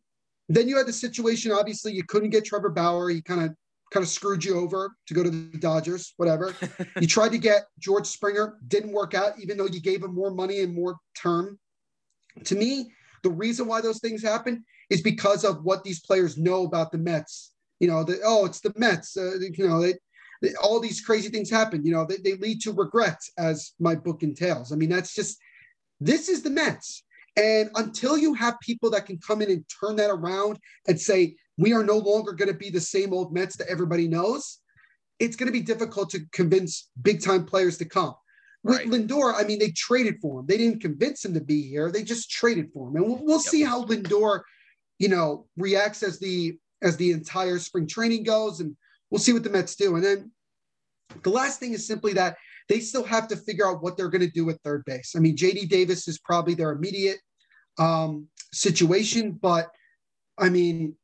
then 0.50 0.68
you 0.68 0.78
had 0.78 0.88
the 0.88 0.94
situation. 0.94 1.52
Obviously, 1.52 1.94
you 1.94 2.04
couldn't 2.04 2.32
get 2.32 2.46
Trevor 2.46 2.70
Bauer. 2.70 3.10
He 3.10 3.22
kind 3.22 3.42
of 3.42 3.56
kind 3.92 4.04
of 4.04 4.10
screwed 4.10 4.44
you 4.44 4.60
over 4.60 4.96
to 5.08 5.14
go 5.14 5.24
to 5.24 5.30
the 5.30 5.58
Dodgers. 5.58 6.14
Whatever. 6.18 6.54
you 7.00 7.08
tried 7.08 7.32
to 7.32 7.38
get 7.38 7.66
George 7.80 8.08
Springer, 8.08 8.58
didn't 8.68 8.92
work 8.92 9.14
out, 9.14 9.40
even 9.40 9.58
though 9.58 9.68
you 9.68 9.82
gave 9.82 10.04
him 10.04 10.14
more 10.14 10.32
money 10.32 10.62
and 10.62 10.74
more 10.74 10.98
term. 11.16 11.60
To 12.44 12.56
me, 12.56 12.92
the 13.26 13.32
reason 13.32 13.66
why 13.66 13.82
those 13.82 14.00
things 14.00 14.22
happen 14.22 14.64
is 14.92 15.02
because 15.02 15.44
of 15.44 15.64
what 15.64 15.84
these 15.84 16.00
players 16.00 16.38
know 16.38 16.64
about 16.64 16.92
the 16.92 17.00
Mets. 17.00 17.54
You 17.80 17.88
know, 17.88 18.04
the, 18.04 18.20
oh, 18.24 18.46
it's 18.46 18.60
the 18.60 18.72
Mets. 18.76 19.18
Uh, 19.18 19.40
you 19.40 19.68
know, 19.68 19.82
they, 19.82 19.96
they, 20.44 20.54
all 20.62 20.80
these 20.80 21.02
crazy 21.02 21.30
things 21.30 21.50
happen. 21.50 21.84
You 21.84 21.92
know, 21.92 22.06
they, 22.06 22.18
they 22.18 22.36
lead 22.36 22.62
to 22.62 22.72
regrets, 22.72 23.32
as 23.40 23.72
my 23.80 23.96
book 23.96 24.22
entails. 24.22 24.72
I 24.72 24.76
mean, 24.76 24.90
that's 24.90 25.16
just 25.16 25.40
this 26.00 26.30
is 26.30 26.44
the 26.44 26.52
Mets. 26.52 27.04
And 27.36 27.72
until 27.74 28.16
you 28.16 28.36
have 28.36 28.60
people 28.60 28.92
that 28.92 29.08
can 29.08 29.18
come 29.18 29.42
in 29.42 29.50
and 29.50 29.66
turn 29.80 29.96
that 29.96 30.12
around 30.12 30.60
and 30.88 31.02
say, 31.02 31.36
we 31.58 31.74
are 31.74 31.84
no 31.84 31.98
longer 31.98 32.32
going 32.32 32.52
to 32.52 32.58
be 32.58 32.70
the 32.70 32.80
same 32.80 33.12
old 33.12 33.34
Mets 33.34 33.58
that 33.58 33.70
everybody 33.70 34.08
knows, 34.08 34.60
it's 35.18 35.36
going 35.36 35.48
to 35.48 35.60
be 35.60 35.62
difficult 35.62 36.12
to 36.12 36.20
convince 36.32 36.90
big 37.02 37.24
time 37.24 37.44
players 37.44 37.80
to 37.80 37.86
come. 37.86 38.14
With 38.66 38.80
right. 38.80 38.88
Lindor, 38.88 39.34
I 39.36 39.44
mean, 39.44 39.60
they 39.60 39.72
traded 39.72 40.16
for 40.22 40.40
him. 40.40 40.48
They 40.48 40.58
didn't 40.58 40.82
convince 40.82 41.24
him 41.24 41.34
to 41.36 41.42
be 41.42 41.62
here. 41.62 41.92
They 41.92 42.04
just 42.04 42.32
traded 42.32 42.72
for 42.74 42.90
him. 42.90 42.96
And 42.96 43.06
we'll, 43.06 43.24
we'll 43.24 43.38
yep. 43.38 43.42
see 43.42 43.64
how 43.64 43.86
Lindor 43.86 44.42
you 45.00 45.10
know, 45.10 45.46
reacts 45.58 46.04
as 46.04 46.20
the 46.20 46.58
as 46.82 46.98
the 46.98 47.12
entire 47.12 47.58
spring 47.60 47.88
training 47.88 48.24
goes, 48.24 48.60
and 48.60 48.76
we'll 49.10 49.20
see 49.20 49.34
what 49.34 49.44
the 49.44 49.50
Mets 49.50 49.76
do. 49.76 49.96
And 49.96 50.04
then 50.04 50.32
the 51.24 51.30
last 51.30 51.60
thing 51.60 51.74
is 51.74 51.88
simply 51.88 52.14
that 52.14 52.38
they 52.70 52.80
still 52.80 53.04
have 53.04 53.28
to 53.30 53.38
figure 53.38 53.68
out 53.68 53.82
what 53.82 53.98
they're 53.98 54.10
going 54.10 54.22
to 54.22 54.30
do 54.30 54.50
at 54.50 54.62
third 54.62 54.84
base. 54.86 55.14
I 55.16 55.20
mean, 55.20 55.36
JD 55.36 55.70
Davis 55.70 56.08
is 56.08 56.20
probably 56.20 56.54
their 56.54 56.72
immediate 56.72 57.20
um, 57.78 58.28
situation, 58.54 59.32
but 59.32 59.70
I 60.38 60.50
mean, 60.50 60.96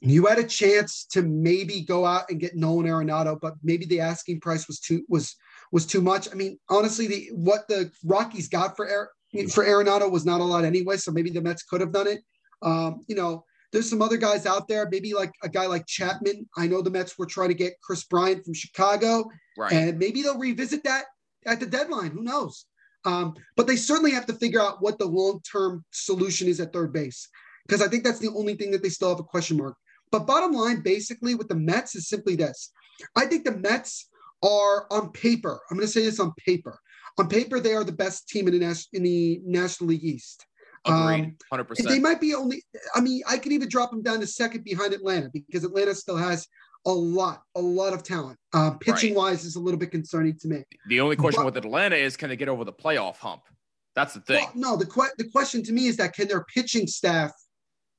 you 0.00 0.26
had 0.26 0.38
a 0.38 0.44
chance 0.44 1.06
to 1.12 1.22
maybe 1.22 1.82
go 1.82 2.04
out 2.04 2.24
and 2.30 2.40
get 2.40 2.56
Nolan 2.56 2.86
Arenado, 2.86 3.38
but 3.40 3.54
maybe 3.62 3.86
the 3.86 4.00
asking 4.00 4.40
price 4.40 4.66
was 4.68 4.80
too 4.80 5.02
was 5.08 5.34
was 5.72 5.86
too 5.86 6.00
much. 6.00 6.30
I 6.30 6.34
mean, 6.34 6.58
honestly, 6.68 7.08
the 7.08 7.30
what 7.34 7.66
the 7.66 7.90
Rockies 8.04 8.48
got 8.48 8.76
for 8.76 9.10
for 9.50 9.64
Arenado 9.64 10.10
was 10.10 10.24
not 10.24 10.40
a 10.40 10.44
lot 10.44 10.64
anyway, 10.64 10.98
so 10.98 11.10
maybe 11.10 11.30
the 11.30 11.40
Mets 11.40 11.64
could 11.64 11.80
have 11.80 11.92
done 11.92 12.06
it. 12.06 12.20
Um, 12.60 13.00
you 13.08 13.16
know, 13.16 13.44
there's 13.72 13.88
some 13.88 14.02
other 14.02 14.18
guys 14.18 14.44
out 14.46 14.68
there, 14.68 14.86
maybe 14.90 15.14
like 15.14 15.32
a 15.42 15.48
guy 15.48 15.66
like 15.66 15.86
Chapman. 15.86 16.48
I 16.56 16.68
know 16.68 16.82
the 16.82 16.90
Mets 16.90 17.18
were 17.18 17.26
trying 17.26 17.48
to 17.48 17.54
get 17.54 17.80
Kris 17.82 18.04
Bryant 18.04 18.44
from 18.44 18.54
Chicago, 18.54 19.24
right. 19.58 19.72
and 19.72 19.98
maybe 19.98 20.22
they'll 20.22 20.38
revisit 20.38 20.84
that 20.84 21.06
at 21.46 21.58
the 21.58 21.66
deadline. 21.66 22.10
Who 22.10 22.22
knows? 22.22 22.66
Um, 23.04 23.34
but 23.56 23.66
they 23.66 23.76
certainly 23.76 24.12
have 24.12 24.26
to 24.26 24.34
figure 24.34 24.60
out 24.60 24.80
what 24.80 24.98
the 24.98 25.06
long-term 25.06 25.84
solution 25.90 26.46
is 26.46 26.60
at 26.60 26.72
third 26.72 26.92
base, 26.92 27.28
because 27.66 27.82
I 27.82 27.88
think 27.88 28.04
that's 28.04 28.20
the 28.20 28.28
only 28.28 28.54
thing 28.54 28.70
that 28.72 28.82
they 28.82 28.90
still 28.90 29.08
have 29.08 29.18
a 29.18 29.24
question 29.24 29.56
mark. 29.56 29.74
But 30.12 30.26
bottom 30.26 30.52
line, 30.52 30.82
basically, 30.82 31.34
with 31.34 31.48
the 31.48 31.56
Mets 31.56 31.96
is 31.96 32.08
simply 32.08 32.36
this: 32.36 32.70
I 33.16 33.24
think 33.24 33.44
the 33.44 33.56
Mets 33.56 34.10
are 34.42 34.86
on 34.90 35.10
paper. 35.12 35.60
I'm 35.70 35.76
going 35.76 35.86
to 35.86 35.92
say 35.92 36.02
this 36.02 36.20
on 36.20 36.32
paper. 36.44 36.78
On 37.18 37.28
paper, 37.28 37.60
they 37.60 37.74
are 37.74 37.84
the 37.84 37.92
best 37.92 38.28
team 38.28 38.48
in 38.48 38.54
the, 38.54 38.66
Nas- 38.66 38.88
in 38.92 39.02
the 39.02 39.40
National 39.44 39.90
League 39.90 40.04
East. 40.04 40.46
Agreed, 40.84 41.36
hundred 41.48 41.60
And 41.60 41.68
percent. 41.68 41.88
they 41.90 42.00
might 42.00 42.20
be 42.20 42.34
only. 42.34 42.64
I 42.96 43.00
mean, 43.00 43.22
I 43.28 43.38
could 43.38 43.52
even 43.52 43.68
drop 43.68 43.90
them 43.90 44.02
down 44.02 44.18
to 44.18 44.26
second 44.26 44.64
behind 44.64 44.92
Atlanta 44.92 45.30
because 45.32 45.62
Atlanta 45.62 45.94
still 45.94 46.16
has 46.16 46.48
a 46.86 46.90
lot, 46.90 47.42
a 47.54 47.60
lot 47.60 47.92
of 47.92 48.02
talent. 48.02 48.36
Uh, 48.52 48.72
pitching 48.72 49.14
wise 49.14 49.44
is 49.44 49.54
a 49.54 49.60
little 49.60 49.78
bit 49.78 49.92
concerning 49.92 50.36
to 50.40 50.48
me. 50.48 50.64
The 50.88 51.00
only 51.00 51.14
question 51.14 51.42
But- 51.42 51.54
with 51.54 51.64
Atlanta 51.64 51.94
is 51.94 52.16
can 52.16 52.30
they 52.30 52.36
get 52.36 52.48
over 52.48 52.64
the 52.64 52.72
playoff 52.72 53.16
hump? 53.18 53.42
That's 53.94 54.14
the 54.14 54.20
thing. 54.22 54.44
Well, 54.56 54.72
no, 54.72 54.76
the 54.76 54.86
que- 54.86 55.12
the 55.18 55.28
question 55.30 55.62
to 55.64 55.72
me 55.72 55.86
is 55.86 55.98
that 55.98 56.14
can 56.14 56.26
their 56.26 56.44
pitching 56.44 56.88
staff 56.88 57.30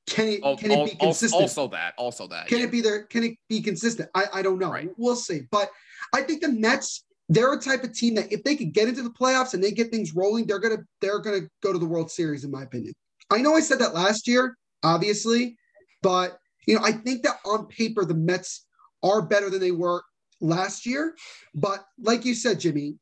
can 0.06 0.28
it 0.28 0.42
can 0.58 0.70
it 0.70 0.90
be 0.90 0.96
consistent? 0.96 1.40
Also 1.40 1.68
that, 1.68 1.94
also 1.96 2.26
that. 2.28 2.48
Can 2.48 2.58
yeah. 2.58 2.64
it 2.64 2.70
be 2.70 2.80
there? 2.80 3.04
Can 3.04 3.24
it 3.24 3.36
be 3.48 3.62
consistent? 3.62 4.10
I, 4.14 4.24
I 4.34 4.42
don't 4.42 4.58
know. 4.58 4.70
Right. 4.70 4.90
We'll 4.98 5.16
see. 5.16 5.42
But 5.50 5.70
I 6.14 6.22
think 6.22 6.42
the 6.42 6.48
Mets, 6.48 7.04
they're 7.28 7.52
a 7.52 7.60
type 7.60 7.82
of 7.82 7.92
team 7.92 8.14
that 8.14 8.32
if 8.32 8.44
they 8.44 8.54
could 8.54 8.72
get 8.72 8.88
into 8.88 9.02
the 9.02 9.10
playoffs 9.10 9.52
and 9.52 9.62
they 9.62 9.72
get 9.72 9.90
things 9.90 10.14
rolling, 10.14 10.46
they're 10.46 10.60
gonna 10.60 10.82
they're 11.00 11.18
gonna 11.18 11.48
go 11.62 11.72
to 11.72 11.78
the 11.78 11.84
World 11.84 12.10
Series, 12.10 12.44
in 12.44 12.52
my 12.52 12.62
opinion. 12.62 12.94
I 13.30 13.38
know 13.38 13.54
I 13.56 13.60
said 13.60 13.80
that 13.80 13.94
last 13.94 14.28
year, 14.28 14.56
obviously, 14.84 15.56
but 16.02 16.38
you 16.66 16.76
know, 16.76 16.84
I 16.84 16.92
think 16.92 17.24
that 17.24 17.36
on 17.44 17.66
paper 17.66 18.04
the 18.04 18.14
Mets 18.14 18.64
are 19.02 19.22
better 19.22 19.50
than 19.50 19.60
they 19.60 19.72
were 19.72 20.02
last 20.40 20.86
year. 20.86 21.16
But 21.54 21.84
like 21.98 22.24
you 22.24 22.34
said, 22.34 22.60
Jimmy, 22.60 22.96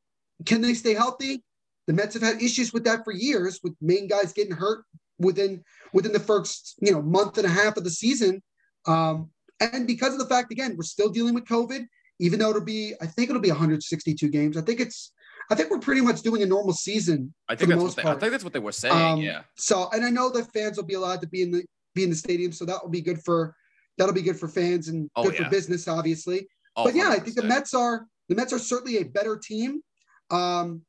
can 0.47 0.63
they 0.63 0.75
stay 0.75 0.95
healthy? 0.95 1.45
The 1.87 1.93
Mets 1.93 2.15
have 2.15 2.23
had 2.23 2.41
issues 2.41 2.73
with 2.73 2.85
that 2.85 3.05
for 3.05 3.13
years, 3.13 3.61
with 3.63 3.75
main 3.83 4.09
guys 4.09 4.33
getting 4.33 4.57
hurt 4.57 4.85
within 5.19 5.63
within 5.93 6.13
the 6.13 6.21
first 6.21 6.77
you 6.81 6.93
know 6.93 7.03
month 7.03 7.37
and 7.37 7.47
a 7.47 7.51
half 7.51 7.77
of 7.77 7.85
the 7.85 7.91
season. 7.91 8.43
Um, 8.87 9.31
and 9.61 9.87
because 9.87 10.13
of 10.15 10.19
the 10.19 10.27
fact, 10.27 10.51
again, 10.51 10.77
we're 10.77 10.83
still 10.83 11.11
dealing 11.11 11.35
with 11.35 11.45
COVID, 11.45 11.87
even 12.19 12.39
though 12.39 12.51
it'll 12.51 12.65
be, 12.65 12.95
I 13.01 13.07
think 13.07 13.31
it'll 13.31 13.43
be 13.43 13.51
162 13.51 14.29
games. 14.29 14.57
I 14.57 14.61
think 14.63 14.81
it's, 14.81 15.13
I 15.51 15.55
think 15.55 15.71
we're 15.71 15.81
pretty 15.81 16.01
much 16.01 16.23
doing 16.23 16.43
a 16.43 16.47
normal 16.47 16.73
season. 16.73 17.35
I 17.49 17.57
think 17.57 17.71
that's 17.71 17.83
most 17.83 17.97
what 17.97 18.05
they, 18.05 18.11
I 18.11 18.15
think 18.19 18.31
that's 18.33 18.45
what 18.45 18.53
they 18.53 18.59
were 18.59 18.73
saying. 18.73 18.95
Um, 18.95 19.21
yeah. 19.21 19.43
So, 19.57 19.89
and 19.93 20.05
I 20.05 20.11
know 20.11 20.31
the 20.31 20.45
fans 20.45 20.77
will 20.77 20.85
be 20.85 20.95
allowed 20.95 21.21
to 21.23 21.29
be 21.29 21.43
in 21.43 21.51
the 21.51 21.65
be 21.95 22.05
in 22.05 22.11
the 22.11 22.17
stadium, 22.17 22.53
so 22.53 22.65
that 22.65 22.83
will 22.83 22.91
be 22.91 23.03
good 23.03 23.23
for 23.23 23.55
that'll 23.99 24.15
be 24.15 24.23
good 24.23 24.39
for 24.39 24.49
fans 24.49 24.89
and 24.89 25.11
Oh, 25.15 25.25
good 25.25 25.35
yeah. 25.35 25.45
for 25.45 25.51
business, 25.51 25.89
obviously. 25.89 26.47
Oh, 26.77 26.85
but 26.85 26.95
yeah, 26.95 27.11
I 27.11 27.19
think 27.19 27.37
the 27.37 27.43
Mets 27.43 27.75
are 27.75 28.07
the 28.29 28.35
Mets 28.35 28.53
are 28.53 28.59
certainly 28.59 28.99
a 28.99 29.05
better 29.05 29.37
team, 29.37 29.83
um, 30.31 30.83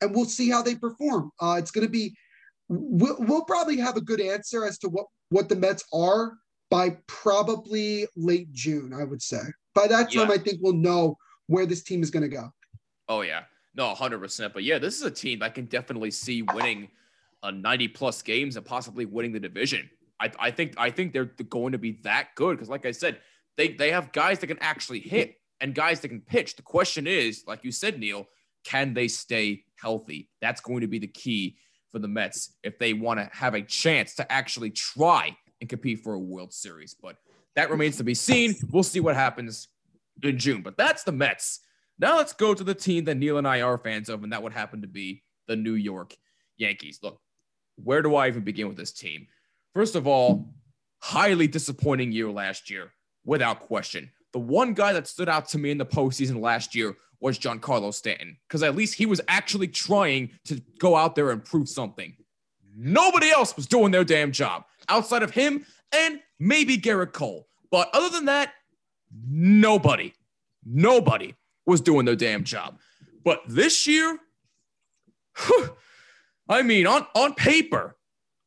and 0.00 0.14
we'll 0.14 0.24
see 0.24 0.50
how 0.50 0.62
they 0.62 0.74
perform. 0.74 1.30
Uh, 1.40 1.56
it's 1.58 1.70
going 1.70 1.86
to 1.86 1.90
be 1.90 2.16
we'll, 2.68 3.16
we'll 3.20 3.44
probably 3.44 3.76
have 3.76 3.96
a 3.96 4.00
good 4.00 4.20
answer 4.20 4.64
as 4.64 4.78
to 4.78 4.88
what 4.88 5.06
what 5.28 5.48
the 5.48 5.56
Mets 5.56 5.84
are 5.92 6.38
by 6.70 6.96
probably 7.06 8.06
late 8.16 8.50
June. 8.52 8.92
I 8.92 9.04
would 9.04 9.22
say 9.22 9.42
by 9.74 9.86
that 9.88 10.12
time, 10.12 10.28
Yeah. 10.28 10.34
I 10.34 10.38
think 10.38 10.58
we'll 10.60 10.74
know 10.74 11.16
where 11.46 11.66
this 11.66 11.82
team 11.82 12.02
is 12.02 12.10
going 12.10 12.22
to 12.22 12.28
go. 12.28 12.52
Oh 13.08 13.22
yeah, 13.22 13.42
no, 13.74 13.94
hundred 13.94 14.20
percent. 14.20 14.52
But 14.52 14.64
yeah, 14.64 14.78
this 14.78 14.96
is 14.96 15.02
a 15.02 15.10
team 15.10 15.42
I 15.42 15.48
can 15.48 15.66
definitely 15.66 16.10
see 16.10 16.42
winning 16.42 16.88
a 17.42 17.52
ninety 17.52 17.88
plus 17.88 18.22
games 18.22 18.56
and 18.56 18.64
possibly 18.64 19.04
winning 19.04 19.32
the 19.32 19.40
division. 19.40 19.90
I, 20.20 20.30
I 20.38 20.50
think 20.50 20.74
I 20.78 20.90
think 20.90 21.12
they're 21.12 21.24
going 21.24 21.72
to 21.72 21.78
be 21.78 22.00
that 22.02 22.28
good 22.36 22.56
because, 22.56 22.68
like 22.68 22.86
I 22.86 22.92
said, 22.92 23.20
they 23.56 23.68
they 23.68 23.90
have 23.90 24.12
guys 24.12 24.38
that 24.38 24.46
can 24.46 24.58
actually 24.60 25.00
hit 25.00 25.36
and 25.60 25.74
guys 25.74 26.00
that 26.00 26.08
can 26.08 26.20
pitch. 26.20 26.56
The 26.56 26.62
question 26.62 27.06
is, 27.06 27.44
like 27.46 27.64
you 27.64 27.72
said, 27.72 27.98
Neil, 27.98 28.26
can 28.64 28.94
they 28.94 29.08
stay 29.08 29.64
healthy? 29.76 30.30
That's 30.40 30.60
going 30.60 30.82
to 30.82 30.86
be 30.86 30.98
the 30.98 31.08
key 31.08 31.56
for 31.90 31.98
the 31.98 32.08
Mets 32.08 32.54
if 32.62 32.78
they 32.78 32.94
want 32.94 33.20
to 33.20 33.28
have 33.32 33.54
a 33.54 33.62
chance 33.62 34.14
to 34.14 34.32
actually 34.32 34.70
try 34.70 35.36
and 35.60 35.68
compete 35.68 36.00
for 36.00 36.14
a 36.14 36.18
World 36.18 36.52
Series. 36.52 36.94
But 37.00 37.16
that 37.56 37.70
remains 37.70 37.96
to 37.98 38.04
be 38.04 38.14
seen. 38.14 38.54
We'll 38.70 38.82
see 38.82 39.00
what 39.00 39.14
happens 39.14 39.68
in 40.22 40.38
June. 40.38 40.62
But 40.62 40.76
that's 40.76 41.04
the 41.04 41.12
Mets. 41.12 41.60
Now 41.98 42.16
let's 42.16 42.32
go 42.32 42.54
to 42.54 42.64
the 42.64 42.74
team 42.74 43.04
that 43.04 43.16
Neil 43.16 43.38
and 43.38 43.46
I 43.46 43.60
are 43.60 43.78
fans 43.78 44.08
of, 44.08 44.24
and 44.24 44.32
that 44.32 44.42
would 44.42 44.52
happen 44.52 44.82
to 44.82 44.88
be 44.88 45.22
the 45.46 45.56
New 45.56 45.74
York 45.74 46.14
Yankees. 46.56 47.00
Look, 47.02 47.20
where 47.76 48.02
do 48.02 48.14
I 48.14 48.28
even 48.28 48.42
begin 48.42 48.68
with 48.68 48.76
this 48.76 48.92
team? 48.92 49.26
First 49.74 49.94
of 49.94 50.06
all, 50.06 50.54
highly 51.00 51.46
disappointing 51.46 52.12
year 52.12 52.30
last 52.30 52.70
year, 52.70 52.92
without 53.24 53.60
question. 53.60 54.10
The 54.32 54.38
one 54.38 54.74
guy 54.74 54.92
that 54.94 55.06
stood 55.06 55.28
out 55.28 55.48
to 55.48 55.58
me 55.58 55.70
in 55.70 55.78
the 55.78 55.86
postseason 55.86 56.40
last 56.40 56.74
year 56.74 56.96
was 57.20 57.38
Giancarlo 57.38 57.94
Stanton, 57.94 58.36
because 58.48 58.62
at 58.62 58.74
least 58.74 58.94
he 58.94 59.06
was 59.06 59.20
actually 59.28 59.68
trying 59.68 60.30
to 60.46 60.60
go 60.78 60.96
out 60.96 61.14
there 61.14 61.30
and 61.30 61.44
prove 61.44 61.68
something. 61.68 62.16
Nobody 62.74 63.30
else 63.30 63.54
was 63.54 63.66
doing 63.66 63.92
their 63.92 64.04
damn 64.04 64.32
job 64.32 64.64
outside 64.88 65.22
of 65.22 65.30
him 65.30 65.64
and 65.92 66.20
maybe 66.42 66.76
Gerrit 66.76 67.12
Cole. 67.12 67.46
But 67.70 67.88
other 67.94 68.10
than 68.10 68.26
that, 68.26 68.52
nobody, 69.28 70.12
nobody 70.66 71.34
was 71.64 71.80
doing 71.80 72.04
their 72.04 72.16
damn 72.16 72.44
job. 72.44 72.78
But 73.24 73.42
this 73.46 73.86
year, 73.86 74.18
whew, 75.38 75.70
I 76.48 76.62
mean, 76.62 76.86
on, 76.86 77.06
on 77.14 77.34
paper, 77.34 77.96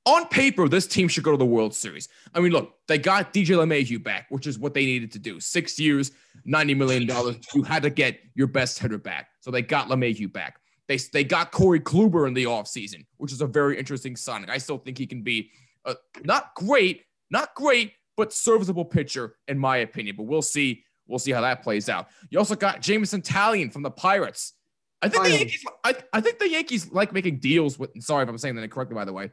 on 0.05 0.27
paper, 0.27 0.67
this 0.67 0.85
team 0.85 1.07
should 1.07 1.23
go 1.23 1.31
to 1.31 1.37
the 1.37 1.45
World 1.45 1.73
Series. 1.73 2.09
I 2.33 2.39
mean, 2.39 2.51
look, 2.51 2.75
they 2.87 2.97
got 2.97 3.33
DJ 3.33 3.55
LeMahieu 3.55 4.03
back, 4.03 4.27
which 4.29 4.45
is 4.45 4.59
what 4.59 4.73
they 4.73 4.85
needed 4.85 5.11
to 5.13 5.19
do. 5.19 5.39
Six 5.39 5.79
years, 5.79 6.11
$90 6.45 6.77
million. 6.77 7.37
You 7.55 7.63
had 7.63 7.81
to 7.83 7.89
get 7.89 8.19
your 8.35 8.47
best 8.47 8.77
hitter 8.77 8.99
back. 8.99 9.29
So 9.39 9.49
they 9.49 9.61
got 9.61 9.87
LeMahieu 9.87 10.31
back. 10.31 10.59
They, 10.87 10.97
they 10.97 11.23
got 11.23 11.51
Corey 11.51 11.79
Kluber 11.79 12.27
in 12.27 12.35
the 12.35 12.43
offseason, 12.43 13.05
which 13.17 13.31
is 13.31 13.41
a 13.41 13.47
very 13.47 13.79
interesting 13.79 14.15
signing. 14.15 14.51
I 14.51 14.59
still 14.59 14.77
think 14.77 14.99
he 14.99 15.07
can 15.07 15.23
be 15.23 15.49
a, 15.85 15.95
not 16.23 16.53
great, 16.53 17.05
not 17.29 17.53
great, 17.55 17.93
but 18.17 18.31
serviceable 18.33 18.85
pitcher, 18.85 19.35
in 19.47 19.57
my 19.59 19.77
opinion. 19.77 20.15
But 20.17 20.23
we'll 20.23 20.41
see. 20.41 20.83
We'll 21.07 21.19
see 21.19 21.31
how 21.31 21.41
that 21.41 21.61
plays 21.61 21.87
out. 21.89 22.07
You 22.29 22.39
also 22.39 22.55
got 22.55 22.81
Jameson 22.81 23.21
Talion 23.21 23.71
from 23.71 23.83
the 23.83 23.91
Pirates. 23.91 24.53
I 25.01 25.09
think 25.09 25.23
the 25.23 25.31
Yankees. 25.31 25.65
I, 25.83 25.95
I 26.13 26.21
think 26.21 26.39
the 26.39 26.49
Yankees 26.49 26.91
like 26.91 27.13
making 27.13 27.39
deals 27.39 27.77
with. 27.77 27.91
Sorry 28.01 28.23
if 28.23 28.29
I'm 28.29 28.37
saying 28.37 28.55
that 28.55 28.63
incorrectly, 28.63 28.95
by 28.95 29.05
the 29.05 29.13
way. 29.13 29.29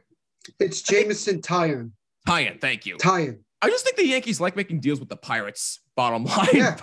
It's 0.59 0.81
Jameson 0.81 1.41
Taillon. 1.41 1.91
Taillon, 2.27 2.59
thank 2.61 2.85
you. 2.85 2.97
Taillon. 2.97 3.39
I 3.61 3.69
just 3.69 3.85
think 3.85 3.95
the 3.95 4.05
Yankees 4.05 4.41
like 4.41 4.55
making 4.57 4.81
deals 4.81 4.99
with 4.99 5.07
the 5.09 5.15
Pirates. 5.15 5.79
Bottom 5.95 6.25
line. 6.37 6.47
Yeah. 6.53 6.75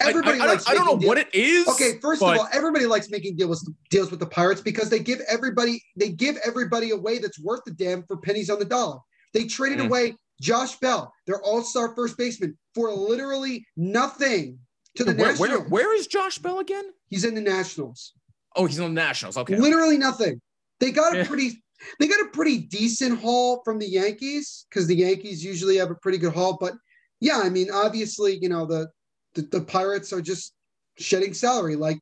Everybody 0.00 0.40
I, 0.40 0.44
I, 0.44 0.46
likes 0.48 0.64
don't, 0.64 0.72
I 0.72 0.76
don't 0.76 0.86
know 0.86 0.94
making 0.94 1.08
what 1.08 1.18
it 1.18 1.34
is. 1.34 1.68
Okay, 1.68 1.98
first 2.00 2.20
but- 2.20 2.34
of 2.34 2.40
all, 2.40 2.48
everybody 2.52 2.86
likes 2.86 3.10
making 3.10 3.36
deals 3.36 3.70
deals 3.90 4.10
with 4.10 4.18
the 4.20 4.26
Pirates 4.26 4.60
because 4.60 4.90
they 4.90 4.98
give 4.98 5.20
everybody 5.28 5.82
they 5.96 6.08
give 6.10 6.36
everybody 6.44 6.90
away 6.90 7.18
that's 7.18 7.38
worth 7.38 7.60
the 7.64 7.72
damn 7.72 8.02
for 8.04 8.16
pennies 8.18 8.50
on 8.50 8.58
the 8.58 8.64
dollar. 8.64 8.98
They 9.32 9.44
traded 9.44 9.78
Mm. 9.78 9.86
away 9.86 10.16
Josh 10.40 10.76
Bell, 10.76 11.12
their 11.26 11.40
all-star 11.42 11.94
first 11.94 12.18
baseman, 12.18 12.58
for 12.74 12.90
literally 12.90 13.64
nothing 13.76 14.58
to 14.96 15.04
the 15.04 15.12
where, 15.12 15.32
Nationals. 15.32 15.38
where, 15.38 15.60
where 15.68 15.96
is 15.96 16.06
Josh 16.06 16.38
Bell 16.38 16.58
again? 16.58 16.84
He's 17.08 17.24
in 17.24 17.34
the 17.34 17.40
Nationals. 17.40 18.14
Oh, 18.56 18.66
he's 18.66 18.80
on 18.80 18.94
the 18.94 19.00
Nationals. 19.00 19.36
Okay. 19.36 19.56
Literally 19.56 19.98
nothing. 19.98 20.40
They 20.80 20.90
got 20.90 21.16
a 21.16 21.24
pretty 21.24 21.62
they 21.98 22.08
got 22.08 22.20
a 22.20 22.28
pretty 22.32 22.58
decent 22.58 23.20
haul 23.20 23.62
from 23.64 23.78
the 23.78 23.88
Yankees 23.88 24.66
because 24.68 24.86
the 24.86 24.96
Yankees 24.96 25.44
usually 25.44 25.76
have 25.76 25.90
a 25.90 25.94
pretty 25.94 26.18
good 26.18 26.32
haul. 26.32 26.56
But 26.60 26.74
yeah, 27.20 27.40
I 27.42 27.48
mean, 27.48 27.70
obviously, 27.70 28.38
you 28.40 28.48
know, 28.48 28.66
the 28.66 28.88
the, 29.34 29.42
the 29.42 29.60
Pirates 29.60 30.12
are 30.12 30.22
just 30.22 30.54
shedding 30.98 31.34
salary 31.34 31.76
like 31.76 31.98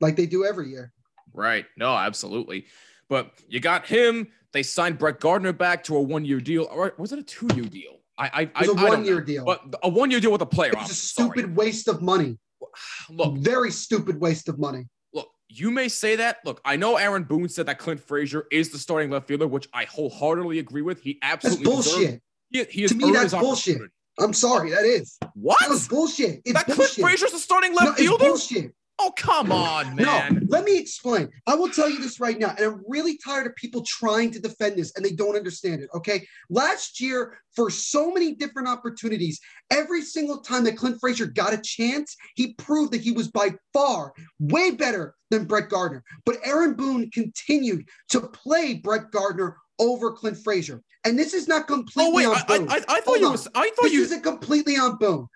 like 0.00 0.16
they 0.16 0.26
do 0.26 0.44
every 0.44 0.70
year. 0.70 0.92
Right. 1.32 1.66
No, 1.76 1.94
absolutely. 1.94 2.66
But 3.08 3.32
you 3.48 3.60
got 3.60 3.86
him. 3.86 4.28
They 4.52 4.62
signed 4.62 4.98
Brett 4.98 5.20
Gardner 5.20 5.52
back 5.52 5.84
to 5.84 5.96
a 5.96 6.00
one-year 6.00 6.40
deal, 6.40 6.66
or 6.70 6.92
was 6.98 7.12
it 7.12 7.18
a 7.18 7.22
two-year 7.22 7.64
deal? 7.64 7.98
I, 8.18 8.30
I, 8.34 8.62
It 8.64 8.68
was 8.68 8.76
I, 8.82 8.86
a 8.86 8.88
one-year 8.90 9.20
deal. 9.20 9.44
But 9.44 9.76
a 9.82 9.88
one-year 9.88 10.20
deal 10.20 10.32
with 10.32 10.42
a 10.42 10.46
player. 10.46 10.70
It 10.72 10.76
I'm 10.76 10.82
was 10.82 10.90
a 10.90 10.94
sorry. 10.94 11.30
stupid 11.30 11.56
waste 11.56 11.88
of 11.88 12.02
money. 12.02 12.36
Look, 13.10 13.36
Very 13.38 13.70
stupid 13.70 14.20
waste 14.20 14.48
of 14.48 14.58
money. 14.58 14.86
look. 15.14 15.28
You 15.48 15.70
may 15.70 15.88
say 15.88 16.16
that. 16.16 16.38
Look, 16.44 16.60
I 16.64 16.76
know 16.76 16.96
Aaron 16.96 17.24
Boone 17.24 17.48
said 17.48 17.66
that 17.66 17.78
Clint 17.78 18.00
Frazier 18.00 18.46
is 18.52 18.70
the 18.70 18.78
starting 18.78 19.10
left 19.10 19.26
fielder, 19.28 19.46
which 19.46 19.68
I 19.72 19.84
wholeheartedly 19.84 20.58
agree 20.58 20.82
with. 20.82 21.00
He 21.00 21.18
absolutely 21.22 21.64
deserves- 21.64 21.94
bullshit. 21.94 22.22
He, 22.50 22.64
he 22.64 22.86
To 22.88 22.94
me, 22.96 23.12
that's 23.12 23.32
bullshit. 23.32 23.80
I'm 24.18 24.34
sorry, 24.34 24.70
that 24.70 24.84
is. 24.84 25.16
What? 25.34 25.58
That 25.60 25.70
was 25.70 25.86
bullshit. 25.88 26.42
It's 26.44 26.52
that 26.52 26.64
Clint 26.64 26.78
bullshit. 26.78 27.00
Frazier's 27.02 27.30
the 27.32 27.38
starting 27.38 27.72
No, 27.74 27.92
fielder? 27.94 28.24
it's 28.26 28.48
bullshit. 28.48 28.72
Oh, 29.02 29.12
come 29.16 29.50
on, 29.50 29.96
man. 29.96 30.34
No, 30.34 30.40
let 30.48 30.64
me 30.64 30.78
explain. 30.78 31.30
I 31.46 31.54
will 31.54 31.70
tell 31.70 31.88
you 31.88 32.00
this 32.00 32.20
right 32.20 32.38
now, 32.38 32.50
and 32.50 32.66
I'm 32.66 32.82
really 32.86 33.16
tired 33.16 33.46
of 33.46 33.56
people 33.56 33.82
trying 33.86 34.30
to 34.32 34.38
defend 34.38 34.76
this 34.76 34.92
and 34.94 35.02
they 35.02 35.12
don't 35.12 35.36
understand 35.36 35.80
it. 35.80 35.88
Okay. 35.94 36.26
Last 36.50 37.00
year, 37.00 37.38
for 37.56 37.70
so 37.70 38.12
many 38.12 38.34
different 38.34 38.68
opportunities, 38.68 39.40
every 39.70 40.02
single 40.02 40.42
time 40.42 40.64
that 40.64 40.76
Clint 40.76 40.98
Frazier 41.00 41.24
got 41.26 41.54
a 41.54 41.62
chance, 41.62 42.14
he 42.34 42.52
proved 42.54 42.92
that 42.92 43.00
he 43.00 43.12
was 43.12 43.28
by 43.28 43.54
far 43.72 44.12
way 44.38 44.70
better 44.70 45.14
than 45.30 45.46
Brett 45.46 45.70
Gardner. 45.70 46.04
But 46.26 46.36
Aaron 46.44 46.74
Boone 46.74 47.10
continued 47.10 47.88
to 48.10 48.20
play 48.20 48.74
Brett 48.74 49.10
Gardner 49.10 49.56
over 49.78 50.12
Clint 50.12 50.36
Frazier. 50.36 50.82
And 51.04 51.18
this 51.18 51.32
is 51.32 51.48
not 51.48 51.66
completely 51.66 52.12
Oh 52.12 52.14
wait, 52.14 52.26
on 52.26 52.36
I, 52.36 52.40
I, 52.54 52.58
Boone. 52.58 52.68
I, 52.68 52.74
I 52.74 52.78
thought 52.78 53.04
Hold 53.06 53.20
you 53.20 53.30
was. 53.30 53.48
I 53.54 53.70
thought 53.70 53.82
this 53.84 53.92
you. 53.94 54.02
isn't 54.02 54.22
completely 54.22 54.76
on 54.76 54.98
Boone. 54.98 55.26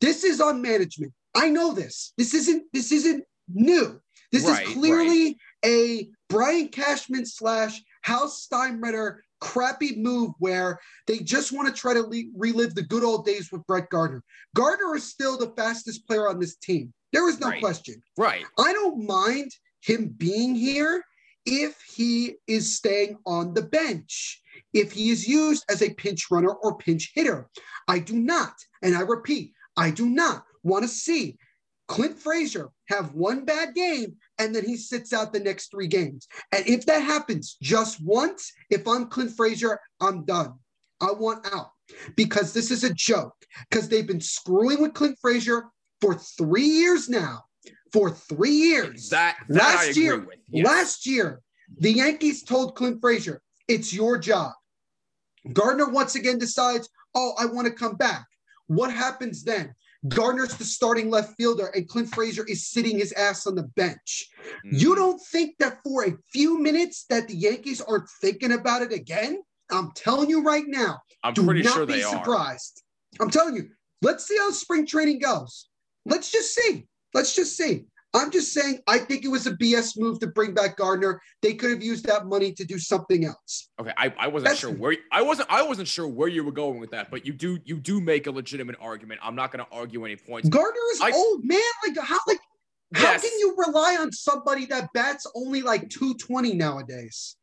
This 0.00 0.22
is 0.22 0.40
on 0.40 0.62
management. 0.62 1.12
I 1.38 1.48
know 1.50 1.72
this. 1.72 2.12
This 2.18 2.34
isn't 2.34 2.64
this 2.72 2.90
isn't 2.90 3.24
new. 3.48 4.00
This 4.32 4.44
Right, 4.44 4.66
is 4.66 4.74
clearly 4.74 5.38
a 5.64 6.08
Brian 6.28 6.68
Cashman 6.68 7.24
slash 7.24 7.80
Hal 8.02 8.28
Steinbrenner 8.28 9.18
crappy 9.40 9.96
move 9.96 10.32
where 10.40 10.80
they 11.06 11.18
just 11.20 11.52
want 11.52 11.68
to 11.68 11.80
try 11.80 11.94
to 11.94 12.02
le- 12.02 12.24
relive 12.36 12.74
the 12.74 12.82
good 12.82 13.04
old 13.04 13.24
days 13.24 13.50
with 13.52 13.64
Brett 13.66 13.88
Gardner. 13.88 14.22
Gardner 14.56 14.96
is 14.96 15.04
still 15.04 15.38
the 15.38 15.52
fastest 15.56 16.06
player 16.08 16.28
on 16.28 16.40
this 16.40 16.56
team. 16.56 16.92
There 17.12 17.28
is 17.28 17.38
no 17.38 17.48
Right. 17.48 17.60
question. 17.60 18.02
Right. 18.16 18.44
I 18.58 18.72
don't 18.72 19.06
mind 19.06 19.52
him 19.80 20.08
being 20.08 20.56
here 20.56 21.04
if 21.46 21.80
he 21.94 22.34
is 22.48 22.76
staying 22.76 23.16
on 23.24 23.54
the 23.54 23.62
bench, 23.62 24.42
if 24.74 24.92
he 24.92 25.10
is 25.10 25.26
used 25.28 25.64
as 25.70 25.82
a 25.82 25.94
pinch 25.94 26.30
runner 26.30 26.50
or 26.50 26.76
pinch 26.76 27.12
hitter. 27.14 27.48
I 27.86 28.00
do 28.00 28.14
not, 28.18 28.54
and 28.82 28.96
I 28.96 29.02
repeat, 29.02 29.54
I 29.76 29.90
do 29.92 30.06
not 30.06 30.44
want 30.62 30.84
to 30.84 30.88
see 30.88 31.36
Clint 31.88 32.18
Frazier 32.18 32.68
have 32.88 33.14
one 33.14 33.44
bad 33.44 33.74
game 33.74 34.16
and 34.38 34.54
then 34.54 34.64
he 34.64 34.76
sits 34.76 35.12
out 35.12 35.32
the 35.32 35.40
next 35.40 35.70
three 35.70 35.86
games. 35.88 36.28
And 36.52 36.66
if 36.66 36.86
that 36.86 37.02
happens 37.02 37.56
just 37.62 38.02
once, 38.02 38.52
if 38.70 38.86
I'm 38.86 39.06
Clint 39.06 39.32
Frazier, 39.36 39.80
I'm 40.00 40.24
done. 40.24 40.54
I 41.00 41.12
want 41.12 41.46
out 41.52 41.70
because 42.16 42.52
this 42.52 42.70
is 42.70 42.84
a 42.84 42.92
joke 42.92 43.34
because 43.70 43.88
they've 43.88 44.06
been 44.06 44.20
screwing 44.20 44.82
with 44.82 44.94
Clint 44.94 45.16
Frazier 45.20 45.64
for 46.00 46.14
three 46.14 46.66
years 46.66 47.08
now. 47.08 47.44
For 47.92 48.10
three 48.10 48.50
years. 48.50 49.08
That, 49.08 49.38
that 49.48 49.56
Last 49.56 49.96
year-. 49.96 50.26
Yes. 50.50 50.66
Last 50.66 51.06
year, 51.06 51.40
the 51.78 51.90
Yankees 51.90 52.42
told 52.42 52.76
Clint 52.76 53.00
Frazier, 53.00 53.40
it's 53.66 53.94
your 53.94 54.18
job. 54.18 54.52
Gardner 55.52 55.88
once 55.88 56.14
again 56.14 56.38
decides, 56.38 56.90
oh, 57.14 57.32
I 57.38 57.46
want 57.46 57.66
to 57.66 57.72
come 57.72 57.96
back. 57.96 58.26
What 58.66 58.92
happens 58.92 59.42
then? 59.42 59.74
Gardner's 60.06 60.54
the 60.54 60.64
starting 60.64 61.10
left 61.10 61.34
fielder, 61.36 61.66
and 61.74 61.88
Clint 61.88 62.14
Frazier 62.14 62.44
is 62.46 62.68
sitting 62.68 62.98
his 62.98 63.12
ass 63.12 63.46
on 63.46 63.56
the 63.56 63.64
bench. 63.64 64.28
Mm. 64.64 64.80
You 64.80 64.94
don't 64.94 65.20
think 65.32 65.56
that 65.58 65.78
for 65.82 66.04
a 66.04 66.16
few 66.32 66.60
minutes 66.60 67.04
that 67.10 67.26
the 67.26 67.34
Yankees 67.34 67.80
aren't 67.80 68.08
thinking 68.20 68.52
about 68.52 68.82
it 68.82 68.92
again? 68.92 69.42
I'm 69.70 69.90
telling 69.92 70.30
you 70.30 70.42
right 70.44 70.64
now, 70.66 71.00
I'm 71.24 71.34
do 71.34 71.44
pretty 71.44 71.62
not 71.62 71.74
sure 71.74 71.86
be 71.86 71.94
they 71.94 72.02
are. 72.04 72.12
surprised. 72.12 72.82
I'm 73.20 73.30
telling 73.30 73.56
you, 73.56 73.70
let's 74.00 74.26
see 74.26 74.36
how 74.38 74.50
spring 74.50 74.86
training 74.86 75.18
goes. 75.18 75.68
Let's 76.06 76.30
just 76.30 76.54
see. 76.54 76.86
Let's 77.12 77.34
just 77.34 77.56
see. 77.56 77.86
I'm 78.14 78.30
just 78.30 78.52
saying, 78.54 78.78
I 78.86 78.98
think 78.98 79.24
it 79.24 79.28
was 79.28 79.46
a 79.46 79.52
BS 79.52 79.98
move 79.98 80.18
to 80.20 80.28
bring 80.28 80.54
back 80.54 80.76
Gardner. 80.78 81.20
They 81.42 81.52
could 81.54 81.70
have 81.70 81.82
used 81.82 82.06
that 82.06 82.26
money 82.26 82.52
to 82.52 82.64
do 82.64 82.78
something 82.78 83.26
else. 83.26 83.68
Okay, 83.80 83.92
I, 83.98 84.12
I 84.18 84.28
wasn't 84.28 84.44
That's- 84.46 84.60
sure 84.60 84.70
where 84.72 84.96
I 85.12 85.20
wasn't 85.22 85.50
I 85.50 85.62
wasn't 85.62 85.88
sure 85.88 86.08
where 86.08 86.28
you 86.28 86.42
were 86.42 86.52
going 86.52 86.80
with 86.80 86.90
that, 86.92 87.10
but 87.10 87.26
you 87.26 87.32
do 87.34 87.58
you 87.64 87.78
do 87.78 88.00
make 88.00 88.26
a 88.26 88.30
legitimate 88.30 88.76
argument. 88.80 89.20
I'm 89.22 89.34
not 89.34 89.52
going 89.52 89.64
to 89.64 89.70
argue 89.70 90.04
any 90.06 90.16
points. 90.16 90.48
Gardner 90.48 90.80
is 90.94 91.00
I- 91.02 91.12
old, 91.12 91.44
man. 91.44 91.60
Like 91.86 91.98
how 91.98 92.18
like 92.26 92.38
how 92.94 93.02
Yes. 93.12 93.20
can 93.22 93.38
you 93.38 93.54
rely 93.58 93.98
on 94.00 94.10
somebody 94.12 94.64
that 94.66 94.88
bats 94.94 95.26
only 95.34 95.60
like 95.60 95.90
220 95.90 96.54
nowadays? 96.54 97.36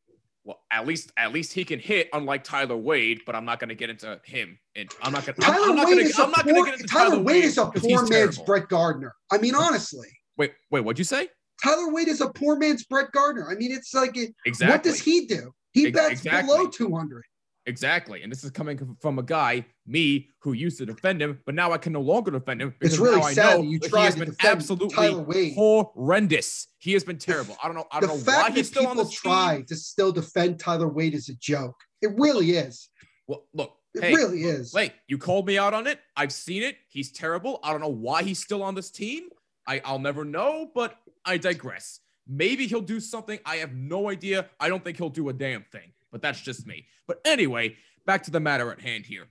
Well, 0.43 0.59
at 0.71 0.87
least 0.87 1.11
at 1.17 1.31
least 1.31 1.53
he 1.53 1.63
can 1.63 1.79
hit, 1.79 2.09
unlike 2.13 2.43
Tyler 2.43 2.75
Wade. 2.77 3.21
But 3.27 3.35
I'm 3.35 3.45
not 3.45 3.59
going 3.59 3.69
to 3.69 3.75
get 3.75 3.91
into 3.91 4.19
him. 4.25 4.57
And 4.75 4.89
I'm 5.03 5.13
not 5.13 5.25
going. 5.25 5.35
to 5.35 5.41
Tyler 5.41 5.69
I'm 5.69 5.75
not 5.75 5.85
Wade 5.87 5.95
going 5.97 6.07
is 6.07 6.15
to. 6.15 6.21
a 6.21 6.25
I'm 6.25 6.31
not 6.31 6.43
poor, 6.43 6.53
going 6.53 6.65
to 6.65 6.71
get 6.71 6.79
into 6.81 6.91
Tyler, 6.91 7.09
Tyler, 7.11 7.21
Wade 7.23 7.43
is 7.43 7.57
a 7.59 7.65
poor 7.67 7.89
man's 8.01 8.09
terrible. 8.09 8.45
Brett 8.45 8.67
Gardner. 8.69 9.13
I 9.31 9.37
mean, 9.37 9.53
honestly, 9.55 10.07
Wait, 10.37 10.53
wait. 10.71 10.81
What'd 10.81 10.99
you 10.99 11.05
say? 11.05 11.29
Tyler 11.63 11.91
Wade 11.93 12.07
is 12.09 12.21
a 12.21 12.29
poor 12.29 12.57
man's 12.57 12.83
Brett 12.85 13.11
Gardner. 13.11 13.49
I 13.49 13.55
mean, 13.55 13.71
it's 13.71 13.93
like 13.93 14.17
it, 14.17 14.33
Exactly. 14.45 14.73
what 14.73 14.83
does 14.83 14.99
he 15.01 15.25
do? 15.25 15.51
He 15.71 15.89
bats 15.91 16.11
exactly. 16.11 16.53
below 16.55 16.67
200. 16.67 17.23
Exactly. 17.67 18.21
And 18.21 18.31
this 18.31 18.43
is 18.43 18.51
coming 18.51 18.95
from 19.01 19.17
a 19.17 19.23
guy, 19.23 19.65
me, 19.87 20.29
who 20.41 20.53
used 20.53 20.77
to 20.77 20.85
defend 20.85 21.19
him, 21.21 21.39
but 21.45 21.55
now 21.55 21.71
I 21.71 21.79
can 21.79 21.93
no 21.93 22.01
longer 22.01 22.29
defend 22.29 22.61
him. 22.61 22.75
It's 22.79 22.99
really 22.99 23.19
now 23.19 23.25
I 23.25 23.33
sad 23.33 23.55
know 23.55 23.61
that 23.63 23.67
you 23.67 23.79
tried 23.79 23.99
he 23.99 24.05
has 24.05 24.15
been 24.15 24.35
absolutely 24.43 24.89
Tyler 24.95 25.23
Wade. 25.23 25.53
horrendous. 25.55 26.67
He 26.77 26.93
has 26.93 27.03
been 27.03 27.17
terrible. 27.17 27.57
I 27.63 27.67
don't 27.67 27.75
know. 27.75 27.85
I 27.91 27.99
don't 28.01 28.09
know 28.09 28.17
fact 28.17 28.49
why 28.49 28.55
he's 28.55 28.67
still 28.67 28.85
on 28.85 28.97
people 28.97 29.09
try 29.11 29.55
team. 29.57 29.65
to 29.65 29.75
still 29.75 30.11
defend 30.11 30.59
Tyler 30.59 30.87
Wade 30.87 31.15
is 31.15 31.29
a 31.29 31.35
joke. 31.35 31.75
It 32.01 32.11
really 32.17 32.51
is. 32.51 32.89
Well, 33.27 33.47
look, 33.53 33.73
It 33.95 34.03
hey, 34.03 34.13
really 34.13 34.43
is. 34.43 34.71
Wait, 34.71 34.91
you 35.07 35.17
called 35.17 35.47
me 35.47 35.57
out 35.57 35.73
on 35.73 35.87
it. 35.87 35.99
I've 36.15 36.33
seen 36.33 36.61
it. 36.61 36.75
He's 36.89 37.11
terrible. 37.11 37.59
I 37.63 37.71
don't 37.71 37.81
know 37.81 37.87
why 37.87 38.21
he's 38.21 38.37
still 38.39 38.61
on 38.61 38.75
this 38.75 38.91
team. 38.91 39.29
I, 39.67 39.81
I'll 39.83 39.99
never 39.99 40.23
know, 40.25 40.69
but 40.73 40.97
I 41.25 41.37
digress. 41.37 41.99
Maybe 42.27 42.67
he'll 42.67 42.81
do 42.81 42.99
something. 42.99 43.39
I 43.45 43.57
have 43.57 43.73
no 43.73 44.09
idea. 44.09 44.49
I 44.59 44.69
don't 44.69 44.83
think 44.83 44.97
he'll 44.97 45.09
do 45.09 45.29
a 45.29 45.33
damn 45.33 45.63
thing, 45.71 45.91
but 46.11 46.21
that's 46.21 46.41
just 46.41 46.65
me. 46.65 46.87
But 47.07 47.21
anyway, 47.25 47.75
back 48.05 48.23
to 48.23 48.31
the 48.31 48.39
matter 48.39 48.71
at 48.71 48.79
hand 48.81 49.05
here. 49.05 49.27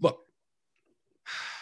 Look, 0.00 0.20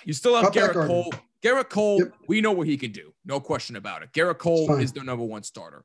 you 0.04 0.12
still 0.12 0.34
have 0.36 0.52
Cut 0.52 0.54
Gerrit. 0.74 0.86
Cole. 0.86 1.12
Gerrit 1.42 1.68
Cole, 1.68 1.98
Yep. 2.00 2.14
we 2.28 2.40
know 2.40 2.52
what 2.52 2.66
he 2.66 2.76
can 2.76 2.90
do. 2.92 3.12
No 3.24 3.40
question 3.40 3.76
about 3.76 4.02
it. 4.02 4.12
Gerrit 4.12 4.38
Cole 4.38 4.74
is 4.76 4.92
their 4.92 5.04
number 5.04 5.24
one 5.24 5.42
starter. 5.42 5.84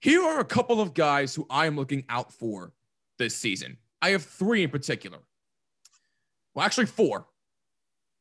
Here 0.00 0.22
are 0.22 0.40
a 0.40 0.44
couple 0.44 0.80
of 0.82 0.92
guys 0.92 1.34
who 1.34 1.46
I 1.48 1.66
am 1.66 1.76
looking 1.76 2.04
out 2.10 2.30
for 2.32 2.72
this 3.18 3.34
season. 3.36 3.78
I 4.02 4.10
have 4.10 4.22
three 4.22 4.62
in 4.62 4.70
particular. 4.70 5.18
Well, 6.54 6.64
actually, 6.64 6.86
four. 6.86 7.26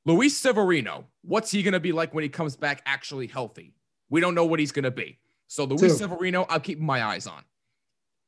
Luis 0.05 0.37
Severino, 0.37 1.05
what's 1.21 1.51
he 1.51 1.63
going 1.63 1.73
to 1.73 1.79
be 1.79 1.91
like 1.91 2.13
when 2.13 2.23
he 2.23 2.29
comes 2.29 2.55
back 2.55 2.81
actually 2.85 3.27
healthy? 3.27 3.73
We 4.09 4.19
don't 4.19 4.35
know 4.35 4.45
what 4.45 4.59
he's 4.59 4.71
going 4.71 4.83
to 4.83 4.91
be. 4.91 5.19
So, 5.47 5.63
Luis 5.65 5.81
Two. 5.81 5.89
Severino, 5.89 6.45
I'm 6.49 6.61
keeping 6.61 6.85
my 6.85 7.03
eyes 7.03 7.27
on. 7.27 7.43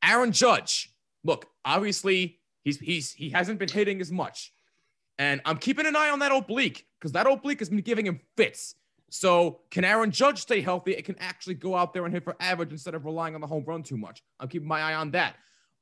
Aaron 0.03 0.31
Judge, 0.31 0.93
look, 1.23 1.47
obviously, 1.65 2.39
he's, 2.63 2.79
he's, 2.79 3.11
he 3.11 3.29
hasn't 3.29 3.59
been 3.59 3.69
hitting 3.69 3.99
as 3.99 4.11
much. 4.11 4.53
And 5.17 5.41
I'm 5.45 5.57
keeping 5.57 5.85
an 5.85 5.95
eye 5.95 6.09
on 6.09 6.19
that 6.19 6.31
oblique 6.31 6.85
because 6.99 7.11
that 7.13 7.27
oblique 7.27 7.59
has 7.59 7.69
been 7.69 7.79
giving 7.79 8.05
him 8.05 8.19
fits. 8.37 8.75
So, 9.09 9.61
can 9.69 9.83
Aaron 9.83 10.11
Judge 10.11 10.39
stay 10.39 10.61
healthy? 10.61 10.93
It 10.93 11.05
can 11.05 11.15
actually 11.19 11.55
go 11.55 11.75
out 11.75 11.93
there 11.93 12.05
and 12.05 12.13
hit 12.13 12.23
for 12.23 12.35
average 12.39 12.71
instead 12.71 12.95
of 12.95 13.05
relying 13.05 13.35
on 13.35 13.41
the 13.41 13.47
home 13.47 13.63
run 13.65 13.83
too 13.83 13.97
much. 13.97 14.21
I'm 14.39 14.47
keeping 14.47 14.67
my 14.67 14.81
eye 14.81 14.95
on 14.95 15.11
that. 15.11 15.35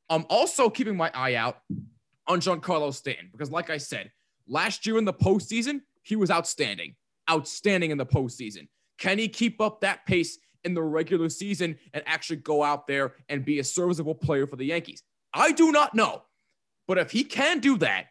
I'm 0.10 0.26
also 0.30 0.70
keeping 0.70 0.98
my 0.98 1.12
eye 1.14 1.36
out 1.36 1.58
on 2.28 2.42
Giancarlo 2.42 2.94
Stanton 2.94 3.30
because, 3.32 3.52
like 3.52 3.70
I 3.70 3.78
said, 3.78 4.12
last 4.48 4.86
year 4.86 4.98
in 4.98 5.06
the 5.06 5.14
postseason, 5.14 5.82
he 6.02 6.16
was 6.16 6.30
outstanding. 6.32 6.96
Outstanding 7.30 7.92
in 7.92 7.98
the 7.98 8.06
postseason. 8.06 8.68
Can 8.98 9.18
he 9.18 9.28
keep 9.28 9.62
up 9.62 9.82
that 9.82 10.06
pace 10.06 10.38
in 10.64 10.74
the 10.74 10.82
regular 10.82 11.30
season 11.30 11.78
and 11.94 12.04
actually 12.06 12.38
go 12.38 12.64
out 12.64 12.88
there 12.88 13.14
and 13.30 13.44
be 13.46 13.60
a 13.60 13.64
serviceable 13.64 14.16
player 14.16 14.48
for 14.48 14.56
the 14.56 14.66
Yankees? 14.66 15.04
I 15.34 15.52
do 15.52 15.72
not 15.72 15.96
know. 15.96 16.24
But 16.88 16.98
if 16.98 17.12
he 17.12 17.24
can 17.24 17.60
do 17.60 17.78
that, 17.78 18.08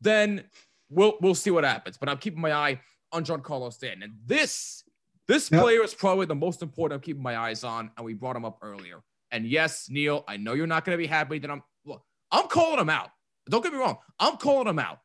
then 0.00 0.44
we'll 0.88 1.14
we'll 1.20 1.34
see 1.34 1.50
what 1.50 1.64
happens. 1.64 1.98
But 1.98 2.08
I'm 2.08 2.18
keeping 2.18 2.40
my 2.40 2.52
eye 2.52 2.80
on 3.12 3.24
Giancarlo 3.24 3.72
Stanton. 3.72 4.02
And 4.02 4.14
this 4.24 4.82
this 5.28 5.50
Yep. 5.50 5.62
player 5.62 5.82
is 5.82 5.94
probably 5.94 6.26
the 6.26 6.34
most 6.34 6.62
important 6.62 6.98
I'm 6.98 7.02
keeping 7.02 7.22
my 7.22 7.36
eyes 7.36 7.64
on, 7.64 7.90
and 7.96 8.04
we 8.04 8.14
brought 8.14 8.36
him 8.36 8.44
up 8.44 8.58
earlier. 8.62 9.02
And 9.30 9.46
yes, 9.46 9.88
Neil, 9.90 10.24
I 10.28 10.36
know 10.36 10.52
you're 10.54 10.66
not 10.66 10.84
going 10.84 10.96
to 10.96 11.02
be 11.02 11.06
happy 11.06 11.38
that 11.38 11.50
I'm 11.50 11.62
look, 11.84 12.02
I'm 12.30 12.48
calling 12.48 12.78
him 12.78 12.90
out. 12.90 13.10
Don't 13.48 13.62
get 13.62 13.72
me 13.72 13.78
wrong, 13.78 13.98
I'm 14.18 14.36
calling 14.36 14.66
him 14.68 14.78
out. 14.78 14.98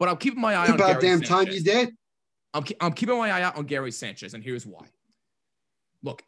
But 0.00 0.08
I'm 0.08 0.16
keeping 0.16 0.40
my 0.40 0.54
eye 0.54 0.62
It's 0.62 0.70
on 0.70 0.76
about 0.76 1.00
Gary 1.00 1.18
damn 1.18 1.20
time 1.20 1.44
Sanchez. 1.44 1.56
you 1.56 1.62
did. 1.62 1.90
I'm, 2.54 2.64
I'm 2.80 2.92
keeping 2.94 3.16
my 3.16 3.30
eye 3.30 3.42
out 3.42 3.56
on 3.56 3.66
Gary 3.66 3.92
Sanchez, 3.92 4.34
and 4.34 4.42
here's 4.42 4.66
why. 4.66 4.86
Look, 6.02 6.24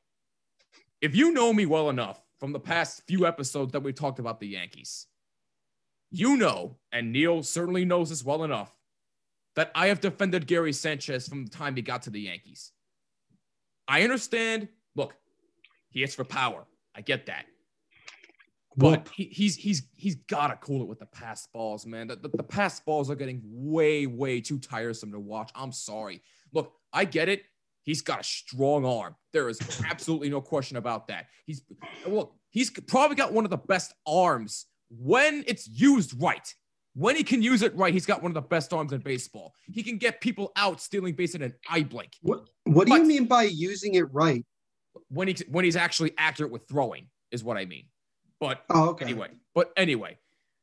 if 1.01 1.17
you 1.17 1.33
know 1.33 1.53
me 1.53 1.67
well 1.67 1.91
enough 1.91 2.23
from 2.39 2.53
the 2.53 2.61
past 2.61 3.03
few 3.09 3.27
episodes 3.27 3.73
that 3.73 3.83
we've 3.83 3.95
talked 3.95 4.19
about 4.21 4.39
the 4.39 4.47
Yankees, 4.47 5.07
you 6.11 6.37
know, 6.37 6.77
and 6.93 7.13
Neil 7.13 7.43
certainly 7.43 7.87
knows 7.87 8.11
this 8.11 8.23
well 8.23 8.45
enough, 8.45 8.71
that 9.57 9.73
I 9.75 9.87
have 9.87 10.01
defended 10.01 10.47
Gary 10.47 10.73
Sanchez 10.75 11.27
from 11.27 11.45
the 11.45 11.51
time 11.51 11.75
he 11.75 11.83
got 11.83 12.03
to 12.03 12.11
the 12.11 12.21
Yankees. 12.21 12.73
I 13.89 14.03
understand. 14.03 14.69
Look, 14.95 15.15
he 15.89 16.01
hits 16.01 16.15
for 16.15 16.25
power. 16.25 16.67
I 16.95 17.01
get 17.01 17.27
that. 17.27 17.47
But 18.77 19.09
he, 19.15 19.25
he's 19.25 19.57
he's 19.57 19.89
he's 19.97 20.15
got 20.15 20.49
to 20.49 20.57
cool 20.57 20.83
it 20.83 20.89
with 20.89 20.99
the 20.99 21.07
pass 21.07 21.47
balls, 21.53 21.85
man. 21.87 22.09
The, 22.09 22.17
the, 22.17 22.29
the 22.29 22.43
pass 22.43 22.81
balls 22.81 23.11
are 23.11 23.15
getting 23.15 23.43
way 23.45 24.07
way 24.07 24.41
too 24.41 24.59
tiresome 24.59 25.13
to 25.13 25.21
watch. 25.21 25.51
I'm 25.55 25.73
sorry. 25.73 26.23
Look, 26.53 26.73
I 26.93 27.05
get 27.05 27.29
it. 27.29 27.43
He's 27.83 28.01
got 28.01 28.21
a 28.21 28.25
strong 28.25 28.85
arm. 28.85 29.17
There 29.33 29.49
is 29.49 29.61
absolutely 29.89 30.31
no 30.31 30.41
question 30.41 30.77
about 30.77 31.09
that. 31.09 31.27
He's 31.47 31.63
look, 32.07 32.35
he's 32.51 32.71
probably 32.71 33.17
got 33.17 33.33
one 33.33 33.45
of 33.45 33.51
the 33.51 33.57
best 33.57 33.93
arms 34.07 34.67
when 34.91 35.45
it's 35.47 35.69
used 35.69 36.21
right. 36.21 36.53
When 36.95 37.17
he 37.17 37.25
can 37.25 37.41
use 37.41 37.63
it 37.63 37.75
right, 37.75 37.93
he's 37.93 38.05
got 38.05 38.23
one 38.23 38.31
of 38.31 38.35
the 38.35 38.43
best 38.43 38.75
arms 38.75 38.93
in 38.93 39.01
baseball. 39.01 39.55
He 39.65 39.83
can 39.83 39.97
get 39.97 40.21
people 40.21 40.53
out 40.57 40.79
stealing 40.79 41.15
base 41.15 41.35
in 41.35 41.41
an 41.41 41.55
eye 41.69 41.85
blink. 41.85 42.13
What 42.21 42.49
What 42.65 42.87
do 42.87 42.95
you 42.95 43.05
mean 43.05 43.25
by 43.25 43.45
using 43.45 43.95
it 43.95 44.13
right? 44.13 44.45
When 45.09 45.29
he 45.29 45.37
when 45.49 45.65
he's 45.65 45.77
actually 45.77 46.13
accurate 46.19 46.53
with 46.53 46.69
throwing 46.69 47.09
is 47.31 47.43
what 47.43 47.57
I 47.57 47.65
mean. 47.65 47.85
But 48.43 48.65
Oh, 48.71 48.89
okay. 48.89 49.05
anyway, 49.05 49.29
but 49.55 49.73
anyway, 49.77 50.19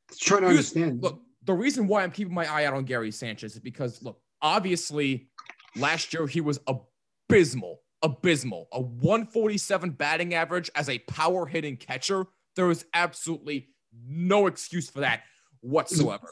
Just 0.09 0.23
trying 0.23 0.41
to 0.41 0.47
understand. 0.49 1.01
Look, 1.01 1.21
the 1.45 1.53
reason 1.53 1.87
why 1.87 2.03
I'm 2.03 2.11
keeping 2.11 2.33
my 2.33 2.45
eye 2.45 2.65
out 2.65 2.73
on 2.73 2.83
Gary 2.83 3.09
Sanchez 3.09 3.53
is 3.53 3.61
because, 3.61 4.03
look, 4.03 4.19
obviously 4.41 5.29
last 5.77 6.13
year 6.13 6.27
he 6.27 6.41
was 6.41 6.59
abysmal, 6.67 7.79
abysmal. 8.01 8.67
A 8.73 8.81
147 8.81 9.91
batting 9.91 10.33
average 10.33 10.69
as 10.75 10.89
a 10.89 10.99
power 10.99 11.45
hitting 11.45 11.77
catcher. 11.77 12.25
There 12.57 12.69
is 12.69 12.85
absolutely 12.93 13.69
no 14.05 14.47
excuse 14.47 14.89
for 14.89 14.99
that 14.99 15.21
whatsoever. 15.61 16.27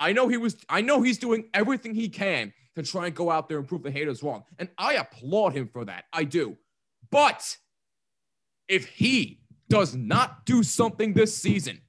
I 0.00 0.12
know 0.12 0.26
he 0.26 0.38
was, 0.38 0.56
I 0.68 0.80
know 0.80 1.02
he's 1.02 1.18
doing 1.18 1.50
everything 1.54 1.94
he 1.94 2.08
can 2.08 2.52
to 2.74 2.82
try 2.82 3.06
and 3.06 3.14
go 3.14 3.30
out 3.30 3.48
there 3.48 3.58
and 3.58 3.68
prove 3.68 3.84
the 3.84 3.92
haters 3.92 4.24
wrong. 4.24 4.42
And 4.58 4.68
I 4.76 4.94
applaud 4.94 5.50
him 5.50 5.68
for 5.68 5.84
that. 5.84 6.06
I 6.12 6.24
do. 6.24 6.56
But 7.12 7.56
if 8.66 8.86
he 8.86 9.43
does 9.68 9.94
not 9.94 10.44
do 10.46 10.62
something 10.62 11.14
this 11.14 11.36
season, 11.36 11.80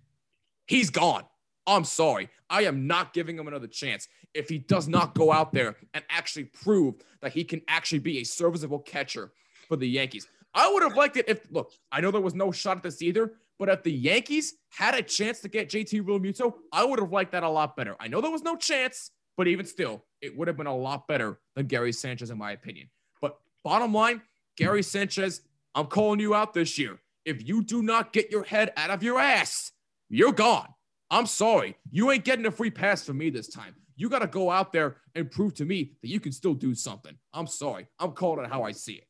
he's 0.68 0.90
gone. 0.90 1.24
I'm 1.68 1.84
sorry. 1.84 2.30
I 2.50 2.64
am 2.64 2.88
not 2.88 3.14
giving 3.14 3.38
him 3.38 3.48
another 3.48 3.68
chance 3.68 4.08
if 4.34 4.50
he 4.50 4.60
does 4.60 4.88
not 4.88 5.16
go 5.16 5.32
out 5.32 5.52
there 5.52 5.76
and 5.94 6.04
actually 6.10 6.44
prove 6.46 6.96
that 7.22 7.34
he 7.34 7.44
can 7.44 7.62
actually 7.68 8.00
be 8.00 8.20
a 8.20 8.24
serviceable 8.24 8.80
catcher 8.80 9.32
for 9.68 9.76
the 9.76 9.88
Yankees. 9.88 10.28
I 10.54 10.72
would 10.72 10.84
have 10.84 10.96
liked 10.96 11.18
it 11.18 11.26
if, 11.28 11.52
look, 11.52 11.72
I 11.92 12.02
know 12.02 12.12
there 12.12 12.22
was 12.22 12.36
no 12.36 12.52
shot 12.52 12.78
at 12.78 12.84
this 12.84 13.02
either, 13.02 13.34
but 13.58 13.70
if 13.70 13.84
the 13.84 13.92
Yankees 13.92 14.56
had 14.70 14.96
a 14.96 15.02
chance 15.02 15.40
to 15.42 15.48
get 15.48 15.70
JT 15.70 16.02
Realmuto, 16.04 16.54
I 16.72 16.84
would 16.86 17.00
have 17.00 17.12
liked 17.12 17.32
that 17.32 17.44
a 17.44 17.50
lot 17.50 17.76
better. 17.76 17.96
I 18.00 18.08
know 18.08 18.22
there 18.22 18.32
was 18.32 18.44
no 18.44 18.56
chance, 18.56 19.12
but 19.38 19.48
even 19.48 19.66
still, 19.66 20.04
it 20.22 20.38
would 20.38 20.48
have 20.48 20.58
been 20.58 20.68
a 20.68 20.76
lot 20.76 21.08
better 21.08 21.40
than 21.56 21.68
Gary 21.68 21.92
Sanchez, 21.92 22.30
in 22.30 22.38
my 22.38 22.52
opinion. 22.52 22.90
But 23.22 23.38
bottom 23.64 23.94
line, 23.94 24.22
Gary 24.56 24.84
Sanchez, 24.84 25.42
I'm 25.74 25.88
calling 25.88 26.20
you 26.20 26.36
out 26.36 26.54
this 26.54 26.78
year. 26.78 27.00
If 27.26 27.48
you 27.48 27.64
do 27.64 27.82
not 27.82 28.14
get 28.14 28.32
your 28.32 28.44
head 28.44 28.72
out 28.78 28.92
of 28.92 29.04
your 29.04 29.20
ass, 29.20 29.72
you're 30.10 30.32
gone. 30.32 30.68
I'm 31.10 31.26
sorry. 31.26 31.76
You 31.92 32.12
ain't 32.12 32.24
getting 32.24 32.46
a 32.46 32.52
free 32.52 32.72
pass 32.72 33.04
from 33.04 33.18
me 33.18 33.30
this 33.30 33.48
time. 33.48 33.76
You 33.96 34.10
got 34.10 34.20
to 34.20 34.28
go 34.28 34.52
out 34.52 34.74
there 34.74 34.98
and 35.16 35.32
prove 35.32 35.54
to 35.56 35.66
me 35.66 35.94
that 36.02 36.10
you 36.10 36.20
can 36.20 36.32
still 36.32 36.54
do 36.54 36.76
something. 36.76 37.16
I'm 37.34 37.48
sorry. 37.48 37.88
I'm 38.00 38.12
calling 38.12 38.46
it 38.46 38.52
how 38.52 38.64
I 38.64 38.72
see 38.72 38.94
it. 38.94 39.08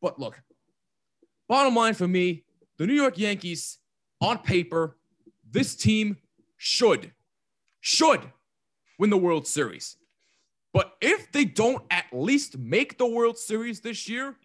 But 0.00 0.18
look, 0.18 0.40
bottom 1.48 1.74
line 1.74 1.94
for 1.94 2.06
me, 2.06 2.44
the 2.76 2.86
New 2.86 2.94
York 2.94 3.18
Yankees, 3.18 3.78
on 4.20 4.38
paper, 4.38 4.96
this 5.50 5.74
team 5.74 6.18
should, 6.56 7.12
should 7.80 8.20
win 8.98 9.10
the 9.10 9.16
World 9.16 9.46
Series. 9.46 9.96
But 10.74 10.92
if 11.00 11.32
they 11.32 11.44
don't 11.44 11.82
at 11.90 12.04
least 12.12 12.58
make 12.58 12.98
the 12.98 13.06
World 13.06 13.38
Series 13.38 13.80
this 13.80 14.08
year, 14.08 14.36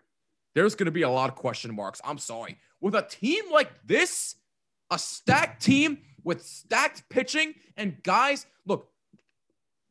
there's 0.56 0.76
going 0.76 0.86
to 0.86 0.92
be 0.92 1.02
a 1.02 1.10
lot 1.10 1.30
of 1.30 1.36
question 1.36 1.76
marks. 1.76 2.00
I'm 2.06 2.18
sorry. 2.18 2.58
With 2.84 2.96
a 2.96 3.02
team 3.02 3.46
like 3.50 3.72
this, 3.86 4.36
a 4.92 5.00
stacked 5.00 5.64
team 5.64 6.00
with 6.26 6.44
stacked 6.46 7.08
pitching 7.08 7.56
and 7.78 8.04
guys, 8.04 8.46
look, 8.66 8.90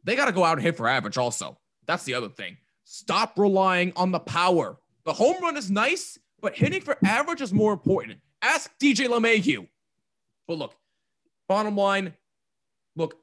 they 0.05 0.15
got 0.15 0.27
to 0.27 0.33
go 0.33 0.45
out 0.45 0.59
and 0.59 0.63
hit 0.63 0.77
for 0.77 0.87
average 0.87 1.17
also. 1.17 1.57
That's 1.87 2.05
the 2.05 2.13
other 2.13 2.29
thing. 2.29 2.59
Stop 2.85 3.39
relying 3.39 3.95
on 3.97 4.11
the 4.11 4.21
power. 4.21 4.77
The 5.07 5.15
home 5.15 5.37
run 5.41 5.57
is 5.57 5.71
nice, 5.71 6.19
but 6.43 6.55
hitting 6.55 6.83
for 6.83 6.99
average 7.03 7.41
is 7.41 7.51
more 7.51 7.73
important. 7.73 8.19
Ask 8.43 8.71
DJ 8.79 9.09
LeMahieu. 9.09 9.67
But 10.47 10.59
look, 10.59 10.75
bottom 11.49 11.75
line, 11.75 12.13
look, 12.95 13.17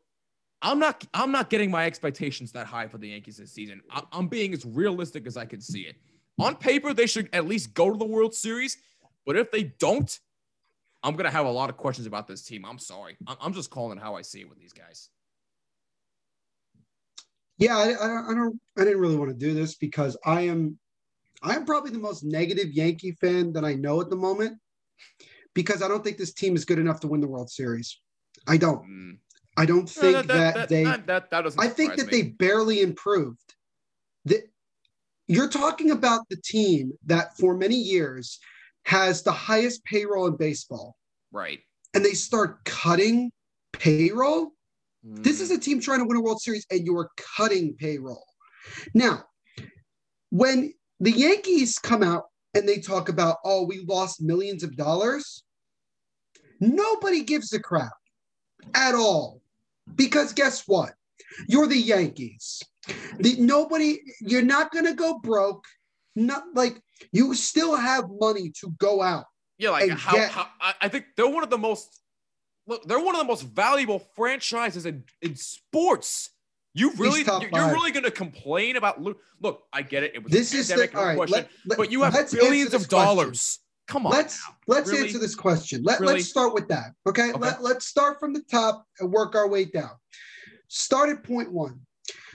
I'm 0.63 0.79
not 0.79 1.05
I'm 1.13 1.31
not 1.31 1.51
getting 1.51 1.69
my 1.69 1.85
expectations 1.85 2.51
that 2.53 2.65
high 2.65 2.87
for 2.87 2.97
the 2.97 3.09
Yankees 3.09 3.37
this 3.37 3.51
season. 3.51 3.81
I'm 4.11 4.29
being 4.29 4.51
as 4.51 4.65
realistic 4.65 5.27
as 5.27 5.37
I 5.37 5.45
can 5.45 5.61
see 5.61 5.81
it. 5.81 5.95
On 6.39 6.55
paper, 6.55 6.91
they 6.91 7.05
should 7.05 7.29
at 7.33 7.47
least 7.47 7.75
go 7.75 7.91
to 7.91 7.97
the 7.97 8.05
World 8.05 8.33
Series, 8.33 8.77
but 9.25 9.35
if 9.35 9.51
they 9.51 9.63
don't, 9.63 10.19
I'm 11.03 11.15
gonna 11.15 11.31
have 11.31 11.45
a 11.45 11.51
lot 11.51 11.69
of 11.69 11.77
questions 11.77 12.07
about 12.07 12.27
this 12.27 12.43
team. 12.43 12.65
I'm 12.65 12.79
sorry. 12.79 13.17
I'm 13.27 13.53
just 13.53 13.69
calling 13.69 13.97
how 13.97 14.15
I 14.15 14.21
see 14.21 14.41
it 14.41 14.49
with 14.49 14.59
these 14.59 14.73
guys. 14.73 15.09
Yeah, 17.57 17.77
I, 17.77 17.91
I, 17.91 18.31
I 18.31 18.33
don't. 18.33 18.59
I 18.77 18.83
didn't 18.85 18.99
really 18.99 19.17
want 19.17 19.31
to 19.31 19.37
do 19.37 19.53
this 19.53 19.75
because 19.75 20.17
I 20.25 20.41
am, 20.41 20.79
I 21.43 21.55
am 21.55 21.65
probably 21.65 21.91
the 21.91 21.99
most 21.99 22.23
negative 22.23 22.71
Yankee 22.71 23.11
fan 23.11 23.53
that 23.53 23.65
I 23.65 23.73
know 23.73 23.99
at 24.01 24.09
the 24.09 24.15
moment, 24.15 24.57
because 25.53 25.83
I 25.83 25.89
don't 25.89 26.03
think 26.03 26.17
this 26.17 26.33
team 26.33 26.55
is 26.55 26.63
good 26.63 26.79
enough 26.79 27.01
to 27.01 27.07
win 27.07 27.21
the 27.21 27.27
World 27.27 27.49
Series. 27.49 27.99
I 28.47 28.57
don't. 28.57 28.83
Mm. 28.83 29.17
I 29.57 29.65
don't 29.65 29.89
think 29.89 30.13
no, 30.13 30.21
that, 30.21 30.27
that, 30.27 30.53
that, 30.53 30.69
they. 30.69 30.83
That, 30.85 31.07
that, 31.07 31.31
that 31.31 31.41
doesn't. 31.41 31.61
I 31.61 31.67
think 31.67 31.97
that 31.97 32.09
me. 32.09 32.11
they 32.11 32.29
barely 32.29 32.81
improved. 32.81 33.53
That 34.25 34.49
you're 35.27 35.49
talking 35.49 35.91
about 35.91 36.21
the 36.29 36.37
team 36.37 36.93
that 37.07 37.37
for 37.37 37.57
many 37.57 37.75
years 37.75 38.39
has 38.85 39.23
the 39.23 39.31
highest 39.31 39.83
payroll 39.85 40.27
in 40.27 40.35
baseball. 40.35 40.95
Right. 41.31 41.59
And 41.93 42.03
they 42.03 42.13
start 42.13 42.63
cutting 42.65 43.31
payroll. 43.73 44.51
Mm. 45.05 45.23
This 45.23 45.41
is 45.41 45.51
a 45.51 45.57
team 45.57 45.79
trying 45.79 45.99
to 45.99 46.05
win 46.05 46.17
a 46.17 46.21
World 46.21 46.41
Series, 46.41 46.65
and 46.71 46.85
you 46.85 46.97
are 46.97 47.09
cutting 47.37 47.75
payroll. 47.75 48.25
Now, 48.93 49.23
when 50.29 50.73
the 50.99 51.11
Yankees 51.11 51.79
come 51.79 52.03
out 52.03 52.25
and 52.53 52.67
they 52.67 52.79
talk 52.79 53.09
about, 53.09 53.37
oh, 53.43 53.65
we 53.65 53.79
lost 53.79 54.21
millions 54.21 54.63
of 54.63 54.75
dollars, 54.75 55.43
nobody 56.59 57.23
gives 57.23 57.53
a 57.53 57.59
crap 57.59 57.93
at 58.73 58.95
all. 58.95 59.41
Because 59.95 60.33
guess 60.33 60.67
what? 60.67 60.93
You're 61.47 61.67
the 61.67 61.77
Yankees. 61.77 62.61
The, 63.19 63.35
nobody, 63.39 63.99
you're 64.19 64.41
not 64.41 64.71
going 64.71 64.85
to 64.85 64.93
go 64.93 65.19
broke. 65.19 65.65
Not 66.15 66.43
like 66.53 66.81
you 67.11 67.33
still 67.33 67.75
have 67.75 68.05
money 68.19 68.51
to 68.61 68.71
go 68.77 69.01
out. 69.01 69.25
Yeah, 69.57 69.71
like 69.71 69.89
how, 69.89 70.13
get, 70.13 70.31
how 70.31 70.47
I 70.79 70.87
think 70.87 71.05
they're 71.17 71.27
one 71.27 71.43
of 71.43 71.49
the 71.49 71.57
most 71.57 72.01
look, 72.65 72.83
they're 72.85 72.99
one 72.99 73.15
of 73.15 73.19
the 73.19 73.27
most 73.27 73.43
valuable 73.43 73.99
franchises 74.15 74.85
in, 74.85 75.03
in 75.21 75.35
sports. 75.35 76.29
You 76.73 76.91
really, 76.97 77.23
you're, 77.23 77.49
you're 77.51 77.73
really 77.73 77.91
going 77.91 78.05
to 78.05 78.11
complain 78.11 78.77
about 78.77 79.01
look. 79.01 79.19
Look, 79.41 79.63
I 79.73 79.81
get 79.81 80.03
it. 80.03 80.15
It 80.15 80.23
was 80.23 80.31
this 80.31 80.53
is 80.53 80.67
the, 80.67 80.75
no 80.75 80.81
right, 81.01 81.15
question, 81.15 81.33
let, 81.33 81.49
let, 81.65 81.77
but 81.77 81.91
you 81.91 82.03
have 82.03 82.31
billions 82.31 82.73
of 82.73 82.87
dollars. 82.87 83.59
Come 83.87 84.05
on. 84.05 84.11
Let's 84.13 84.39
now. 84.47 84.55
let's 84.67 84.89
really? 84.91 85.07
answer 85.07 85.17
this 85.17 85.33
question. 85.33 85.81
Let, 85.83 85.99
really? 85.99 86.15
Let's 86.15 86.29
start 86.29 86.53
with 86.53 86.67
that. 86.67 86.91
Okay. 87.07 87.31
okay. 87.31 87.39
Let, 87.39 87.63
let's 87.63 87.87
start 87.87 88.19
from 88.19 88.33
the 88.33 88.43
top 88.51 88.85
and 88.99 89.11
work 89.11 89.35
our 89.35 89.49
way 89.49 89.65
down. 89.65 89.91
Start 90.67 91.09
at 91.09 91.23
point 91.23 91.51
one. 91.51 91.81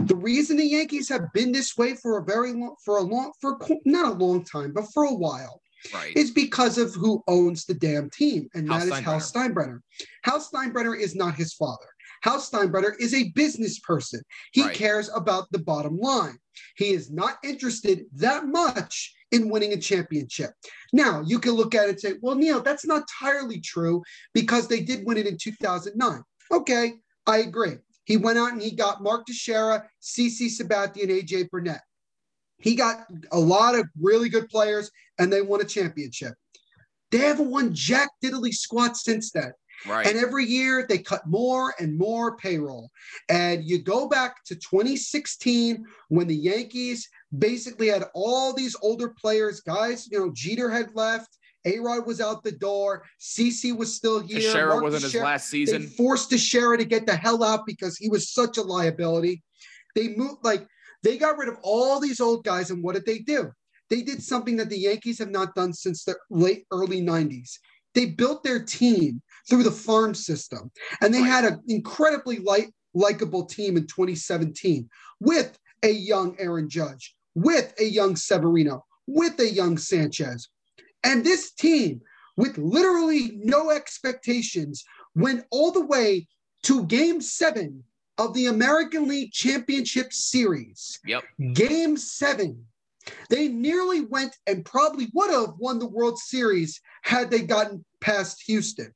The 0.01 0.17
reason 0.17 0.57
the 0.57 0.67
Yankees 0.67 1.09
have 1.09 1.33
been 1.33 1.53
this 1.53 1.77
way 1.77 1.95
for 1.95 2.19
a 2.19 2.25
very 2.25 2.53
long, 2.53 2.75
for 2.85 2.99
a 2.99 3.03
long, 3.03 3.33
for 3.41 3.59
not 3.85 4.13
a 4.13 4.15
long 4.15 4.45
time, 4.45 4.73
but 4.73 4.87
for 4.93 5.05
a 5.05 5.15
while, 5.15 5.61
right. 5.93 6.17
is 6.17 6.31
because 6.31 6.79
of 6.79 6.95
who 6.95 7.23
owns 7.29 7.65
the 7.65 7.75
damn 7.75 8.11
team, 8.11 8.49
and 8.55 8.69
Hal 8.69 8.81
that 8.81 8.87
is 8.87 9.05
Hal 9.05 9.21
Steinbrenner. 9.21 9.81
Hal 10.25 10.41
Steinbrenner 10.41 10.99
is 10.99 11.15
not 11.15 11.35
his 11.35 11.55
father. 11.55 11.87
Hal 12.23 12.41
Steinbrenner 12.41 12.95
is 12.99 13.15
a 13.15 13.31
business 13.31 13.79
person. 13.81 14.23
He 14.53 14.63
right. 14.63 14.75
cares 14.75 15.11
about 15.15 15.51
the 15.53 15.59
bottom 15.59 15.99
line. 15.99 16.39
He 16.77 16.91
is 16.91 17.11
not 17.11 17.37
interested 17.45 18.07
that 18.15 18.47
much 18.47 19.15
in 19.31 19.51
winning 19.51 19.73
a 19.73 19.77
championship. 19.77 20.53
Now, 20.93 21.23
you 21.27 21.39
can 21.39 21.53
look 21.53 21.75
at 21.75 21.87
it 21.87 21.91
and 21.91 22.01
say, 22.01 22.15
well, 22.23 22.37
Neil, 22.37 22.63
that's 22.63 22.87
not 22.87 23.03
entirely 23.03 23.61
true 23.61 24.03
because 24.33 24.69
they 24.69 24.81
did 24.81 25.05
win 25.05 25.19
it 25.19 25.27
in 25.27 25.37
2009. 25.37 26.23
Okay, 26.53 26.95
I 27.27 27.39
agree. 27.39 27.77
He 28.05 28.17
went 28.17 28.39
out 28.39 28.53
and 28.53 28.63
he 28.63 28.71
got 28.71 29.03
Mark 29.03 29.27
Teixeira, 29.27 29.89
CC 30.03 30.47
Sabathia, 30.47 31.03
and 31.03 31.11
AJ 31.11 31.51
Burnett. 31.51 31.81
He 32.59 32.75
got 32.75 33.07
a 33.33 33.39
lot 33.39 33.75
of 33.75 33.87
really 34.01 34.29
good 34.29 34.49
players, 34.49 34.91
and 35.19 35.33
they 35.33 35.43
won 35.43 35.61
a 35.61 35.65
championship. 35.65 36.35
They 37.11 37.19
haven't 37.19 37.51
won 37.51 37.75
jack 37.75 38.11
diddly 38.23 38.53
squat 38.53 38.97
since 38.97 39.31
then. 39.31 39.53
Right. 39.87 40.07
And 40.07 40.17
every 40.17 40.47
year 40.47 40.87
they 40.89 40.99
cut 40.99 41.27
more 41.27 41.75
and 41.79 41.99
more 41.99 42.37
payroll. 42.37 42.91
And 43.29 43.65
you 43.65 43.83
go 43.83 44.09
back 44.09 44.45
to 44.47 44.55
2016 44.55 45.85
when 46.09 46.27
the 46.27 46.35
Yankees 46.35 47.09
basically 47.39 47.89
had 47.89 48.05
all 48.15 48.53
these 48.53 48.77
older 48.83 49.11
players, 49.11 49.61
guys, 49.61 50.09
you 50.11 50.19
know, 50.19 50.33
Jeter 50.33 50.71
had 50.71 50.95
left. 50.95 51.39
A 51.65 51.79
Rod 51.79 52.07
was 52.07 52.21
out 52.21 52.45
the 52.45 52.53
door. 52.53 53.05
CC 53.21 53.77
was 53.77 53.95
still 53.95 54.21
here. 54.21 54.41
Teixeira 54.41 54.83
wasn't 54.83 55.05
Teixeira, 55.05 55.25
his 55.25 55.31
last 55.33 55.49
season. 55.49 55.83
They 55.83 55.89
forced 55.89 56.31
Teixeira 56.31 56.77
to 56.79 56.85
get 56.85 57.07
the 57.07 57.17
hell 57.17 57.43
out 57.43 57.67
because 57.67 57.97
he 57.97 58.09
was 58.09 58.33
such 58.33 58.59
a 58.59 58.63
liability. 58.63 59.43
They 59.95 60.09
moved 60.09 60.45
like 60.45 60.67
they 61.03 61.17
got 61.19 61.39
rid 61.39 61.49
of 61.49 61.57
all 61.63 62.01
these 62.01 62.21
old 62.21 62.45
guys, 62.45 62.71
and 62.71 62.83
what 62.83 62.95
did 62.95 63.07
they 63.07 63.19
do? 63.19 63.51
They 63.91 64.03
did 64.03 64.23
something 64.23 64.57
that 64.57 64.71
the 64.71 64.79
Yankees 64.79 65.19
have 65.19 65.31
not 65.31 65.55
done 65.55 65.73
since 65.73 66.05
the 66.05 66.17
late 66.31 66.67
early 66.71 67.03
90s. 67.03 67.59
They 67.95 68.07
built 68.07 68.43
their 68.43 68.63
team 68.63 69.23
through 69.49 69.63
the 69.63 69.71
farm 69.71 70.15
system, 70.15 70.71
and 71.01 71.13
they 71.13 71.21
had 71.21 71.45
an 71.45 71.61
incredibly 71.69 72.39
light, 72.39 72.73
likable 72.95 73.45
team 73.45 73.77
in 73.77 73.87
2017 73.87 74.89
with 75.21 75.59
a 75.83 75.91
young 75.91 76.35
Aaron 76.39 76.69
Judge, 76.69 77.15
with 77.35 77.73
a 77.79 77.85
young 77.85 78.17
Severino, 78.17 78.85
with 79.07 79.39
a 79.41 79.49
young 79.49 79.77
Sanchez. 79.77 80.49
And 81.05 81.25
this 81.25 81.53
team, 81.53 82.01
with 82.37 82.59
literally 82.59 83.33
no 83.37 83.71
expectations, 83.71 84.85
went 85.15 85.45
all 85.51 85.71
the 85.71 85.85
way 85.85 86.27
to 86.65 86.85
game 86.87 87.21
seven 87.21 87.85
of 88.19 88.35
the 88.35 88.47
American 88.47 89.09
League 89.09 89.33
Championship 89.33 90.13
Series. 90.13 90.99
Yep. 91.07 91.25
Game 91.53 91.97
seven. 91.97 92.65
They 93.29 93.49
nearly 93.49 94.01
went 94.01 94.35
and 94.47 94.65
probably 94.65 95.09
would 95.13 95.31
have 95.31 95.55
won 95.59 95.79
the 95.79 95.87
World 95.87 96.19
Series 96.19 96.81
had 97.03 97.31
they 97.31 97.43
gotten 97.43 97.85
past 98.01 98.43
Houston. 98.47 98.95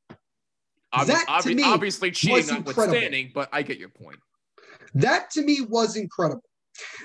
Obvi- 0.95 1.07
that 1.07 1.27
obvi- 1.29 1.43
to 1.43 1.55
me 1.55 1.63
obviously 1.63 2.11
cheating 2.11 2.47
notwithstanding, 2.47 3.33
but 3.35 3.51
I 3.53 3.63
get 3.63 3.79
your 3.79 3.91
point. 3.91 4.19
That 4.95 5.31
to 5.33 5.43
me 5.43 5.61
was 5.61 5.97
incredible. 5.97 6.43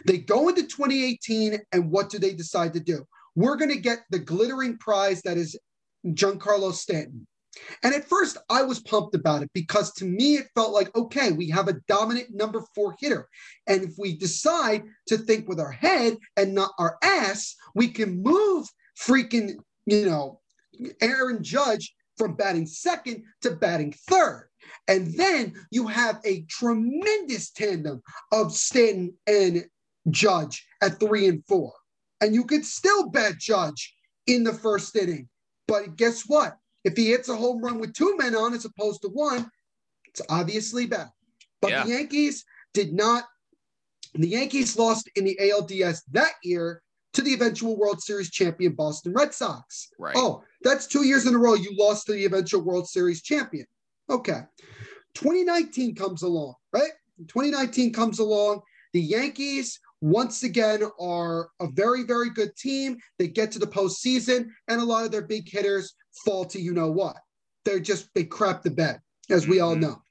They 0.06 0.20
go 0.20 0.50
into 0.50 0.62
2018, 0.62 1.60
and 1.72 1.92
what 1.92 2.10
do 2.10 2.20
they 2.20 2.34
decide 2.34 2.74
to 2.74 2.80
do? 2.80 3.06
We're 3.36 3.58
going 3.58 3.72
to 3.72 3.80
get 3.80 4.00
the 4.10 4.20
glittering 4.20 4.78
prize 4.78 5.22
that 5.24 5.38
is 5.38 5.58
Giancarlo 6.06 6.74
Stanton. 6.74 7.28
And 7.84 7.94
at 7.94 8.10
first, 8.10 8.38
I 8.50 8.64
was 8.64 8.82
pumped 8.82 9.16
about 9.16 9.44
it 9.44 9.50
because 9.54 9.94
to 9.94 10.06
me, 10.06 10.36
it 10.36 10.48
felt 10.56 10.74
like, 10.74 10.96
okay, 10.96 11.32
we 11.32 11.50
have 11.50 11.68
a 11.68 11.80
dominant 11.88 12.30
number 12.32 12.64
four 12.74 12.96
hitter. 13.00 13.28
And 13.68 13.84
if 13.84 13.94
we 13.98 14.18
decide 14.18 14.84
to 15.08 15.18
think 15.18 15.48
with 15.48 15.60
our 15.60 15.72
head 15.72 16.18
and 16.36 16.56
not 16.56 16.72
our 16.80 16.98
ass, 17.04 17.56
we 17.76 17.90
can 17.90 18.24
move 18.24 18.68
freaking, 19.00 19.54
you 19.86 20.06
know, 20.06 20.40
Aaron 21.02 21.44
Judge 21.44 21.94
from 22.18 22.36
batting 22.36 22.66
second 22.66 23.24
to 23.42 23.52
batting 23.52 23.94
third. 24.10 24.50
And 24.88 25.14
then 25.16 25.54
you 25.72 25.88
have 25.88 26.20
a 26.26 26.46
tremendous 26.50 27.52
tandem 27.52 28.02
of 28.32 28.52
Stanton 28.52 29.14
and 29.28 29.66
Judge 30.10 30.66
at 30.82 31.00
three 31.00 31.28
and 31.28 31.46
four. 31.48 31.74
And 32.24 32.34
you 32.34 32.46
could 32.46 32.66
still 32.66 33.10
bet 33.10 33.38
Judge 33.38 33.94
in 34.28 34.46
the 34.46 34.54
first 34.54 34.96
inning. 34.96 35.28
But 35.68 35.98
guess 35.98 36.24
what? 36.26 36.56
If 36.86 36.96
he 36.96 37.08
hits 37.08 37.28
a 37.28 37.36
home 37.36 37.62
run 37.62 37.80
with 37.80 37.94
two 37.94 38.16
men 38.18 38.34
on 38.34 38.54
as 38.54 38.64
opposed 38.64 39.02
to 39.02 39.10
one, 39.10 39.52
it's 40.08 40.22
obviously 40.30 40.86
bad. 40.86 41.10
But 41.62 41.72
Yeah. 41.72 41.84
the 41.84 41.90
Yankees 41.90 42.46
did 42.74 42.94
not. 42.94 43.26
The 44.14 44.30
Yankees 44.30 44.78
lost 44.78 45.10
in 45.18 45.26
the 45.26 45.38
ALDS 45.42 46.04
that 46.12 46.36
year 46.44 46.82
to 47.12 47.22
the 47.22 47.34
eventual 47.34 47.76
World 47.76 48.02
Series 48.02 48.32
champion 48.32 48.74
Boston 48.74 49.12
Red 49.12 49.34
Sox. 49.34 49.90
Right. 50.00 50.16
Oh, 50.16 50.44
that's 50.62 50.88
two 50.88 51.04
years 51.04 51.26
in 51.26 51.36
a 51.36 51.38
row 51.38 51.56
you 51.56 51.76
lost 51.76 52.06
to 52.06 52.14
the 52.14 52.24
eventual 52.24 52.62
World 52.62 52.88
Series 52.88 53.22
champion. 53.22 53.66
Okay. 54.10 54.44
2019 55.16 55.94
comes 55.94 56.22
along, 56.22 56.56
right? 56.72 56.92
2019 57.28 57.92
comes 57.92 58.20
along. 58.20 58.62
The 58.94 59.02
Yankees, 59.02 59.80
once 60.08 60.44
again, 60.44 60.84
are 61.00 61.48
a 61.62 61.68
very, 61.72 62.04
very 62.04 62.30
good 62.30 62.54
team. 62.58 62.98
They 63.18 63.30
get 63.30 63.54
to 63.54 63.60
the 63.60 63.66
postseason, 63.66 64.48
and 64.68 64.82
a 64.82 64.84
lot 64.84 65.06
of 65.06 65.12
their 65.12 65.22
big 65.22 65.50
hitters 65.50 65.94
fall 66.26 66.44
to 66.46 66.60
you 66.60 66.74
know 66.74 66.92
what. 66.92 67.16
They're 67.64 67.80
just, 67.80 68.10
they 68.14 68.26
crap 68.26 68.64
the 68.64 68.72
bed, 68.72 69.00
as 69.30 69.48
we 69.48 69.62
all 69.62 69.76
Mhm. 69.78 69.80
know. 69.80 70.02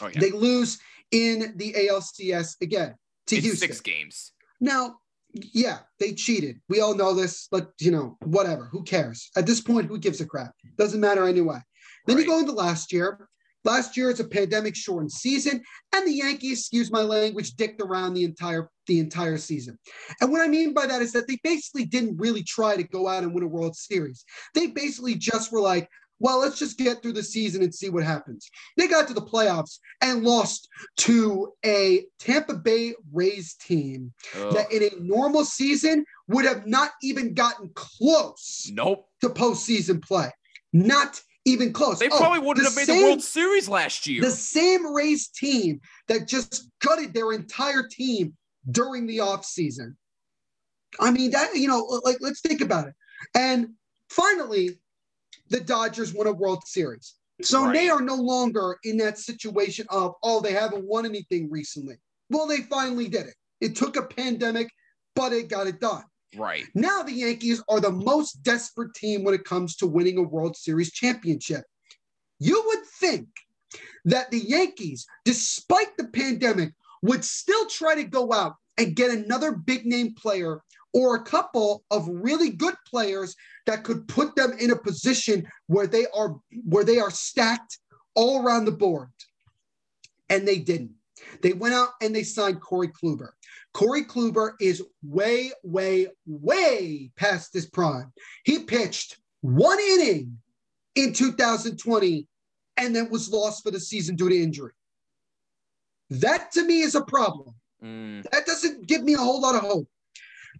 Oh, 0.00 0.06
yeah. 0.06 0.20
They 0.20 0.30
lose 0.30 0.78
in 1.10 1.54
the 1.56 1.74
ALCS 1.74 2.56
again 2.60 2.94
to 3.26 3.36
In 3.36 3.42
Houston. 3.42 3.68
six 3.68 3.80
games. 3.80 4.30
Now, 4.60 5.00
yeah, 5.34 5.80
they 5.98 6.12
cheated. 6.14 6.60
We 6.68 6.78
all 6.80 6.94
know 6.94 7.12
this, 7.12 7.48
but 7.50 7.72
you 7.80 7.90
know, 7.90 8.16
whatever. 8.22 8.66
Who 8.66 8.84
cares? 8.84 9.28
At 9.34 9.46
this 9.46 9.60
point, 9.60 9.88
who 9.88 9.98
gives 9.98 10.20
a 10.20 10.24
crap? 10.26 10.54
Doesn't 10.78 11.00
matter 11.00 11.26
anyway. 11.26 11.58
Then 12.06 12.18
you 12.18 12.26
go 12.26 12.38
into 12.38 12.52
last 12.52 12.92
year. 12.92 13.28
Last 13.64 13.96
year 13.96 14.10
it's 14.10 14.20
a 14.20 14.24
pandemic 14.24 14.74
shortened 14.74 15.12
season, 15.12 15.62
and 15.94 16.06
the 16.06 16.12
Yankees, 16.12 16.60
excuse 16.60 16.90
my 16.90 17.02
language, 17.02 17.54
dicked 17.54 17.80
around 17.80 18.14
the 18.14 18.24
entire 18.24 18.70
the 18.86 18.98
entire 18.98 19.38
season. 19.38 19.78
And 20.20 20.32
what 20.32 20.40
I 20.40 20.48
mean 20.48 20.74
by 20.74 20.86
that 20.86 21.02
is 21.02 21.12
that 21.12 21.28
they 21.28 21.38
basically 21.44 21.84
didn't 21.84 22.16
really 22.16 22.42
try 22.42 22.76
to 22.76 22.82
go 22.82 23.06
out 23.06 23.22
and 23.22 23.32
win 23.32 23.44
a 23.44 23.48
World 23.48 23.76
Series. 23.76 24.24
They 24.54 24.68
basically 24.68 25.14
just 25.14 25.52
were 25.52 25.60
like, 25.60 25.88
well, 26.18 26.38
let's 26.40 26.58
just 26.58 26.78
get 26.78 27.02
through 27.02 27.14
the 27.14 27.22
season 27.22 27.62
and 27.62 27.74
see 27.74 27.90
what 27.90 28.04
happens. 28.04 28.48
They 28.76 28.86
got 28.86 29.08
to 29.08 29.14
the 29.14 29.20
playoffs 29.20 29.78
and 30.00 30.22
lost 30.22 30.68
to 30.98 31.52
a 31.64 32.04
Tampa 32.20 32.54
Bay 32.54 32.94
Rays 33.12 33.54
team 33.54 34.12
Ugh. 34.36 34.54
that 34.54 34.70
in 34.72 34.84
a 34.84 35.00
normal 35.00 35.44
season 35.44 36.04
would 36.28 36.44
have 36.44 36.64
not 36.66 36.90
even 37.02 37.34
gotten 37.34 37.70
close 37.74 38.70
Nope. 38.72 39.08
to 39.20 39.30
postseason 39.30 40.00
play. 40.00 40.30
Not 40.72 41.20
even 41.44 41.72
close. 41.72 41.98
They 41.98 42.08
Oh, 42.08 42.18
probably 42.18 42.38
wouldn't 42.40 42.64
the 42.64 42.70
have 42.70 42.76
made 42.76 42.86
same- 42.86 43.00
the 43.00 43.06
World 43.06 43.22
Series 43.22 43.68
last 43.68 44.06
year. 44.06 44.22
The 44.22 44.30
same 44.30 44.94
Rays 44.94 45.28
team 45.28 45.80
that 46.08 46.26
just 46.28 46.68
gutted 46.80 47.14
their 47.14 47.32
entire 47.32 47.82
team 47.88 48.36
during 48.70 49.06
the 49.06 49.18
offseason. 49.18 49.96
I 51.00 51.10
mean, 51.10 51.30
that, 51.32 51.56
you 51.56 51.68
know, 51.68 52.00
like, 52.04 52.18
let's 52.20 52.40
think 52.40 52.60
about 52.60 52.86
it. 52.88 52.94
And 53.34 53.70
finally, 54.10 54.78
the 55.48 55.60
Dodgers 55.60 56.12
won 56.12 56.26
a 56.26 56.32
World 56.32 56.62
Series. 56.66 57.14
So 57.40 57.64
Right. 57.64 57.74
they 57.74 57.88
are 57.88 58.00
no 58.00 58.14
longer 58.14 58.78
in 58.84 58.98
that 58.98 59.18
situation 59.18 59.86
of, 59.88 60.14
oh, 60.22 60.40
they 60.40 60.52
haven't 60.52 60.84
won 60.84 61.04
anything 61.06 61.50
recently. 61.50 61.96
Well, 62.30 62.46
they 62.46 62.60
finally 62.62 63.08
did 63.08 63.26
it. 63.26 63.34
It 63.60 63.74
took 63.74 63.96
a 63.96 64.02
pandemic, 64.02 64.70
but 65.16 65.32
it 65.32 65.48
got 65.48 65.66
it 65.66 65.80
done. 65.80 66.04
Right. 66.36 66.64
Now 66.74 67.02
the 67.02 67.12
Yankees 67.12 67.62
are 67.68 67.80
the 67.80 67.90
most 67.90 68.42
desperate 68.42 68.94
team 68.94 69.24
when 69.24 69.34
it 69.34 69.44
comes 69.44 69.76
to 69.76 69.86
winning 69.86 70.18
a 70.18 70.22
World 70.22 70.56
Series 70.56 70.92
championship. 70.92 71.64
You 72.38 72.62
would 72.66 72.86
think 73.00 73.28
that 74.04 74.30
the 74.30 74.40
Yankees, 74.40 75.06
despite 75.24 75.96
the 75.96 76.08
pandemic, 76.08 76.72
would 77.02 77.24
still 77.24 77.66
try 77.66 77.94
to 77.94 78.04
go 78.04 78.32
out 78.32 78.56
and 78.78 78.96
get 78.96 79.10
another 79.10 79.52
big 79.52 79.86
name 79.86 80.14
player 80.14 80.60
or 80.94 81.16
a 81.16 81.24
couple 81.24 81.84
of 81.90 82.08
really 82.08 82.50
good 82.50 82.74
players 82.86 83.34
that 83.66 83.84
could 83.84 84.06
put 84.08 84.34
them 84.36 84.52
in 84.58 84.70
a 84.70 84.76
position 84.76 85.46
where 85.66 85.86
they 85.86 86.06
are 86.14 86.36
where 86.64 86.84
they 86.84 86.98
are 86.98 87.10
stacked 87.10 87.78
all 88.14 88.44
around 88.44 88.64
the 88.64 88.72
board. 88.72 89.08
And 90.28 90.46
they 90.46 90.58
didn't. 90.58 90.92
They 91.42 91.52
went 91.52 91.74
out 91.74 91.90
and 92.00 92.14
they 92.14 92.22
signed 92.22 92.60
Corey 92.60 92.88
Kluber. 92.88 93.30
Corey 93.74 94.04
Kluber 94.04 94.52
is 94.60 94.82
way, 95.02 95.50
way, 95.62 96.08
way 96.26 97.10
past 97.16 97.54
his 97.54 97.66
prime. 97.66 98.12
He 98.44 98.60
pitched 98.60 99.18
one 99.40 99.78
inning 99.80 100.38
in 100.94 101.12
2020 101.12 102.26
and 102.76 102.94
then 102.94 103.10
was 103.10 103.30
lost 103.30 103.62
for 103.62 103.70
the 103.70 103.80
season 103.80 104.16
due 104.16 104.28
to 104.28 104.42
injury. 104.42 104.72
That 106.10 106.52
to 106.52 106.64
me 106.64 106.82
is 106.82 106.94
a 106.94 107.02
problem. 107.02 107.54
Mm, 107.82 108.22
That 108.30 108.46
doesn't 108.46 108.86
give 108.86 109.02
me 109.02 109.14
a 109.14 109.18
whole 109.18 109.40
lot 109.40 109.54
of 109.54 109.62
hope. 109.62 109.88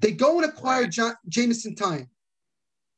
They 0.01 0.13
go 0.13 0.41
and 0.41 0.49
acquire 0.49 0.87
John, 0.87 1.15
Jameson 1.29 1.75
Taillon. 1.75 2.09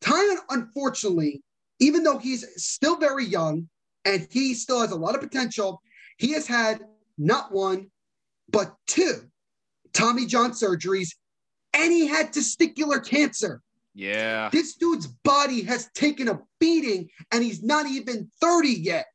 Taillon, 0.00 0.38
unfortunately, 0.50 1.42
even 1.80 2.04
though 2.04 2.18
he's 2.18 2.46
still 2.62 2.96
very 2.96 3.24
young 3.24 3.68
and 4.04 4.26
he 4.30 4.54
still 4.54 4.80
has 4.80 4.92
a 4.92 4.96
lot 4.96 5.14
of 5.14 5.20
potential, 5.20 5.82
he 6.18 6.32
has 6.32 6.46
had 6.46 6.80
not 7.18 7.52
one, 7.52 7.90
but 8.48 8.76
two 8.86 9.28
Tommy 9.94 10.26
John 10.26 10.50
surgeries, 10.52 11.08
and 11.72 11.92
he 11.92 12.06
had 12.06 12.32
testicular 12.32 13.04
cancer. 13.04 13.62
yeah. 13.94 14.50
This 14.52 14.76
dude's 14.76 15.06
body 15.06 15.62
has 15.62 15.88
taken 15.94 16.28
a 16.28 16.40
beating, 16.60 17.08
and 17.32 17.42
he's 17.42 17.62
not 17.62 17.86
even 17.86 18.28
30 18.40 18.68
yet. 18.68 19.06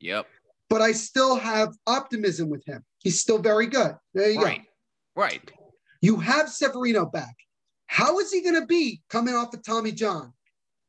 Yep. 0.00 0.26
But 0.70 0.80
I 0.82 0.92
still 0.92 1.36
have 1.36 1.74
optimism 1.86 2.48
with 2.48 2.64
him. 2.66 2.84
He's 3.00 3.20
still 3.20 3.38
very 3.38 3.66
good. 3.66 3.94
There 4.14 4.30
you 4.30 4.42
Right. 4.42 4.62
Right. 5.16 5.50
You 6.00 6.16
have 6.16 6.48
Severino 6.48 7.06
back. 7.06 7.34
How 7.86 8.18
is 8.18 8.30
he 8.30 8.42
going 8.42 8.54
to 8.60 8.66
be 8.66 9.00
coming 9.08 9.34
off 9.34 9.54
of 9.54 9.64
Tommy 9.64 9.92
John? 9.92 10.32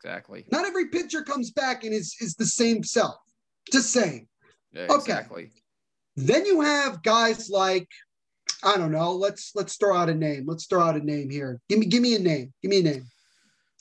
Exactly. 0.04 0.46
Not 0.52 0.66
every 0.66 0.90
pitcher 0.90 1.24
comes 1.24 1.52
back 1.52 1.84
and 1.84 1.94
is, 1.94 2.16
is 2.20 2.36
the 2.36 2.46
same 2.46 2.84
self. 2.84 3.16
Just 3.72 3.92
saying. 3.92 4.28
Yeah, 4.72 4.84
Okay. 4.84 4.96
Exactly. 4.96 5.52
Then 6.16 6.46
you 6.46 6.62
have 6.62 7.02
guys 7.02 7.50
like, 7.50 7.88
I 8.64 8.78
don't 8.78 8.92
know. 8.92 9.14
Let's 9.14 9.52
let's 9.56 9.76
throw 9.76 9.96
out 9.96 10.10
a 10.10 10.16
name. 10.16 10.46
Let's 10.48 10.66
throw 10.66 10.82
out 10.82 10.96
a 10.96 11.04
name 11.04 11.30
here. 11.30 11.62
Give 11.70 11.80
me 11.80 11.86
give 11.86 12.02
me 12.02 12.16
a 12.16 12.20
name. 12.20 12.54
Give 12.62 12.70
me 12.70 12.80
a 12.80 12.84
name. 12.84 13.06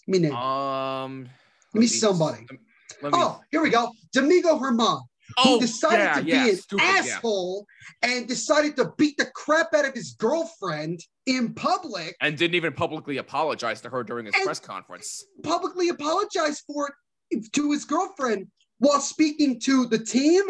Give 0.06 0.08
me 0.08 0.18
a 0.18 0.20
name. 0.30 0.34
Um. 0.34 1.28
Give 1.72 1.80
me 1.80 1.86
somebody. 1.86 2.46
Me, 2.50 3.10
oh, 3.12 3.40
here 3.50 3.62
we 3.62 3.70
go. 3.70 3.90
Domingo 4.12 4.58
Germán, 4.58 5.02
who 5.44 5.56
oh, 5.56 5.60
decided 5.60 5.98
yeah, 5.98 6.14
to 6.14 6.22
be 6.22 6.30
yeah, 6.30 6.46
an 6.46 6.56
stupid, 6.56 6.84
yeah. 6.84 6.98
asshole 6.98 7.66
and 8.02 8.26
decided 8.26 8.76
to 8.76 8.92
beat 8.96 9.16
the 9.18 9.26
crap 9.34 9.74
out 9.74 9.84
of 9.84 9.94
his 9.94 10.12
girlfriend 10.12 11.00
in 11.26 11.52
public, 11.54 12.16
And 12.20 12.36
didn't 12.36 12.54
even 12.54 12.72
publicly 12.72 13.18
apologize 13.18 13.80
to 13.82 13.90
her 13.90 14.02
during 14.02 14.26
his 14.26 14.34
press 14.42 14.60
conference. 14.60 15.24
publicly 15.42 15.90
apologized 15.90 16.64
for 16.66 16.90
it 17.30 17.52
to 17.52 17.70
his 17.70 17.84
girlfriend 17.84 18.46
while 18.78 19.00
speaking 19.00 19.60
to 19.60 19.86
the 19.86 19.98
team 19.98 20.42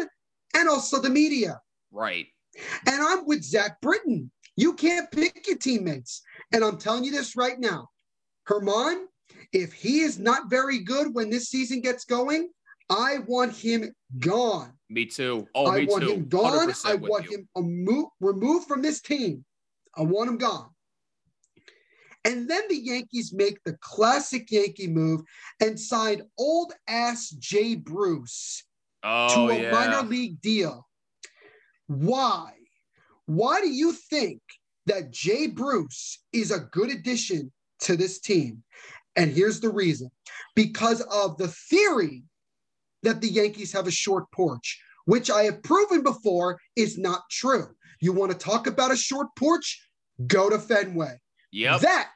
and 0.55 0.69
also 0.69 1.01
the 1.01 1.09
media. 1.09 1.59
Right. 1.91 2.27
And 2.85 3.01
I'm 3.01 3.25
with 3.25 3.43
Zach 3.43 3.79
Britton. 3.81 4.31
You 4.55 4.73
can't 4.73 5.09
pick 5.11 5.47
your 5.47 5.57
teammates. 5.57 6.21
And 6.53 6.63
I'm 6.63 6.77
telling 6.77 7.03
you 7.03 7.11
this 7.11 7.35
right 7.35 7.59
now. 7.59 7.89
Germán, 8.47 9.03
if 9.53 9.73
he 9.73 9.99
is 9.99 10.19
not 10.19 10.49
very 10.49 10.79
good 10.79 11.13
when 11.13 11.29
this 11.29 11.49
season 11.49 11.81
gets 11.81 12.05
going, 12.05 12.49
I 12.89 13.19
want 13.27 13.55
him 13.55 13.93
gone. 14.17 14.73
Me 14.89 15.05
too. 15.05 15.47
Oh, 15.53 15.67
I 15.71 15.79
me 15.81 15.85
want 15.85 16.03
too. 16.03 16.13
him 16.13 16.27
gone. 16.27 16.67
100% 16.67 16.85
I 16.89 16.95
want 16.95 17.25
you. 17.29 17.37
him 17.37 17.47
emo- 17.57 18.11
removed 18.19 18.67
from 18.67 18.81
this 18.81 19.01
team. 19.01 19.45
I 19.95 20.01
want 20.01 20.29
him 20.29 20.37
gone. 20.37 20.69
And 22.25 22.49
then 22.49 22.63
the 22.67 22.75
Yankees 22.77 23.31
make 23.33 23.63
the 23.63 23.77
classic 23.79 24.51
Yankee 24.51 24.87
move 24.87 25.21
and 25.61 25.79
sign 25.79 26.23
old 26.37 26.73
ass 26.87 27.29
Jay 27.29 27.75
Bruce 27.75 28.63
Oh, 29.03 29.47
to 29.47 29.53
a 29.53 29.61
yeah. 29.61 29.71
minor 29.71 30.01
league 30.01 30.41
deal. 30.41 30.88
Why? 31.89 32.51
Why 33.25 33.61
do 33.61 33.67
you 33.69 33.91
think 33.93 34.41
that 34.85 35.11
Jay 35.11 35.47
Bruce 35.47 36.19
is 36.31 36.51
a 36.51 36.59
good 36.71 36.91
addition 36.91 37.51
to 37.81 37.97
this 37.97 38.19
team? 38.19 38.63
And 39.15 39.31
here's 39.31 39.59
the 39.59 39.69
reason 39.71 40.11
because 40.55 41.01
of 41.01 41.35
the 41.37 41.47
theory 41.47 42.23
that 43.01 43.21
the 43.21 43.27
Yankees 43.27 43.71
have 43.73 43.87
a 43.87 43.91
short 43.91 44.25
porch, 44.31 44.79
which 45.05 45.31
I 45.31 45.43
have 45.43 45.63
proven 45.63 46.03
before 46.03 46.59
is 46.75 46.97
not 46.99 47.23
true. 47.31 47.69
You 48.01 48.13
want 48.13 48.31
to 48.31 48.37
talk 48.37 48.67
about 48.67 48.91
a 48.91 48.95
short 48.95 49.27
porch? 49.35 49.81
Go 50.27 50.47
to 50.49 50.59
Fenway. 50.59 51.17
Yep. 51.51 51.81
That 51.81 52.11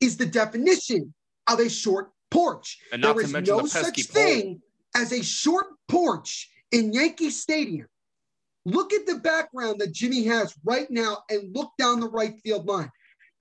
is 0.00 0.16
the 0.16 0.26
definition 0.26 1.14
of 1.48 1.60
a 1.60 1.70
short 1.70 2.10
porch. 2.30 2.78
and 2.92 3.00
not 3.02 3.14
There 3.14 3.22
to 3.22 3.26
is 3.28 3.32
mention 3.32 3.56
no 3.56 3.66
such 3.66 4.12
pole. 4.12 4.24
thing 4.24 4.62
as 4.96 5.12
a 5.12 5.22
short 5.22 5.66
porch 5.88 6.50
in 6.72 6.92
Yankee 6.92 7.30
Stadium. 7.30 7.86
Look 8.64 8.92
at 8.92 9.06
the 9.06 9.16
background 9.16 9.80
that 9.80 9.92
Jimmy 9.92 10.24
has 10.24 10.54
right 10.64 10.90
now 10.90 11.18
and 11.30 11.54
look 11.54 11.72
down 11.78 12.00
the 12.00 12.08
right 12.08 12.34
field 12.44 12.66
line. 12.66 12.90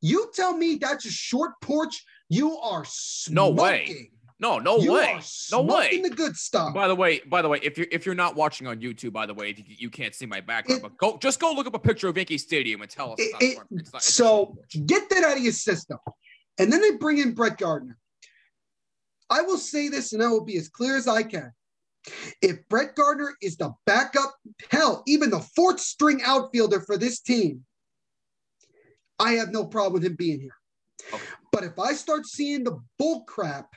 You 0.02 0.32
tell 0.34 0.58
me 0.58 0.76
that's 0.82 1.06
a 1.06 1.12
short 1.12 1.52
porch, 1.62 2.04
you 2.30 2.58
are 2.58 2.84
smoking. 2.88 3.36
No 3.36 3.50
way. 3.52 4.12
No, 4.40 4.58
no 4.58 4.80
you 4.80 4.94
way. 4.94 5.22
No 5.52 5.62
way. 5.62 6.02
the 6.02 6.10
good 6.10 6.36
stuff. 6.36 6.74
By 6.74 6.88
the 6.88 6.96
way, 6.96 7.20
by 7.28 7.44
the 7.44 7.50
way, 7.50 7.60
if 7.62 7.78
you're 7.78 7.86
if 7.92 8.08
you're 8.08 8.16
not 8.16 8.36
watching 8.36 8.66
on 8.66 8.80
YouTube, 8.82 9.14
by 9.14 9.28
the 9.28 9.34
way, 9.36 9.54
you, 9.56 9.64
you 9.68 9.90
can't 9.92 10.16
see 10.16 10.26
my 10.26 10.42
background, 10.42 10.80
It- 10.80 10.82
but 10.82 10.98
go 10.98 11.18
just 11.20 11.40
go 11.40 11.52
look 11.52 11.68
up 11.68 11.76
a 11.76 11.80
picture 11.80 12.08
of 12.08 12.18
Yankee 12.18 12.40
Stadium 12.40 12.82
and 12.82 12.90
tell 12.90 13.12
us. 13.12 13.20
It- 13.20 13.36
it- 13.40 13.58
It's 13.70 13.94
not- 13.94 14.02
it's 14.02 14.14
so 14.16 14.58
get 14.88 15.08
that 15.12 15.24
out 15.24 15.38
of 15.38 15.44
your 15.44 15.54
system. 15.54 16.00
And 16.58 16.74
then 16.74 16.82
they 16.82 16.96
bring 16.96 17.20
in 17.20 17.36
Brett 17.36 17.60
Gardner. 17.60 18.00
I 19.30 19.44
will 19.44 19.60
say 19.60 19.88
this 19.90 20.14
and 20.14 20.24
I 20.24 20.28
will 20.28 20.44
be 20.44 20.58
as 20.58 20.68
clear 20.70 20.98
as 20.98 21.08
I 21.08 21.22
can. 21.22 21.52
If 22.42 22.68
Brett 22.70 22.96
Gardner 22.96 23.36
is 23.42 23.58
the 23.58 23.74
backup, 23.86 24.36
hell, 24.70 25.04
even 25.08 25.30
the 25.30 25.40
fourth 25.40 25.80
string 25.80 26.22
outfielder 26.24 26.82
for 26.82 26.98
this 26.98 27.20
team, 27.20 27.64
I 29.20 29.34
have 29.34 29.52
no 29.52 29.66
problem 29.66 29.94
with 29.94 30.06
him 30.06 30.16
being 30.16 30.40
here. 30.40 30.56
Okay. 31.14 31.24
But 31.52 31.64
if 31.64 31.78
I 31.78 31.94
start 31.94 32.26
seeing 32.26 32.64
the 32.64 32.80
bull 32.98 33.24
crap 33.26 33.68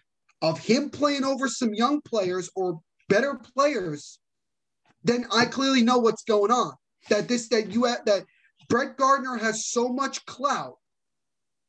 of 0.40 0.58
him 0.58 0.90
playing 0.90 1.24
over 1.24 1.48
some 1.48 1.74
young 1.74 2.00
players 2.02 2.50
or 2.56 2.80
better 3.08 3.40
players, 3.54 4.18
then 5.02 5.26
I 5.32 5.44
clearly 5.44 5.82
know 5.82 5.98
what's 5.98 6.24
going 6.24 6.50
on. 6.50 6.72
That 7.10 7.28
this 7.28 7.48
that 7.48 7.70
you 7.70 7.86
ha- 7.86 8.02
that 8.06 8.24
Brett 8.68 8.96
Gardner 8.96 9.36
has 9.36 9.66
so 9.66 9.88
much 9.88 10.24
clout 10.24 10.76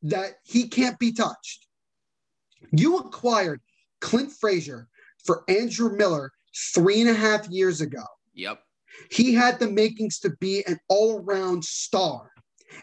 that 0.02 0.36
he 0.44 0.68
can't 0.68 0.98
be 0.98 1.12
touched. 1.12 1.66
You 2.72 2.98
acquired 2.98 3.60
Clint 4.00 4.32
Frazier 4.32 4.88
for 5.24 5.44
Andrew 5.48 5.94
Miller 5.96 6.32
three 6.74 7.00
and 7.00 7.10
a 7.10 7.14
half 7.14 7.48
years 7.48 7.80
ago. 7.80 8.02
Yep. 8.34 8.60
He 9.10 9.34
had 9.34 9.58
the 9.58 9.70
makings 9.70 10.18
to 10.20 10.30
be 10.40 10.64
an 10.66 10.78
all 10.88 11.20
around 11.20 11.64
star. 11.64 12.30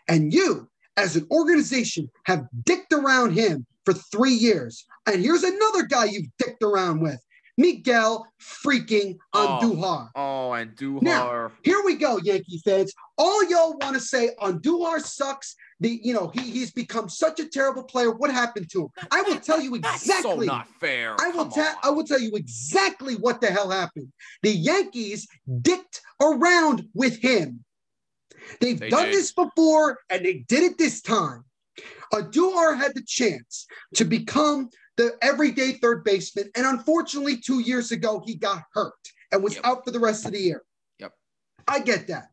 And 0.07 0.33
you, 0.33 0.69
as 0.97 1.15
an 1.15 1.27
organization, 1.31 2.09
have 2.25 2.45
dicked 2.65 2.93
around 2.93 3.31
him 3.31 3.65
for 3.85 3.93
three 3.93 4.33
years. 4.33 4.85
And 5.05 5.21
here's 5.21 5.43
another 5.43 5.83
guy 5.83 6.05
you've 6.05 6.31
dicked 6.37 6.63
around 6.63 7.01
with 7.01 7.19
Miguel 7.57 8.25
freaking 8.41 9.17
Oh. 9.33 9.59
Andujar. 9.61 10.09
Oh, 10.15 10.51
Andujar. 10.53 11.01
Now, 11.01 11.51
Here 11.63 11.81
we 11.85 11.95
go, 11.95 12.17
Yankee 12.17 12.61
fans. 12.65 12.93
All 13.17 13.47
y'all 13.49 13.77
want 13.79 13.93
to 13.95 13.99
say 13.99 14.31
Andujar 14.41 14.99
sucks. 15.01 15.55
The 15.79 15.99
you 16.01 16.13
know 16.13 16.31
he, 16.33 16.41
he's 16.41 16.71
become 16.71 17.09
such 17.09 17.39
a 17.39 17.45
terrible 17.49 17.83
player. 17.83 18.11
What 18.11 18.31
happened 18.31 18.69
to 18.71 18.83
him? 18.83 18.87
I 19.11 19.21
will 19.23 19.39
tell 19.39 19.59
you 19.59 19.77
That's 19.79 20.05
so 20.05 20.13
exactly. 20.17 20.47
not 20.47 20.67
fair. 20.79 21.15
I 21.19 21.29
will 21.29 21.47
tell. 21.49 21.75
I 21.83 21.89
will 21.89 22.05
tell 22.05 22.19
you 22.21 22.31
exactly 22.35 23.15
what 23.15 23.41
the 23.41 23.47
hell 23.47 23.69
happened. 23.69 24.07
The 24.43 24.51
Yankees 24.51 25.27
dicked 25.61 26.01
around 26.21 26.87
with 26.93 27.19
him. 27.21 27.63
They've 28.61 28.79
They 28.79 28.89
done 28.89 29.05
did. 29.05 29.13
this 29.15 29.33
before 29.33 29.99
and 30.09 30.23
they 30.25 30.45
did 30.47 30.63
it 30.63 30.77
this 30.77 31.01
time. 31.01 31.43
Andujar 32.13 32.77
had 32.77 32.93
the 32.93 33.03
chance 33.05 33.65
to 33.95 34.05
become 34.05 34.69
the 34.97 35.17
everyday 35.21 35.73
third 35.73 36.03
baseman, 36.03 36.49
and 36.55 36.65
unfortunately, 36.65 37.37
two 37.37 37.59
years 37.59 37.91
ago 37.91 38.21
he 38.25 38.35
got 38.35 38.63
hurt 38.73 38.93
and 39.31 39.43
was 39.43 39.55
Yep. 39.55 39.65
out 39.65 39.85
for 39.85 39.91
the 39.91 39.99
rest 39.99 40.25
of 40.25 40.33
the 40.33 40.39
year. 40.39 40.63
Yep. 40.99 41.13
I 41.67 41.79
get 41.79 42.07
that. 42.07 42.29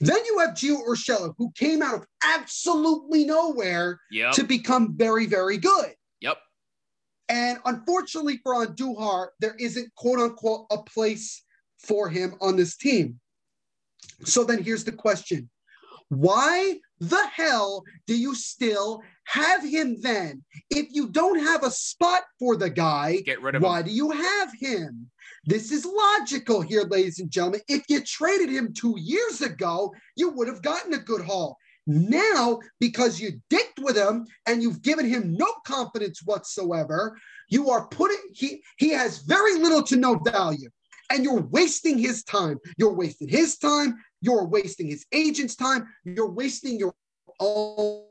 Then 0.00 0.24
you 0.24 0.38
have 0.40 0.50
Gio 0.50 0.84
Urshela, 0.86 1.34
who 1.38 1.50
came 1.56 1.80
out 1.82 1.94
of 1.94 2.06
absolutely 2.24 3.24
nowhere 3.24 4.00
Yep. 4.10 4.34
to 4.34 4.44
become 4.44 4.96
very, 4.96 5.26
very 5.26 5.56
good. 5.56 5.94
Yep. 6.20 6.38
And 7.28 7.58
unfortunately 7.64 8.38
for 8.42 8.54
Andujar, 8.66 9.28
there 9.40 9.54
isn't 9.58 9.94
quote 9.94 10.20
unquote 10.20 10.66
a 10.70 10.82
place 10.82 11.42
for 11.78 12.08
him 12.08 12.34
on 12.40 12.56
this 12.56 12.76
team. 12.76 13.20
So 14.24 14.44
then 14.44 14.62
here's 14.62 14.84
the 14.84 14.92
question 14.92 15.50
Why 16.08 16.80
the 17.00 17.26
hell 17.32 17.82
do 18.06 18.16
you 18.16 18.34
still 18.34 19.02
have 19.24 19.64
him 19.64 19.96
then? 20.00 20.42
If 20.70 20.88
you 20.90 21.08
don't 21.08 21.38
have 21.38 21.64
a 21.64 21.70
spot 21.70 22.22
for 22.38 22.56
the 22.56 22.70
guy, 22.70 23.20
Get 23.24 23.42
rid 23.42 23.54
of 23.54 23.62
why 23.62 23.80
him. 23.80 23.86
do 23.86 23.92
you 23.92 24.10
have 24.10 24.52
him? 24.58 25.10
This 25.46 25.70
is 25.72 25.84
logical 25.84 26.62
here, 26.62 26.84
ladies 26.84 27.18
and 27.20 27.30
gentlemen. 27.30 27.60
If 27.68 27.84
you 27.88 28.00
traded 28.02 28.50
him 28.50 28.72
two 28.72 28.94
years 28.98 29.42
ago, 29.42 29.92
you 30.16 30.30
would 30.30 30.48
have 30.48 30.62
gotten 30.62 30.94
a 30.94 30.98
good 30.98 31.22
haul. 31.22 31.58
Now, 31.86 32.60
because 32.80 33.20
you 33.20 33.32
dicked 33.50 33.78
with 33.80 33.96
him 33.96 34.26
and 34.46 34.62
you've 34.62 34.80
given 34.80 35.06
him 35.06 35.36
no 35.36 35.52
confidence 35.66 36.22
whatsoever, 36.24 37.18
you 37.50 37.68
are 37.70 37.86
putting 37.88 38.16
he 38.32 38.62
he 38.78 38.88
has 38.90 39.18
very 39.18 39.58
little 39.58 39.82
to 39.82 39.96
no 39.96 40.14
value. 40.18 40.70
And 41.12 41.22
you're 41.22 41.42
wasting 41.42 41.98
his 41.98 42.24
time. 42.24 42.58
You're 42.78 42.94
wasting 42.94 43.28
his 43.28 43.58
time. 43.58 43.96
You're 44.24 44.46
wasting 44.46 44.88
his 44.88 45.04
agent's 45.12 45.54
time. 45.54 45.86
You're 46.04 46.30
wasting 46.30 46.78
your 46.78 46.94
own 47.40 48.04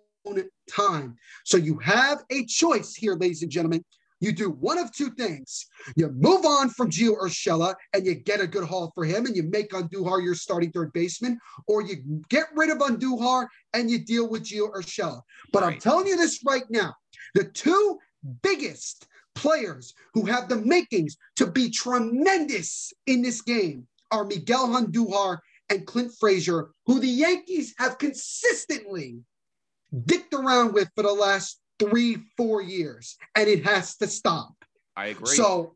time. 0.69 1.15
So 1.43 1.57
you 1.57 1.79
have 1.79 2.23
a 2.29 2.45
choice 2.45 2.93
here, 2.93 3.15
ladies 3.15 3.41
and 3.41 3.51
gentlemen. 3.51 3.83
You 4.19 4.31
do 4.31 4.51
one 4.51 4.77
of 4.77 4.93
two 4.93 5.09
things. 5.09 5.65
You 5.97 6.09
move 6.09 6.45
on 6.45 6.69
from 6.69 6.89
Gio 6.89 7.17
Urshela 7.19 7.73
and 7.93 8.05
you 8.05 8.15
get 8.15 8.39
a 8.39 8.47
good 8.47 8.63
haul 8.63 8.91
for 8.95 9.03
him 9.03 9.25
and 9.25 9.35
you 9.35 9.43
make 9.43 9.71
Andujar 9.71 10.23
your 10.23 10.35
starting 10.35 10.71
third 10.71 10.93
baseman, 10.93 11.37
or 11.67 11.81
you 11.81 11.97
get 12.29 12.45
rid 12.55 12.69
of 12.69 12.77
Andujar 12.77 13.47
and 13.73 13.91
you 13.91 13.99
deal 13.99 14.29
with 14.29 14.45
Gio 14.45 14.71
Urshela. 14.71 15.19
But 15.51 15.63
I'm 15.63 15.77
telling 15.77 16.07
you 16.07 16.15
this 16.15 16.39
right 16.45 16.63
now 16.69 16.93
the 17.33 17.45
two 17.45 17.97
biggest 18.43 19.07
players 19.35 19.93
who 20.13 20.25
have 20.25 20.47
the 20.47 20.57
makings 20.57 21.17
to 21.37 21.47
be 21.47 21.69
tremendous 21.69 22.93
in 23.07 23.21
this 23.23 23.41
game 23.41 23.87
are 24.11 24.23
Miguel 24.23 24.69
Andujar 24.69 25.39
and 25.73 25.85
Clint 25.85 26.13
Frazier, 26.19 26.69
who 26.85 26.99
the 26.99 27.07
Yankees 27.07 27.73
have 27.77 27.97
consistently 27.97 29.19
dicked 30.05 30.33
around 30.33 30.73
with 30.73 30.89
for 30.95 31.03
the 31.03 31.11
last 31.11 31.59
three, 31.79 32.17
four 32.37 32.61
years, 32.61 33.17
and 33.35 33.49
it 33.49 33.65
has 33.65 33.97
to 33.97 34.07
stop. 34.07 34.53
I 34.95 35.07
agree. 35.07 35.35
So 35.35 35.75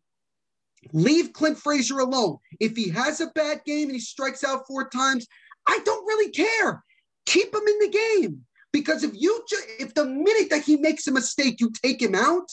leave 0.93 1.34
Clint 1.34 1.58
Frazier 1.58 2.00
alone. 2.00 2.38
If 2.60 2.76
he 2.76 2.89
has 2.89 3.20
a 3.20 3.28
bad 3.28 3.62
game 3.66 3.88
and 3.88 3.95
he 3.95 4.00
strikes 4.00 4.43
out 4.43 4.68
four 4.68 4.89
times, 4.89 5.28
I 5.68 5.80
don't 5.84 6.06
really 6.06 6.32
care. 6.32 6.84
Keep 7.26 7.54
him 7.54 7.68
in 7.68 7.80
the 7.80 8.22
game 8.22 8.45
because 8.72 9.04
if 9.04 9.12
you 9.14 9.43
ju- 9.50 9.58
if 9.80 9.93
the 9.93 10.06
minute 10.06 10.50
that 10.52 10.64
he 10.64 10.78
makes 10.78 11.08
a 11.08 11.12
mistake, 11.12 11.60
you 11.60 11.72
take 11.84 12.02
him 12.02 12.16
out, 12.16 12.50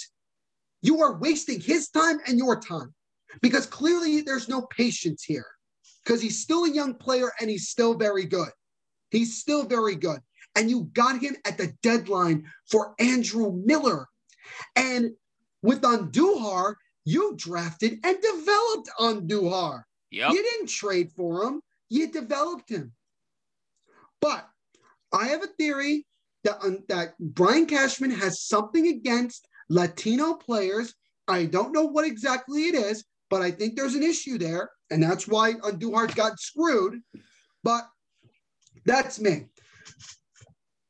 you 0.82 1.00
are 1.00 1.18
wasting 1.18 1.60
his 1.60 1.90
time 1.90 2.18
and 2.26 2.38
your 2.38 2.58
time 2.58 2.92
because 3.40 3.66
clearly 3.66 4.22
there's 4.22 4.48
no 4.48 4.62
patience 4.62 5.22
here 5.22 5.46
because 6.04 6.20
he's 6.20 6.40
still 6.40 6.64
a 6.64 6.70
young 6.70 6.94
player 6.94 7.32
and 7.40 7.48
he's 7.48 7.68
still 7.68 7.94
very 7.94 8.24
good. 8.24 8.50
He's 9.10 9.38
still 9.38 9.64
very 9.64 9.96
good. 9.96 10.20
And 10.56 10.70
you 10.70 10.84
got 10.92 11.20
him 11.20 11.36
at 11.44 11.58
the 11.58 11.72
deadline 11.82 12.44
for 12.70 12.94
Andrew 12.98 13.52
Miller. 13.64 14.06
And 14.76 15.12
with 15.62 15.82
Andujar, 15.82 16.74
you 17.04 17.34
drafted 17.36 17.98
and 18.04 18.16
developed 18.20 18.90
Andujar. 19.00 19.82
yep. 20.10 20.32
You 20.32 20.42
didn't 20.42 20.68
trade 20.68 21.10
for 21.16 21.44
him, 21.44 21.60
you 21.88 22.10
developed 22.10 22.70
him. 22.70 22.92
But 24.20 24.48
I 25.12 25.26
have 25.26 25.42
a 25.42 25.48
theory 25.48 26.06
that, 26.44 26.62
um, 26.62 26.78
that 26.88 27.14
Brian 27.18 27.66
Cashman 27.66 28.10
has 28.10 28.46
something 28.46 28.86
against 28.86 29.46
Latino 29.68 30.34
players. 30.34 30.94
I 31.28 31.46
don't 31.46 31.72
know 31.72 31.84
what 31.84 32.06
exactly 32.06 32.68
it 32.68 32.74
is, 32.74 33.04
but 33.30 33.42
I 33.42 33.50
think 33.50 33.76
there's 33.76 33.94
an 33.94 34.02
issue 34.02 34.38
there. 34.38 34.70
And 34.90 35.02
that's 35.02 35.26
why 35.26 35.54
Andujar 35.54 36.14
got 36.14 36.38
screwed. 36.38 37.00
But 37.62 37.84
that's 38.84 39.20
me. 39.20 39.46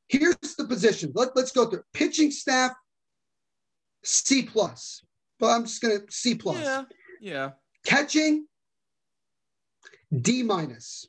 Here's 0.09 0.37
the 0.59 0.65
position. 0.65 1.13
Let, 1.15 1.35
let's 1.37 1.53
go 1.53 1.67
through 1.67 1.83
pitching 1.93 2.31
staff, 2.31 2.73
C 4.05 4.43
plus. 4.43 5.03
But 5.41 5.49
I'm 5.49 5.65
just 5.65 5.81
gonna 5.81 6.01
C 6.11 6.35
plus. 6.35 6.59
Yeah. 6.63 6.83
Yeah. 7.21 7.51
Catching, 7.87 8.47
D 10.21 10.43
minus. 10.43 11.07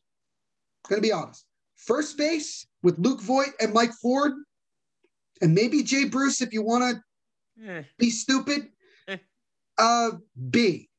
Gonna 0.88 1.02
be 1.02 1.12
honest. 1.12 1.46
First 1.76 2.18
base 2.18 2.66
with 2.84 2.98
Luke 3.00 3.22
Voit 3.22 3.50
and 3.60 3.74
Mike 3.74 3.92
Ford, 4.02 4.34
and 5.42 5.54
maybe 5.54 5.84
Jay 5.84 6.06
Bruce 6.06 6.42
if 6.42 6.54
you 6.54 6.62
want 6.64 6.84
to 6.96 7.02
Eh. 7.70 7.84
be 7.98 8.10
stupid. 8.10 8.70
Eh. 9.08 9.18
Uh, 9.78 10.12
B. 10.50 10.90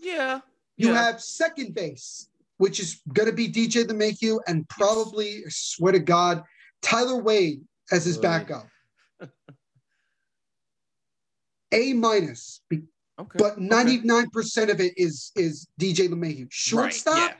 Yeah. 0.00 0.40
You 0.76 0.88
yeah. 0.92 1.02
have 1.02 1.20
second 1.20 1.74
base, 1.74 2.28
which 2.56 2.80
is 2.80 3.00
gonna 3.12 3.32
be 3.32 3.48
DJ 3.48 3.84
LeMahieu 3.84 4.38
and 4.46 4.68
probably, 4.68 5.38
I 5.38 5.48
swear 5.48 5.92
to 5.92 5.98
God, 5.98 6.42
Tyler 6.82 7.22
Wade 7.22 7.62
as 7.92 8.04
his 8.04 8.18
backup. 8.18 8.66
A 11.72 11.92
minus, 11.92 12.62
okay. 12.72 13.36
but 13.36 13.60
99% 13.60 14.70
of 14.70 14.80
it 14.80 14.92
is 14.96 15.30
is 15.36 15.68
DJ 15.80 16.08
LeMahieu. 16.08 16.40
Right, 16.40 16.52
Shortstop, 16.52 17.16
yeah. 17.16 17.34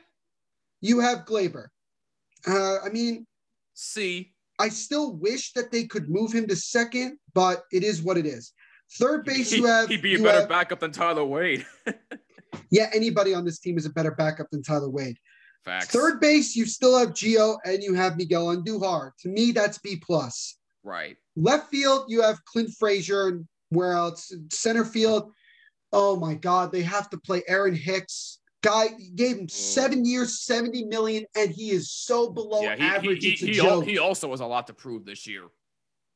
you 0.79 0.99
have 1.01 1.25
Gleyber. 1.25 1.67
Uh, 2.47 2.77
I 2.79 2.89
mean, 2.89 3.27
C. 3.73 4.31
I 4.59 4.69
still 4.69 5.13
wish 5.15 5.53
that 5.53 5.71
they 5.71 5.85
could 5.85 6.09
move 6.09 6.31
him 6.31 6.47
to 6.47 6.55
second, 6.55 7.17
but 7.33 7.63
it 7.71 7.83
is 7.83 8.01
what 8.01 8.17
it 8.17 8.25
is. 8.25 8.53
Third 8.93 9.25
base, 9.25 9.51
you 9.51 9.65
have 9.65 9.89
He'd 9.89 10.01
be 10.01 10.15
a 10.15 10.19
better 10.19 10.41
have- 10.41 10.49
backup 10.49 10.79
than 10.79 10.91
Tyler 10.91 11.25
Wade. 11.25 11.65
yeah. 12.69 12.89
Anybody 12.93 13.33
on 13.33 13.45
this 13.45 13.59
team 13.59 13.77
is 13.77 13.85
a 13.85 13.91
better 13.91 14.11
backup 14.11 14.47
than 14.51 14.63
Tyler 14.63 14.89
Wade. 14.89 15.17
Facts. 15.63 15.87
Third 15.87 16.19
base, 16.19 16.55
you 16.55 16.65
still 16.65 16.97
have 16.97 17.09
Gio 17.09 17.57
and 17.65 17.83
you 17.83 17.93
have 17.93 18.17
Miguel 18.17 18.47
Andujar. 18.47 19.11
To 19.21 19.29
me, 19.29 19.51
that's 19.51 19.77
B 19.77 20.01
plus. 20.03 20.57
Right. 20.83 21.17
Left 21.35 21.69
field, 21.69 22.05
you 22.07 22.21
have 22.23 22.43
Clint 22.45 22.71
Frazier, 22.79 23.27
and 23.27 23.47
where 23.69 23.93
else? 23.93 24.35
Center 24.51 24.83
field, 24.83 25.31
Oh 25.93 26.15
my 26.15 26.35
God, 26.35 26.71
they 26.71 26.81
have 26.83 27.09
to 27.09 27.17
play 27.17 27.43
Aaron 27.47 27.75
Hicks. 27.75 28.39
Guy 28.63 28.89
gave 29.15 29.37
him 29.37 29.47
mm. 29.47 29.51
seven 29.51 30.05
years, 30.05 30.41
70 30.41 30.85
million, 30.85 31.25
and 31.35 31.49
he 31.49 31.71
is 31.71 31.91
so 31.91 32.29
below 32.29 32.61
Yeah, 32.61 32.75
he, 32.75 32.83
average. 32.83 33.23
he, 33.23 33.31
it's 33.31 33.41
a 33.41 33.45
he, 33.47 33.53
joke. 33.53 33.65
al- 33.65 33.81
he 33.81 33.97
also 33.97 34.29
has 34.31 34.39
a 34.39 34.45
lot 34.45 34.67
to 34.67 34.73
prove 34.73 35.05
this 35.05 35.27
year. 35.27 35.47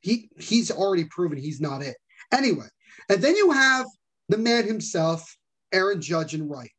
he 0.02 0.30
he's 0.40 0.72
already 0.72 1.06
proven 1.06 1.38
he's 1.38 1.60
not 1.60 1.82
it. 1.82 1.98
Anyway, 2.32 2.68
and 3.10 3.22
then 3.22 3.36
you 3.36 3.52
have 3.52 3.86
the 4.30 4.38
man 4.38 4.66
himself, 4.66 5.36
Aaron 5.74 6.01
Judge 6.01 6.34
and 6.34 6.49
Wright. 6.49 6.72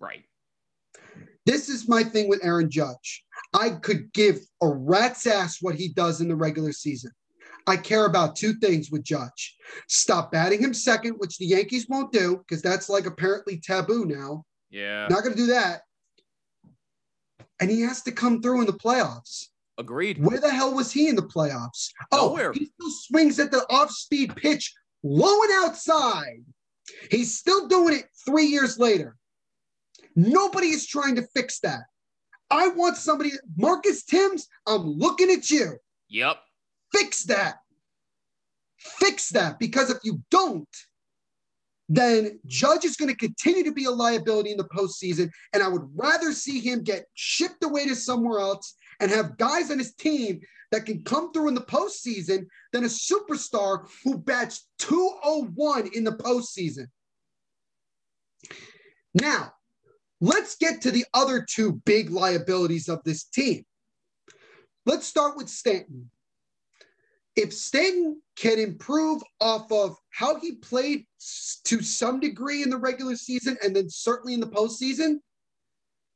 Right. 0.00 0.24
This 1.46 1.68
is 1.68 1.88
my 1.88 2.04
thing 2.04 2.28
with 2.28 2.44
Aaron 2.44 2.70
Judge. 2.70 3.24
I 3.54 3.70
could 3.70 4.12
give 4.12 4.38
a 4.62 4.68
rat's 4.68 5.26
ass 5.26 5.58
what 5.60 5.74
he 5.74 5.88
does 5.88 6.20
in 6.20 6.28
the 6.28 6.36
regular 6.36 6.72
season. 6.72 7.10
I 7.66 7.76
care 7.76 8.06
about 8.06 8.36
two 8.36 8.54
things 8.54 8.90
with 8.90 9.04
Judge. 9.04 9.56
Stop 9.88 10.32
batting 10.32 10.60
him 10.60 10.74
second, 10.74 11.14
which 11.18 11.38
the 11.38 11.46
Yankees 11.46 11.86
won't 11.88 12.12
do 12.12 12.38
because 12.38 12.62
that's 12.62 12.88
like 12.88 13.06
apparently 13.06 13.58
taboo 13.58 14.04
now. 14.04 14.44
Yeah. 14.70 15.06
Not 15.08 15.22
going 15.22 15.34
to 15.34 15.38
do 15.38 15.46
that. 15.46 15.82
And 17.60 17.70
he 17.70 17.82
has 17.82 18.02
to 18.02 18.12
come 18.12 18.40
through 18.42 18.60
in 18.60 18.66
the 18.66 18.72
playoffs. 18.72 19.46
Agreed. 19.78 20.22
Where 20.24 20.40
the 20.40 20.50
hell 20.50 20.74
was 20.74 20.90
he 20.92 21.08
in 21.08 21.16
the 21.16 21.22
playoffs? 21.22 21.90
Oh, 22.10 22.28
Nowhere. 22.28 22.52
he 22.52 22.66
still 22.66 22.90
swings 22.90 23.38
at 23.38 23.50
the 23.50 23.64
off-speed 23.70 24.34
pitch, 24.36 24.72
low 25.02 25.42
and 25.42 25.64
outside. 25.64 26.44
He's 27.10 27.36
still 27.38 27.68
doing 27.68 27.96
it 27.96 28.06
three 28.24 28.46
years 28.46 28.78
later. 28.78 29.16
Nobody 30.14 30.68
is 30.68 30.86
trying 30.86 31.16
to 31.16 31.26
fix 31.34 31.60
that. 31.60 31.80
I 32.50 32.68
want 32.68 32.96
somebody, 32.96 33.32
Marcus 33.56 34.04
Thames, 34.04 34.46
I'm 34.66 34.82
looking 34.82 35.30
at 35.30 35.50
you. 35.50 35.76
Yep. 36.08 36.36
Fix 36.94 37.24
that. 37.24 37.56
Fix 38.78 39.30
that. 39.30 39.58
Because 39.58 39.90
if 39.90 39.98
you 40.04 40.20
don't, 40.30 40.68
then 41.88 42.38
Judge 42.46 42.84
is 42.84 42.96
going 42.96 43.10
to 43.10 43.16
continue 43.16 43.64
to 43.64 43.72
be 43.72 43.84
a 43.84 43.90
liability 43.90 44.50
in 44.50 44.56
the 44.56 44.64
postseason. 44.64 45.30
And 45.52 45.62
I 45.62 45.68
would 45.68 45.88
rather 45.94 46.32
see 46.32 46.60
him 46.60 46.82
get 46.82 47.06
shipped 47.14 47.64
away 47.64 47.86
to 47.86 47.96
somewhere 47.96 48.40
else 48.40 48.74
and 49.00 49.10
have 49.10 49.36
guys 49.38 49.70
on 49.70 49.78
his 49.78 49.94
team 49.94 50.40
that 50.72 50.86
can 50.86 51.04
come 51.04 51.32
through 51.32 51.48
in 51.48 51.54
the 51.54 51.60
postseason 51.60 52.46
than 52.72 52.84
a 52.84 52.88
superstar 52.88 53.86
who 54.02 54.18
bats 54.18 54.68
201 54.78 55.90
in 55.94 56.02
the 56.02 56.12
postseason. 56.12 56.86
Now, 59.14 59.52
let's 60.20 60.56
get 60.56 60.80
to 60.80 60.90
the 60.90 61.04
other 61.12 61.46
two 61.48 61.80
big 61.84 62.10
liabilities 62.10 62.88
of 62.88 63.04
this 63.04 63.24
team. 63.24 63.64
Let's 64.86 65.06
start 65.06 65.36
with 65.36 65.48
Stanton. 65.48 66.10
If 67.36 67.52
Stanton 67.52 68.20
can 68.36 68.58
improve 68.58 69.22
off 69.40 69.70
of 69.70 69.96
how 70.10 70.40
he 70.40 70.56
played 70.56 71.06
to 71.64 71.82
some 71.82 72.18
degree 72.18 72.62
in 72.62 72.70
the 72.70 72.78
regular 72.78 73.16
season 73.16 73.58
and 73.62 73.76
then 73.76 73.88
certainly 73.90 74.34
in 74.34 74.40
the 74.40 74.46
postseason, 74.46 75.18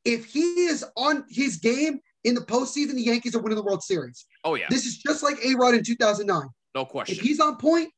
if 0.04 0.24
he 0.24 0.64
is 0.64 0.84
on 0.96 1.24
his 1.28 1.58
game 1.58 2.00
in 2.26 2.34
the 2.34 2.40
postseason, 2.40 2.94
the 2.94 3.02
Yankees 3.02 3.36
are 3.36 3.40
winning 3.40 3.56
the 3.56 3.62
World 3.62 3.82
Series. 3.82 4.26
Oh 4.44 4.56
yeah. 4.56 4.66
This 4.68 4.84
is 4.84 4.98
just 4.98 5.22
like 5.22 5.36
A 5.44 5.54
Rod 5.54 5.74
in 5.74 5.84
2009. 5.84 6.48
No 6.74 6.84
question. 6.84 7.16
If 7.16 7.22
he's 7.22 7.38
on 7.40 7.56
point, 7.56 7.90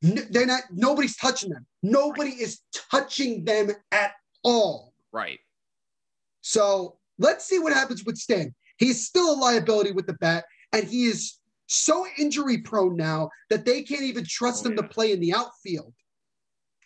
they're 0.00 0.46
not. 0.46 0.62
Nobody's 0.72 1.16
touching 1.16 1.50
them. 1.50 1.66
Nobody 1.82 2.30
is 2.30 2.60
touching 2.90 3.44
them 3.44 3.70
at 3.92 4.12
all. 4.42 4.94
Right. 5.12 5.38
So 6.40 6.96
let's 7.18 7.44
see 7.44 7.58
what 7.58 7.74
happens 7.74 8.04
with 8.04 8.16
Stan. 8.16 8.54
He's 8.78 9.06
still 9.06 9.34
a 9.34 9.36
liability 9.36 9.92
with 9.92 10.06
the 10.06 10.14
bat, 10.14 10.46
and 10.72 10.84
he 10.84 11.04
is 11.04 11.34
so 11.66 12.06
injury 12.16 12.58
prone 12.58 12.96
now 12.96 13.28
that 13.50 13.66
they 13.66 13.82
can't 13.82 14.02
even 14.02 14.24
trust 14.26 14.64
Oh, 14.64 14.70
him 14.70 14.76
to 14.76 14.82
play 14.82 15.12
in 15.12 15.20
the 15.20 15.34
outfield. 15.34 15.92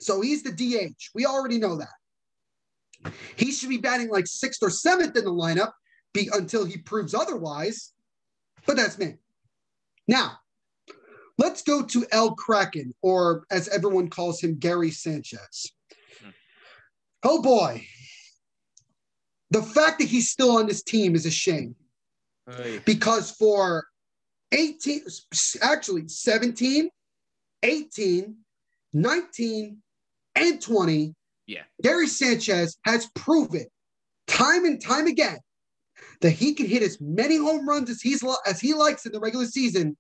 So 0.00 0.20
he's 0.20 0.42
the 0.42 0.50
DH. 0.50 1.10
We 1.14 1.26
already 1.26 1.58
know 1.58 1.76
that. 1.76 3.12
He 3.36 3.52
should 3.52 3.68
be 3.68 3.78
batting 3.78 4.08
like 4.10 4.26
sixth 4.26 4.62
or 4.62 4.70
seventh 4.70 5.16
in 5.16 5.24
the 5.24 5.30
lineup 5.30 5.70
be, 6.12 6.28
until 6.32 6.64
he 6.64 6.78
proves 6.78 7.14
otherwise. 7.14 7.92
But 8.66 8.76
that's 8.76 8.98
me. 8.98 9.16
Now, 10.06 10.38
let's 11.38 11.62
go 11.62 11.82
to 11.82 12.06
El 12.12 12.34
Kraken, 12.34 12.92
or 13.02 13.44
as 13.50 13.68
everyone 13.68 14.08
calls 14.08 14.40
him, 14.40 14.58
Gary 14.58 14.90
Sanchez. 14.90 15.72
Hmm. 16.22 16.30
Oh 17.22 17.42
boy. 17.42 17.86
The 19.50 19.62
fact 19.62 19.98
that 19.98 20.08
he's 20.08 20.30
still 20.30 20.56
on 20.56 20.66
this 20.66 20.82
team 20.82 21.14
is 21.14 21.26
a 21.26 21.30
shame 21.30 21.74
because 22.86 23.30
for 23.32 23.84
18, 24.52 25.02
actually 25.60 26.08
17, 26.08 26.88
18, 27.62 28.36
19, 28.94 29.82
and 30.34 30.62
20, 30.62 31.14
Yeah. 31.46 31.62
Gary 31.82 32.06
Sanchez 32.06 32.78
has 32.84 33.08
proven 33.14 33.66
time 34.26 34.64
and 34.64 34.82
time 34.82 35.06
again 35.06 35.38
that 36.22 36.30
he 36.30 36.54
can 36.54 36.66
hit 36.66 36.82
as 36.82 37.00
many 37.00 37.36
home 37.36 37.68
runs 37.68 37.90
as 37.90 38.00
he's 38.00 38.24
as 38.46 38.60
he 38.60 38.72
likes 38.72 39.04
in 39.04 39.12
the 39.12 39.20
regular 39.20 39.44
season. 39.44 39.96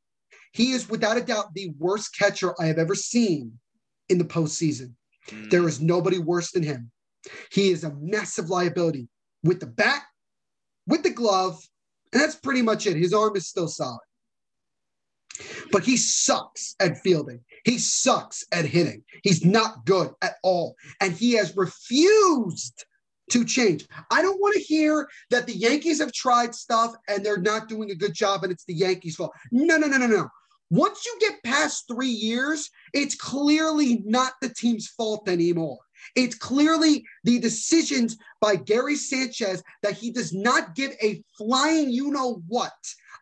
He 0.52 0.72
is 0.72 0.88
without 0.88 1.16
a 1.16 1.22
doubt 1.22 1.54
the 1.54 1.72
worst 1.78 2.16
catcher 2.16 2.54
I 2.60 2.66
have 2.66 2.78
ever 2.78 2.94
seen 2.94 3.58
in 4.08 4.18
the 4.18 4.24
postseason. 4.24 4.92
Mm, 5.28 5.50
There 5.50 5.68
is 5.68 5.80
nobody 5.80 6.18
worse 6.18 6.52
than 6.52 6.62
him. 6.62 6.90
He 7.50 7.70
is 7.70 7.84
a 7.84 7.94
massive 8.00 8.50
liability 8.50 9.08
with 9.42 9.60
the 9.60 9.66
bat, 9.66 10.02
with 10.86 11.02
the 11.02 11.10
glove, 11.10 11.60
and 12.12 12.20
that's 12.20 12.34
pretty 12.36 12.62
much 12.62 12.86
it. 12.86 12.96
His 12.96 13.14
arm 13.14 13.36
is 13.36 13.48
still 13.48 13.68
solid. 13.68 14.00
But 15.70 15.84
he 15.84 15.96
sucks 15.96 16.74
at 16.78 16.98
fielding. 16.98 17.40
He 17.64 17.78
sucks 17.78 18.44
at 18.52 18.66
hitting. 18.66 19.02
He's 19.22 19.44
not 19.44 19.86
good 19.86 20.10
at 20.20 20.34
all. 20.42 20.76
And 21.00 21.12
he 21.14 21.32
has 21.32 21.56
refused 21.56 22.84
to 23.30 23.44
change. 23.44 23.86
I 24.10 24.22
don't 24.22 24.40
want 24.40 24.54
to 24.54 24.60
hear 24.60 25.08
that 25.30 25.46
the 25.46 25.56
Yankees 25.56 26.00
have 26.00 26.12
tried 26.12 26.54
stuff 26.54 26.94
and 27.08 27.24
they're 27.24 27.38
not 27.38 27.68
doing 27.68 27.90
a 27.90 27.94
good 27.94 28.14
job 28.14 28.42
and 28.42 28.52
it's 28.52 28.64
the 28.64 28.74
Yankees' 28.74 29.16
fault. 29.16 29.32
No, 29.50 29.76
no, 29.76 29.86
no, 29.86 29.96
no, 29.96 30.06
no. 30.06 30.28
Once 30.70 31.04
you 31.04 31.18
get 31.20 31.42
past 31.42 31.84
three 31.86 32.08
years, 32.08 32.70
it's 32.94 33.14
clearly 33.14 34.02
not 34.06 34.32
the 34.40 34.48
team's 34.48 34.88
fault 34.88 35.28
anymore. 35.28 35.78
It's 36.16 36.34
clearly 36.34 37.04
the 37.24 37.38
decisions 37.38 38.16
by 38.40 38.56
Gary 38.56 38.96
Sanchez 38.96 39.62
that 39.82 39.94
he 39.94 40.10
does 40.10 40.32
not 40.32 40.74
give 40.74 40.92
a 41.02 41.22
flying 41.36 41.90
you 41.90 42.10
know 42.10 42.42
what 42.48 42.72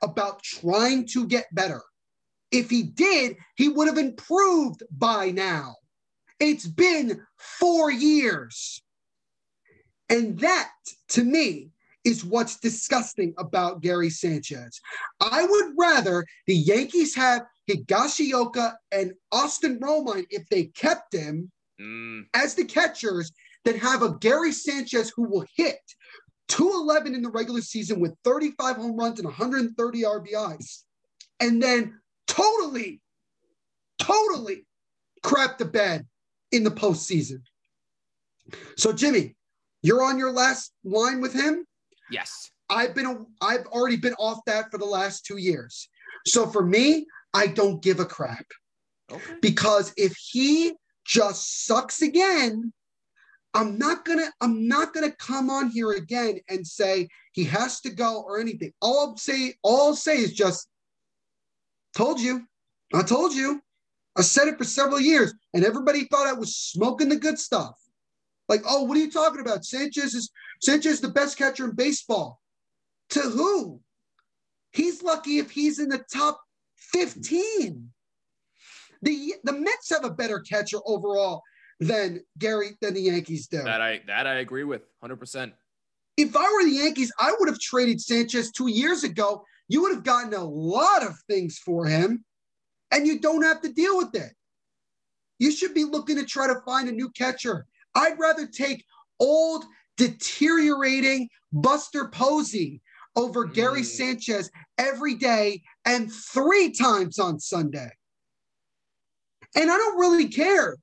about 0.03 0.43
trying 0.43 1.07
to 1.09 1.27
get 1.27 1.53
better. 1.53 1.83
If 2.51 2.71
he 2.71 2.83
did, 2.83 3.37
he 3.57 3.69
would 3.69 3.87
have 3.87 3.99
improved 3.99 4.83
by 4.91 5.31
now. 5.31 5.77
It's 6.39 6.67
been 6.67 7.21
four 7.37 7.91
years. 7.91 8.83
And 10.11 10.39
that, 10.41 10.73
to 11.11 11.25
me, 11.25 11.71
is 12.05 12.25
what's 12.25 12.59
disgusting 12.59 13.35
about 13.39 13.83
Gary 13.83 14.11
Sanchez. 14.11 14.81
I 15.21 15.45
would 15.45 15.75
rather 15.79 16.27
the 16.47 16.55
Yankees 16.55 17.15
have 17.15 17.43
Higashioka 17.71 18.75
and 18.91 19.13
Austin 19.33 19.79
Romine 19.81 20.27
if 20.31 20.49
they 20.49 20.65
kept 20.65 21.15
him 21.15 21.51
mm, 21.81 22.23
as 22.35 22.55
the 22.55 22.65
catchers 22.65 23.33
than 23.65 23.79
have 23.79 24.03
a 24.03 24.15
Gary 24.15 24.53
Sanchez 24.53 25.13
who 25.15 25.29
will 25.29 25.45
hit 25.55 25.79
211 26.49 27.15
in 27.15 27.23
the 27.23 27.31
regular 27.31 27.61
season 27.61 28.01
with 28.01 28.15
35 28.25 28.77
home 28.77 28.97
runs 28.97 29.19
and 29.21 29.27
130 29.27 30.03
RBIs. 30.03 30.83
And 31.39 31.63
then 31.63 32.01
totally, 32.27 33.01
totally 33.99 34.67
crap 35.23 35.59
the 35.59 35.65
bed 35.65 36.07
in 36.51 36.65
the 36.65 36.71
postseason. 36.71 37.43
So, 38.77 38.93
Jimmy, 38.93 39.37
you're 39.83 40.03
on 40.03 40.19
your 40.19 40.33
last 40.33 40.73
line 40.85 41.21
with 41.21 41.33
him. 41.33 41.67
yes. 42.11 42.51
I've 42.69 42.95
been 42.95 43.27
I've 43.41 43.67
already 43.67 43.97
been 43.97 44.15
off 44.15 44.39
that 44.47 44.71
for 44.71 44.79
the 44.79 44.85
last 44.85 45.25
two 45.27 45.39
years. 45.39 45.89
So 46.27 46.47
for 46.47 46.65
me, 46.65 47.07
I 47.35 47.49
don't 47.49 47.83
give 47.83 47.99
a 47.99 48.05
crap 48.05 48.47
Okay. 49.11 49.35
because 49.43 49.93
if 49.97 50.15
he 50.17 50.75
just 51.05 51.67
sucks 51.67 52.01
again, 52.01 52.73
I'm 53.55 53.77
not 53.77 54.05
gonna 54.05 54.31
I'm 54.41 54.69
not 54.69 54.95
gonna 54.95 55.11
come 55.11 55.51
on 55.51 55.71
here 55.71 55.91
again 55.93 56.39
and 56.49 56.65
say 56.65 57.09
he 57.33 57.43
has 57.45 57.81
to 57.81 57.91
go 57.91 58.23
or 58.23 58.39
anything. 58.39 58.73
All 58.81 59.01
I'll 59.01 59.17
say 59.17 59.55
all 59.65 59.89
I'll 59.89 59.97
say 59.97 60.19
is 60.19 60.33
just 60.33 60.69
told 61.97 62.21
you, 62.21 62.47
I 62.95 63.03
told 63.03 63.35
you, 63.35 63.61
I 64.17 64.23
said 64.23 64.47
it 64.47 64.59
for 64.59 64.65
several 64.65 65.01
years, 65.01 65.35
and 65.55 65.65
everybody 65.65 66.05
thought 66.05 66.29
I 66.29 66.35
was 66.35 66.55
smoking 66.55 67.09
the 67.09 67.17
good 67.17 67.39
stuff. 67.41 67.75
Like, 68.51 68.63
oh, 68.67 68.83
what 68.83 68.97
are 68.97 69.01
you 69.01 69.13
talking 69.13 69.41
about? 69.41 69.65
Sanchez 69.65 70.13
is 70.13 70.31
Sanchez 70.61 70.95
is 70.95 71.01
the 71.01 71.09
best 71.09 71.39
catcher 71.39 71.67
in 71.67 71.77
baseball. 71.77 72.41
To 73.11 73.21
who? 73.21 73.81
He's 74.73 75.05
lucky 75.05 75.39
if 75.39 75.53
he's 75.53 75.79
in 75.79 75.89
the 75.89 76.05
top 76.13 76.41
15. 76.75 77.89
The 79.03 79.35
the 79.45 79.53
Mets 79.53 79.91
have 79.91 80.05
a 80.05 80.11
better 80.11 80.41
catcher 80.41 80.79
overall 80.85 81.43
than 81.79 82.23
Gary 82.39 82.77
than 82.81 82.95
the 82.95 83.03
Yankees 83.03 83.47
do. 83.47 83.63
That 83.63 83.81
I 83.81 84.01
that 84.09 84.27
I 84.27 84.35
agree 84.41 84.65
with 84.65 84.83
100%. 85.03 85.53
If 86.17 86.37
I 86.37 86.43
were 86.43 86.65
the 86.65 86.75
Yankees, 86.75 87.13
I 87.21 87.33
would 87.39 87.49
have 87.49 87.61
traded 87.61 88.01
Sanchez 88.01 88.51
two 88.51 88.67
years 88.67 89.05
ago. 89.05 89.45
You 89.69 89.83
would 89.83 89.95
have 89.95 90.05
gotten 90.05 90.35
a 90.35 90.45
lot 90.45 91.05
of 91.05 91.15
things 91.29 91.59
for 91.59 91.87
him, 91.87 92.25
and 92.91 93.07
you 93.07 93.21
don't 93.21 93.45
have 93.45 93.63
to 93.63 93.73
deal 93.73 93.97
with 93.97 94.13
it. 94.17 94.33
You 95.39 95.53
should 95.53 95.73
be 95.73 95.85
looking 95.85 96.17
to 96.17 96.25
try 96.25 96.49
to 96.49 96.61
find 96.67 96.89
a 96.89 96.93
new 96.93 97.11
catcher. 97.11 97.67
I'd 97.95 98.19
rather 98.19 98.47
take 98.47 98.85
old, 99.19 99.65
deteriorating 99.97 101.29
Buster 101.53 102.09
Posey 102.09 102.81
over 103.17 103.47
mm. 103.47 103.55
Gary 103.55 103.83
Sanchez 103.83 104.51
every 104.79 105.15
day 105.15 105.63
and 105.85 106.13
three 106.13 106.71
times 106.73 107.19
on 107.19 107.41
Sunday. 107.41 107.91
And 109.57 109.71
I 109.71 109.77
don't 109.77 109.99
really 109.99 110.29
care 110.29 110.77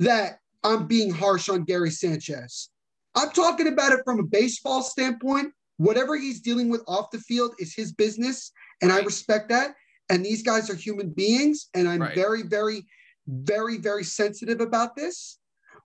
that 0.00 0.40
I'm 0.64 0.86
being 0.86 1.10
harsh 1.10 1.48
on 1.48 1.64
Gary 1.64 1.90
Sanchez. 1.90 2.70
I'm 3.14 3.30
talking 3.30 3.68
about 3.68 3.92
it 3.92 4.00
from 4.04 4.20
a 4.20 4.24
baseball 4.24 4.82
standpoint. 4.82 5.52
Whatever 5.78 6.16
he's 6.16 6.40
dealing 6.40 6.70
with 6.70 6.82
off 6.86 7.10
the 7.10 7.18
field 7.18 7.54
is 7.58 7.74
his 7.74 7.92
business, 7.92 8.50
and 8.80 8.90
right. 8.90 9.02
I 9.02 9.04
respect 9.04 9.50
that. 9.50 9.74
And 10.08 10.24
these 10.24 10.42
guys 10.42 10.70
are 10.70 10.74
human 10.74 11.10
beings, 11.10 11.68
and 11.74 11.88
I'm 11.88 12.00
right. 12.00 12.14
very, 12.14 12.42
very, 12.42 12.86
very, 13.26 13.76
very 13.76 14.04
sensitive 14.04 14.60
about 14.60 14.96
this. 14.96 15.38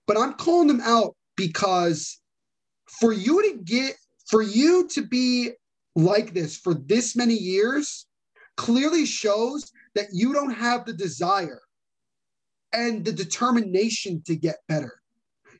But 0.06 0.18
I'm 0.18 0.34
calling 0.34 0.68
them 0.68 0.80
out 0.82 1.14
because 1.36 2.20
for 2.86 3.12
you 3.12 3.42
to 3.42 3.58
get, 3.62 3.96
for 4.26 4.42
you 4.42 4.88
to 4.88 5.02
be 5.02 5.50
like 5.94 6.32
this 6.34 6.56
for 6.56 6.74
this 6.74 7.14
many 7.16 7.34
years, 7.34 8.06
clearly 8.56 9.06
shows 9.06 9.70
that 9.94 10.06
you 10.12 10.32
don't 10.32 10.54
have 10.54 10.84
the 10.84 10.92
desire 10.92 11.60
and 12.72 13.04
the 13.04 13.12
determination 13.12 14.22
to 14.26 14.36
get 14.36 14.56
better. 14.68 15.00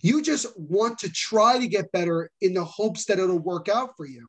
You 0.00 0.22
just 0.22 0.46
want 0.58 0.98
to 1.00 1.12
try 1.12 1.58
to 1.58 1.66
get 1.66 1.92
better 1.92 2.30
in 2.40 2.54
the 2.54 2.64
hopes 2.64 3.04
that 3.06 3.18
it'll 3.18 3.38
work 3.38 3.68
out 3.68 3.90
for 3.96 4.06
you, 4.06 4.26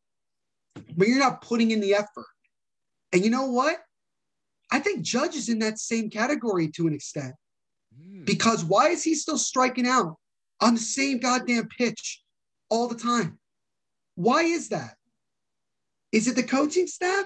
but 0.95 1.07
you're 1.07 1.19
not 1.19 1.41
putting 1.41 1.71
in 1.71 1.79
the 1.79 1.95
effort. 1.95 2.27
And 3.11 3.23
you 3.23 3.31
know 3.31 3.45
what? 3.45 3.77
I 4.71 4.79
think 4.79 5.01
Judge 5.01 5.35
is 5.35 5.49
in 5.49 5.59
that 5.59 5.79
same 5.79 6.09
category 6.09 6.67
to 6.69 6.87
an 6.87 6.93
extent. 6.93 7.33
Mm. 8.01 8.25
Because 8.25 8.63
why 8.63 8.89
is 8.89 9.03
he 9.03 9.15
still 9.15 9.37
striking 9.37 9.87
out 9.87 10.17
on 10.61 10.75
the 10.75 10.79
same 10.79 11.19
goddamn 11.19 11.67
pitch 11.77 12.21
all 12.69 12.87
the 12.87 12.95
time? 12.95 13.39
Why 14.15 14.43
is 14.43 14.69
that? 14.69 14.95
Is 16.11 16.27
it 16.27 16.35
the 16.35 16.43
coaching 16.43 16.87
staff? 16.87 17.25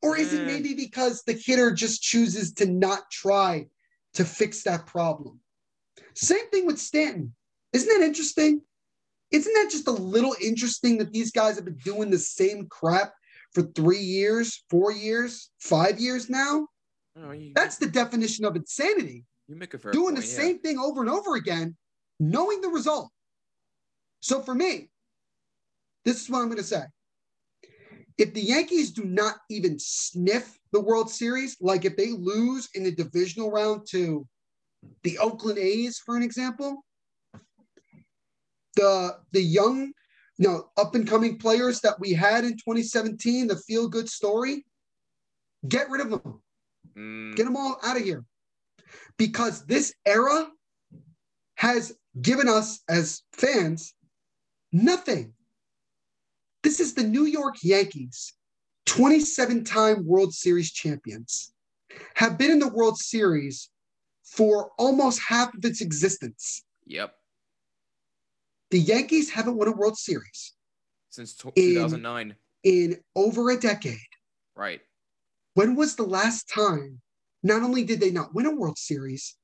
Or 0.00 0.16
is 0.16 0.32
it 0.32 0.42
mm. 0.42 0.46
maybe 0.46 0.74
because 0.74 1.22
the 1.22 1.34
hitter 1.34 1.72
just 1.72 2.02
chooses 2.02 2.52
to 2.54 2.66
not 2.66 3.10
try 3.10 3.66
to 4.14 4.24
fix 4.24 4.62
that 4.64 4.86
problem? 4.86 5.40
Same 6.14 6.48
thing 6.50 6.66
with 6.66 6.78
Stanton. 6.78 7.34
Isn't 7.72 7.88
that 7.88 8.04
interesting? 8.04 8.62
Isn't 9.30 9.54
that 9.54 9.70
just 9.70 9.88
a 9.88 9.92
little 9.92 10.34
interesting 10.42 10.98
that 10.98 11.12
these 11.12 11.30
guys 11.30 11.56
have 11.56 11.64
been 11.64 11.78
doing 11.78 12.10
the 12.10 12.18
same 12.18 12.66
crap 12.66 13.14
for 13.52 13.62
three 13.62 13.98
years, 13.98 14.62
four 14.68 14.92
years, 14.92 15.50
five 15.58 15.98
years 15.98 16.28
now? 16.28 16.66
Oh, 17.16 17.30
you, 17.30 17.52
That's 17.54 17.76
the 17.76 17.86
definition 17.86 18.44
of 18.44 18.56
insanity. 18.56 19.24
You 19.48 19.56
make 19.56 19.74
a 19.74 19.78
fair 19.78 19.92
doing 19.92 20.14
point, 20.14 20.16
the 20.16 20.22
same 20.22 20.58
thing 20.60 20.78
over 20.78 21.00
and 21.00 21.10
over 21.10 21.36
again, 21.36 21.76
knowing 22.20 22.60
the 22.60 22.68
result. 22.68 23.10
So 24.20 24.40
for 24.40 24.54
me, 24.54 24.90
this 26.04 26.22
is 26.22 26.30
what 26.30 26.40
I'm 26.40 26.46
going 26.46 26.58
to 26.58 26.64
say 26.64 26.84
if 28.18 28.34
the 28.34 28.40
Yankees 28.40 28.90
do 28.92 29.04
not 29.04 29.36
even 29.50 29.76
sniff 29.78 30.58
the 30.72 30.80
World 30.80 31.10
Series, 31.10 31.56
like 31.60 31.84
if 31.84 31.96
they 31.96 32.10
lose 32.12 32.68
in 32.74 32.84
the 32.84 32.92
divisional 32.92 33.50
round 33.50 33.86
to 33.90 34.26
the 35.02 35.18
Oakland 35.18 35.58
A's, 35.58 35.98
for 35.98 36.16
an 36.16 36.22
example, 36.22 36.84
the 38.76 39.16
the 39.32 39.42
young, 39.42 39.92
you 40.38 40.48
know, 40.48 40.68
up 40.76 40.94
and 40.94 41.08
coming 41.08 41.38
players 41.38 41.80
that 41.80 41.98
we 42.00 42.12
had 42.12 42.44
in 42.44 42.52
2017, 42.52 43.48
the 43.48 43.56
feel 43.56 43.88
good 43.88 44.08
story, 44.08 44.64
get 45.68 45.90
rid 45.90 46.00
of 46.00 46.10
them, 46.10 46.42
mm. 46.96 47.36
get 47.36 47.44
them 47.44 47.56
all 47.56 47.78
out 47.82 47.96
of 47.96 48.02
here, 48.02 48.24
because 49.16 49.64
this 49.66 49.94
era 50.06 50.48
has 51.56 51.92
given 52.20 52.48
us 52.48 52.80
as 52.88 53.22
fans 53.32 53.94
nothing. 54.72 55.32
This 56.62 56.80
is 56.80 56.94
the 56.94 57.02
New 57.02 57.24
York 57.24 57.56
Yankees, 57.62 58.34
27 58.86 59.64
time 59.64 60.06
World 60.06 60.32
Series 60.32 60.72
champions, 60.72 61.52
have 62.14 62.38
been 62.38 62.50
in 62.50 62.58
the 62.58 62.68
World 62.68 62.98
Series 62.98 63.70
for 64.24 64.70
almost 64.78 65.20
half 65.20 65.54
of 65.54 65.64
its 65.64 65.80
existence. 65.80 66.64
Yep. 66.86 67.14
The 68.70 68.78
Yankees 68.78 69.30
haven't 69.30 69.56
won 69.56 69.68
a 69.68 69.72
World 69.72 69.98
Series 69.98 70.54
since 71.10 71.34
2009 71.34 72.34
in, 72.64 72.92
in 72.92 72.98
over 73.14 73.50
a 73.50 73.56
decade. 73.56 73.98
Right. 74.56 74.80
When 75.54 75.76
was 75.76 75.96
the 75.96 76.04
last 76.04 76.48
time? 76.48 77.01
Not 77.42 77.62
only 77.62 77.84
did 77.84 78.00
they 78.00 78.10
not 78.10 78.34
win 78.34 78.46
a 78.46 78.54
World 78.54 78.78
Series, 78.78 79.36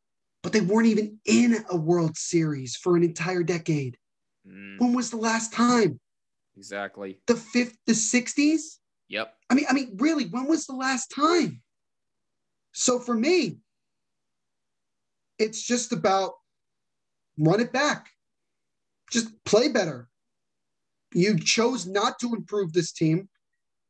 but 0.42 0.52
they 0.52 0.60
weren't 0.60 0.86
even 0.86 1.18
in 1.24 1.64
a 1.70 1.76
World 1.76 2.16
Series 2.16 2.76
for 2.76 2.96
an 2.96 3.02
entire 3.02 3.42
decade. 3.42 3.96
Mm. 4.46 4.80
When 4.80 4.92
was 4.92 5.10
the 5.10 5.16
last 5.16 5.52
time? 5.52 5.98
Exactly. 6.56 7.20
The 7.26 7.36
fifth, 7.36 7.76
the 7.86 7.92
60s? 7.92 8.78
Yep. 9.08 9.34
I 9.50 9.54
mean, 9.54 9.66
I 9.68 9.72
mean, 9.72 9.96
really, 9.96 10.24
when 10.26 10.46
was 10.46 10.66
the 10.66 10.74
last 10.74 11.10
time? 11.10 11.62
So 12.72 12.98
for 12.98 13.14
me, 13.14 13.58
it's 15.38 15.62
just 15.62 15.92
about 15.92 16.34
run 17.38 17.60
it 17.60 17.72
back. 17.72 18.08
Just 19.10 19.28
play 19.44 19.68
better. 19.68 20.08
You 21.14 21.38
chose 21.38 21.86
not 21.86 22.18
to 22.20 22.34
improve 22.34 22.72
this 22.72 22.92
team. 22.92 23.28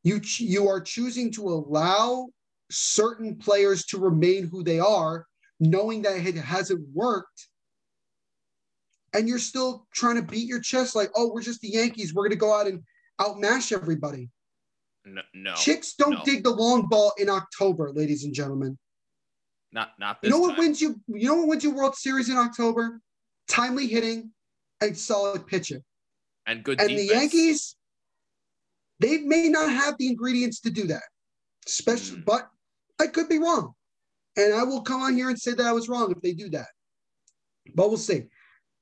You 0.03 0.21
you 0.37 0.67
are 0.69 0.79
choosing 0.79 1.31
to 1.33 1.49
allow 1.49 2.29
certain 2.69 3.35
players 3.35 3.85
to 3.85 3.97
remain 3.97 4.47
who 4.47 4.63
they 4.63 4.79
are, 4.79 5.25
knowing 5.59 6.01
that 6.03 6.17
it 6.17 6.35
hasn't 6.35 6.85
worked 6.93 7.47
and 9.13 9.27
you're 9.27 9.39
still 9.39 9.87
trying 9.93 10.15
to 10.15 10.21
beat 10.21 10.47
your 10.47 10.61
chest 10.61 10.95
like, 10.95 11.09
oh, 11.15 11.31
we're 11.33 11.41
just 11.41 11.61
the 11.61 11.69
Yankees. 11.69 12.13
We're 12.13 12.23
going 12.23 12.31
to 12.31 12.37
go 12.37 12.53
out 12.53 12.67
and 12.67 12.81
outmash 13.19 13.71
everybody. 13.71 14.29
No, 15.05 15.21
no 15.33 15.53
Chicks 15.55 15.93
don't 15.93 16.11
no. 16.11 16.21
dig 16.23 16.43
the 16.43 16.51
long 16.51 16.87
ball 16.87 17.13
in 17.17 17.29
October, 17.29 17.91
ladies 17.91 18.23
and 18.23 18.33
gentlemen. 18.33 18.77
Not, 19.71 19.91
not 19.99 20.17
You 20.23 20.29
know 20.29 20.39
what 20.39 20.51
time. 20.51 20.59
wins 20.59 20.81
you? 20.81 20.99
You 21.07 21.29
know 21.29 21.35
what 21.35 21.47
wins 21.47 21.63
you 21.63 21.71
World 21.71 21.95
Series 21.95 22.29
in 22.29 22.37
October? 22.37 22.99
Timely 23.47 23.87
hitting 23.87 24.31
and 24.81 24.97
solid 24.97 25.47
pitching. 25.47 25.83
And 26.45 26.63
good. 26.63 26.79
And 26.79 26.89
defense. 26.89 27.09
the 27.09 27.15
Yankees, 27.15 27.75
they 28.99 29.19
may 29.19 29.49
not 29.49 29.71
have 29.71 29.97
the 29.97 30.07
ingredients 30.07 30.59
to 30.61 30.69
do 30.69 30.87
that. 30.87 31.03
Especially, 31.67 32.17
mm. 32.17 32.25
but 32.25 32.49
I 32.99 33.07
could 33.07 33.29
be 33.29 33.39
wrong, 33.39 33.73
and 34.35 34.53
I 34.53 34.63
will 34.63 34.81
come 34.81 35.01
on 35.01 35.15
here 35.15 35.29
and 35.29 35.39
say 35.39 35.53
that 35.53 35.65
I 35.65 35.71
was 35.71 35.89
wrong 35.89 36.11
if 36.11 36.21
they 36.21 36.33
do 36.33 36.49
that. 36.49 36.67
But 37.75 37.89
we'll 37.89 37.97
see. 37.97 38.23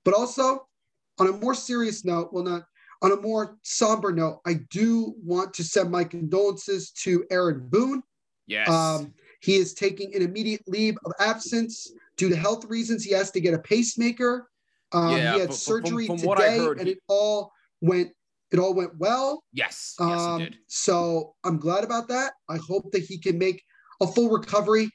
But 0.05 0.13
also, 0.13 0.67
on 1.19 1.27
a 1.27 1.31
more 1.33 1.53
serious 1.53 2.05
note, 2.05 2.31
well, 2.31 2.43
not 2.43 2.63
on 3.01 3.11
a 3.11 3.17
more 3.17 3.57
somber 3.63 4.11
note, 4.11 4.41
I 4.45 4.55
do 4.71 5.13
want 5.23 5.53
to 5.55 5.63
send 5.63 5.91
my 5.91 6.03
condolences 6.03 6.91
to 7.03 7.25
Aaron 7.29 7.67
Boone. 7.69 8.01
Yes. 8.47 8.69
Um, 8.69 9.13
he 9.41 9.57
is 9.57 9.73
taking 9.73 10.15
an 10.15 10.21
immediate 10.21 10.63
leave 10.67 10.97
of 11.05 11.11
absence 11.19 11.91
due 12.17 12.29
to 12.29 12.35
health 12.35 12.65
reasons. 12.65 13.03
He 13.03 13.13
has 13.13 13.29
to 13.31 13.41
get 13.41 13.53
a 13.53 13.59
pacemaker. 13.59 14.49
Um, 14.93 15.11
yeah, 15.11 15.33
he 15.33 15.39
had 15.41 15.53
surgery 15.53 16.07
from, 16.07 16.17
from 16.17 16.35
today, 16.37 16.57
heard, 16.57 16.79
and 16.79 16.87
it 16.87 16.99
all 17.07 17.51
went 17.81 18.11
it 18.51 18.59
all 18.59 18.73
went 18.73 18.97
well. 18.97 19.43
Yes, 19.51 19.95
yes, 19.99 20.19
um. 20.19 20.47
So 20.67 21.35
I'm 21.43 21.57
glad 21.57 21.83
about 21.83 22.07
that. 22.07 22.33
I 22.49 22.57
hope 22.57 22.91
that 22.93 23.03
he 23.03 23.17
can 23.17 23.37
make 23.37 23.61
a 24.01 24.07
full 24.07 24.29
recovery. 24.29 24.89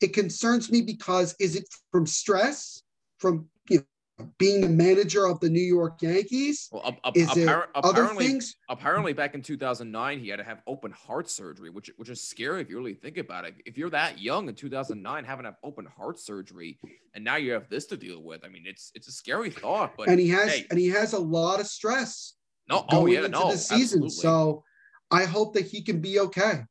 It 0.00 0.12
concerns 0.12 0.70
me 0.70 0.82
because 0.82 1.34
is 1.40 1.56
it 1.56 1.66
from 1.90 2.06
stress, 2.06 2.82
from 3.18 3.48
being 4.38 4.60
the 4.60 4.68
manager 4.68 5.26
of 5.26 5.38
the 5.40 5.48
New 5.48 5.62
York 5.62 6.02
Yankees? 6.02 6.68
Well, 6.72 6.96
uh, 7.04 7.10
is 7.14 7.28
appar- 7.28 7.64
it 7.64 7.68
other 7.74 8.06
things? 8.08 8.56
Apparently, 8.68 9.12
back 9.12 9.34
in 9.34 9.42
2009, 9.42 10.18
he 10.18 10.28
had 10.28 10.36
to 10.36 10.44
have 10.44 10.62
open 10.66 10.90
heart 10.90 11.30
surgery, 11.30 11.70
which 11.70 11.90
which 11.96 12.08
is 12.08 12.20
scary 12.20 12.60
if 12.60 12.68
you 12.68 12.76
really 12.76 12.94
think 12.94 13.18
about 13.18 13.44
it. 13.44 13.54
If 13.64 13.78
you're 13.78 13.90
that 13.90 14.20
young 14.20 14.48
in 14.48 14.54
2009, 14.54 15.24
having 15.24 15.44
to 15.44 15.50
have 15.50 15.58
open 15.62 15.86
heart 15.86 16.18
surgery, 16.18 16.78
and 17.14 17.24
now 17.24 17.36
you 17.36 17.52
have 17.52 17.68
this 17.68 17.86
to 17.86 17.96
deal 17.96 18.22
with, 18.22 18.44
I 18.44 18.48
mean, 18.48 18.64
it's 18.66 18.90
it's 18.94 19.08
a 19.08 19.12
scary 19.12 19.50
thought. 19.50 19.94
But 19.96 20.08
and 20.08 20.18
he 20.18 20.28
has 20.30 20.52
hey, 20.52 20.66
and 20.70 20.78
he 20.78 20.88
has 20.88 21.12
a 21.12 21.18
lot 21.18 21.60
of 21.60 21.66
stress. 21.66 22.34
No, 22.68 22.84
oh 22.90 23.06
yeah, 23.06 23.18
into 23.18 23.30
no, 23.30 23.52
the 23.52 23.58
season. 23.58 24.04
Absolutely. 24.04 24.10
So 24.10 24.64
I 25.10 25.24
hope 25.24 25.54
that 25.54 25.66
he 25.66 25.82
can 25.82 26.00
be 26.00 26.20
okay. 26.20 26.64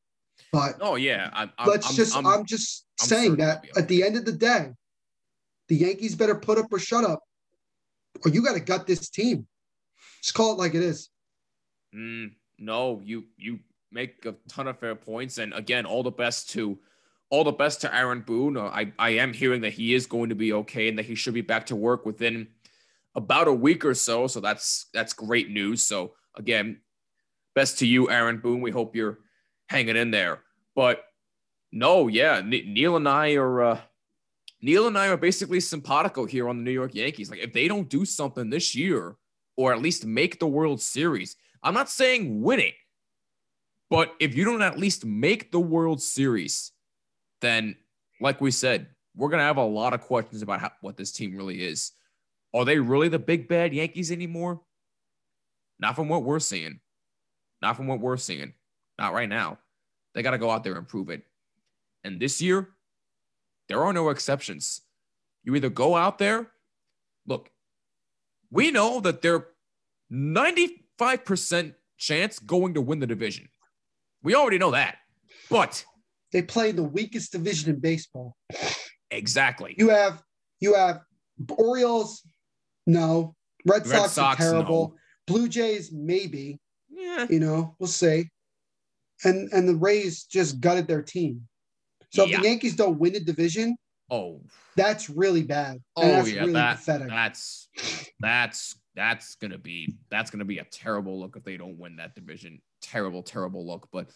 But 0.54 0.78
oh 0.82 0.96
yeah, 0.96 1.30
I'm, 1.34 1.52
let's 1.66 1.90
I'm, 1.90 1.96
just 1.96 2.16
I'm, 2.16 2.26
I'm 2.26 2.46
just 2.46 2.86
saying 3.00 3.38
that 3.38 3.66
at 3.76 3.88
the 3.88 4.04
end 4.04 4.16
of 4.16 4.26
the 4.26 4.32
day, 4.32 4.72
the 5.68 5.76
Yankees 5.76 6.16
better 6.16 6.36
put 6.36 6.58
up 6.58 6.68
or 6.72 6.80
shut 6.80 7.04
up 7.04 7.20
or 8.26 8.32
you 8.32 8.42
got 8.42 8.54
to 8.54 8.60
gut 8.60 8.88
this 8.88 9.10
team. 9.10 9.48
Just 10.22 10.36
call 10.36 10.54
it 10.54 10.58
like 10.58 10.76
it 10.76 10.82
is. 10.82 11.10
Mm, 11.96 12.32
no, 12.60 13.02
you 13.04 13.26
you 13.38 13.60
make 13.92 14.26
a 14.26 14.36
ton 14.50 14.68
of 14.68 14.80
fair 14.80 14.96
points, 14.96 15.38
and 15.38 15.54
again, 15.54 15.86
all 15.86 16.04
the 16.04 16.12
best 16.12 16.50
to 16.52 16.78
all 17.30 17.44
the 17.44 17.52
best 17.52 17.82
to 17.82 17.96
Aaron 17.96 18.22
Boone. 18.22 18.58
I 18.58 18.92
I 18.98 19.12
am 19.12 19.34
hearing 19.34 19.62
that 19.62 19.74
he 19.74 19.94
is 19.94 20.06
going 20.06 20.30
to 20.30 20.36
be 20.36 20.54
okay 20.54 20.88
and 20.90 20.98
that 20.98 21.06
he 21.06 21.16
should 21.16 21.34
be 21.34 21.42
back 21.42 21.68
to 21.68 21.76
work 21.76 22.06
within 22.06 22.48
about 23.16 23.48
a 23.48 23.54
week 23.54 23.86
or 23.86 23.94
so. 23.94 24.28
So 24.28 24.40
that's 24.40 24.88
that's 24.94 25.14
great 25.14 25.50
news. 25.50 25.84
So 25.84 26.14
again, 26.36 26.82
best 27.56 27.80
to 27.80 27.88
you, 27.88 28.10
Aaron 28.10 28.40
Boone. 28.40 28.62
We 28.62 28.72
hope 28.72 28.96
you're 28.96 29.20
hanging 29.68 29.96
in 29.96 30.12
there. 30.12 30.44
But 30.76 31.04
no, 31.72 32.08
yeah, 32.08 32.42
Neil 32.44 32.96
and 32.96 33.08
I 33.08 33.34
are 33.36 33.62
uh, 33.62 33.80
Neil 34.62 34.88
and 34.88 34.98
I 34.98 35.08
are 35.10 35.18
basically 35.18 35.60
simpatico 35.60 36.26
here 36.26 36.50
on 36.50 36.58
the 36.58 36.64
New 36.64 36.72
York 36.72 36.96
Yankees. 36.96 37.30
Like 37.30 37.40
if 37.40 37.54
they 37.54 37.68
don't 37.68 37.90
do 37.90 38.06
something 38.06 38.50
this 38.50 38.76
year, 38.76 39.16
or 39.56 39.74
at 39.74 39.82
least 39.82 40.06
make 40.06 40.40
the 40.40 40.48
World 40.48 40.82
Series, 40.82 41.36
I'm 41.64 41.74
not 41.74 41.90
saying 41.90 42.42
win 42.42 42.60
it, 42.60 42.74
but 43.90 44.14
if 44.20 44.36
you 44.36 44.46
don't 44.46 44.62
at 44.62 44.80
least 44.80 45.06
make 45.06 45.52
the 45.52 45.60
World 45.60 46.02
Series, 46.02 46.72
then 47.42 47.76
like 48.20 48.42
we 48.42 48.52
said, 48.52 48.88
we're 49.16 49.30
gonna 49.30 49.44
have 49.44 49.58
a 49.58 49.66
lot 49.66 49.94
of 49.94 50.02
questions 50.02 50.42
about 50.42 50.60
how, 50.60 50.72
what 50.82 50.98
this 50.98 51.12
team 51.12 51.36
really 51.36 51.64
is. 51.64 51.92
Are 52.54 52.66
they 52.66 52.80
really 52.80 53.10
the 53.10 53.20
big 53.20 53.48
bad 53.48 53.74
Yankees 53.74 54.12
anymore? 54.12 54.62
Not 55.80 55.96
from 55.96 56.10
what 56.10 56.24
we're 56.24 56.40
seeing. 56.40 56.80
Not 57.62 57.76
from 57.76 57.88
what 57.88 58.00
we're 58.00 58.18
seeing. 58.18 58.54
Not 58.98 59.14
right 59.14 59.30
now. 59.30 59.60
They 60.14 60.24
got 60.24 60.32
to 60.32 60.38
go 60.38 60.50
out 60.50 60.64
there 60.64 60.76
and 60.76 60.88
prove 60.88 61.10
it. 61.10 61.24
And 62.04 62.20
this 62.20 62.42
year, 62.42 62.70
there 63.70 63.84
are 63.84 63.94
no 63.94 64.10
exceptions. 64.10 64.82
You 65.44 65.56
either 65.56 65.70
go 65.70 65.96
out 65.96 66.18
there, 66.18 66.48
look, 67.26 67.52
we 68.50 68.72
know 68.72 69.00
that 69.02 69.22
they're 69.22 69.48
95% 70.12 71.76
chance 71.98 72.40
going 72.40 72.74
to 72.74 72.82
win 72.82 73.00
the 73.00 73.08
division. 73.08 73.50
We 74.24 74.36
already 74.36 74.58
know 74.58 74.72
that. 74.72 74.98
But 75.50 75.84
they 76.32 76.42
play 76.42 76.72
the 76.72 76.84
weakest 76.84 77.32
division 77.32 77.74
in 77.74 77.80
baseball. 77.80 78.36
Exactly. 79.12 79.76
You 79.78 79.90
have 79.90 80.22
you 80.60 80.76
have 80.76 81.02
Orioles, 81.58 82.28
no. 82.86 83.36
Red, 83.66 83.86
Red 83.88 84.00
Sox, 84.00 84.14
Sox, 84.14 84.42
are 84.42 84.52
terrible. 84.52 84.90
No. 84.90 84.96
Blue 85.28 85.48
Jays, 85.48 85.92
maybe. 85.92 86.60
Yeah. 86.90 87.28
You 87.30 87.40
know, 87.40 87.76
we'll 87.80 87.88
see. 87.88 88.30
And 89.24 89.52
and 89.52 89.68
the 89.68 89.76
Rays 89.76 90.24
just 90.24 90.60
gutted 90.60 90.88
their 90.88 91.02
team. 91.02 91.48
So 92.12 92.24
yeah. 92.26 92.36
if 92.36 92.42
the 92.42 92.48
Yankees 92.48 92.76
don't 92.76 93.00
win 93.00 93.14
the 93.14 93.20
division, 93.20 93.76
oh, 94.10 94.42
that's 94.76 95.10
really 95.10 95.44
bad. 95.44 95.82
Oh 95.96 96.08
that's 96.08 96.32
yeah, 96.32 96.42
really 96.42 96.54
that, 96.54 96.78
pathetic. 96.78 97.10
that's 97.10 97.70
that's 98.20 98.76
that's 98.96 99.36
gonna 99.36 99.58
be 99.58 99.98
that's 100.10 100.32
gonna 100.32 100.46
be 100.46 100.60
a 100.60 100.64
terrible 100.66 101.20
look 101.20 101.36
if 101.36 101.44
they 101.44 101.58
don't 101.58 101.78
win 101.78 101.98
that 101.98 102.16
division. 102.16 102.62
Terrible, 102.82 103.24
terrible 103.24 103.66
look. 103.66 103.88
But 103.92 104.10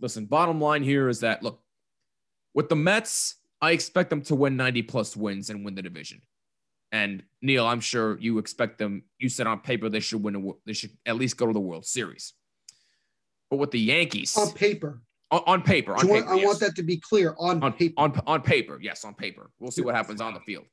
listen, 0.00 0.26
bottom 0.26 0.60
line 0.60 0.82
here 0.82 1.08
is 1.08 1.20
that 1.20 1.42
look, 1.42 1.60
with 2.54 2.68
the 2.68 2.76
Mets, 2.76 3.36
I 3.60 3.72
expect 3.72 4.10
them 4.10 4.22
to 4.22 4.34
win 4.34 4.56
90 4.56 4.82
plus 4.82 5.16
wins 5.16 5.50
and 5.50 5.64
win 5.64 5.74
the 5.74 5.82
division. 5.82 6.22
And 6.90 7.22
Neil, 7.42 7.66
I'm 7.66 7.80
sure 7.80 8.18
you 8.18 8.38
expect 8.38 8.78
them. 8.78 9.04
You 9.18 9.28
said 9.28 9.46
on 9.46 9.60
paper 9.60 9.88
they 9.88 10.00
should 10.00 10.22
win. 10.22 10.36
A, 10.36 10.52
they 10.64 10.72
should 10.72 10.90
at 11.04 11.16
least 11.16 11.36
go 11.36 11.46
to 11.46 11.52
the 11.52 11.60
World 11.60 11.84
Series. 11.84 12.32
But 13.50 13.56
with 13.56 13.70
the 13.70 13.80
Yankees, 13.80 14.36
on 14.36 14.52
paper, 14.52 15.00
on, 15.30 15.42
on 15.46 15.62
paper, 15.62 15.94
on 15.94 16.06
paper, 16.06 16.28
I 16.28 16.36
yes. 16.36 16.46
want 16.46 16.60
that 16.60 16.76
to 16.76 16.82
be 16.82 16.98
clear. 16.98 17.34
On, 17.38 17.62
on 17.62 17.72
paper, 17.72 17.94
on 17.96 18.20
on 18.26 18.42
paper, 18.42 18.78
yes, 18.80 19.04
on 19.04 19.14
paper. 19.14 19.50
We'll 19.58 19.70
see 19.70 19.82
what 19.82 19.94
happens 19.94 20.20
on 20.20 20.34
the 20.34 20.40
field. 20.40 20.64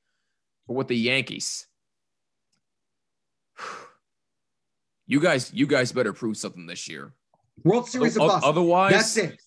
But 0.68 0.74
with 0.74 0.88
the 0.88 0.98
Yankees, 0.98 1.68
you 5.08 5.20
guys, 5.20 5.54
you 5.54 5.68
guys 5.68 5.92
better 5.92 6.14
prove 6.14 6.38
something 6.38 6.66
this 6.66 6.88
year. 6.88 7.14
World 7.64 7.88
Series 7.88 8.18
o- 8.18 8.28
bust. 8.28 8.46
Otherwise, 8.46 8.92
that's 8.92 9.18
it. 9.18 9.42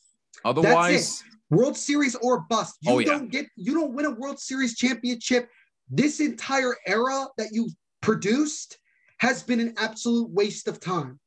Otherwise, 0.44 0.92
that's 0.92 1.20
it. 1.20 1.26
World 1.50 1.76
Series 1.76 2.14
or 2.16 2.40
bust. 2.48 2.76
You 2.80 2.92
oh, 2.92 2.98
yeah. 2.98 3.06
don't 3.06 3.30
get. 3.30 3.46
You 3.56 3.74
don't 3.74 3.92
win 3.92 4.06
a 4.06 4.10
World 4.10 4.38
Series 4.38 4.76
championship. 4.76 5.48
This 5.90 6.20
entire 6.20 6.76
era 6.86 7.26
that 7.36 7.48
you 7.52 7.70
produced 8.00 8.78
has 9.18 9.42
been 9.42 9.60
an 9.60 9.74
absolute 9.78 10.30
waste 10.30 10.68
of 10.68 10.80
time. 10.80 11.18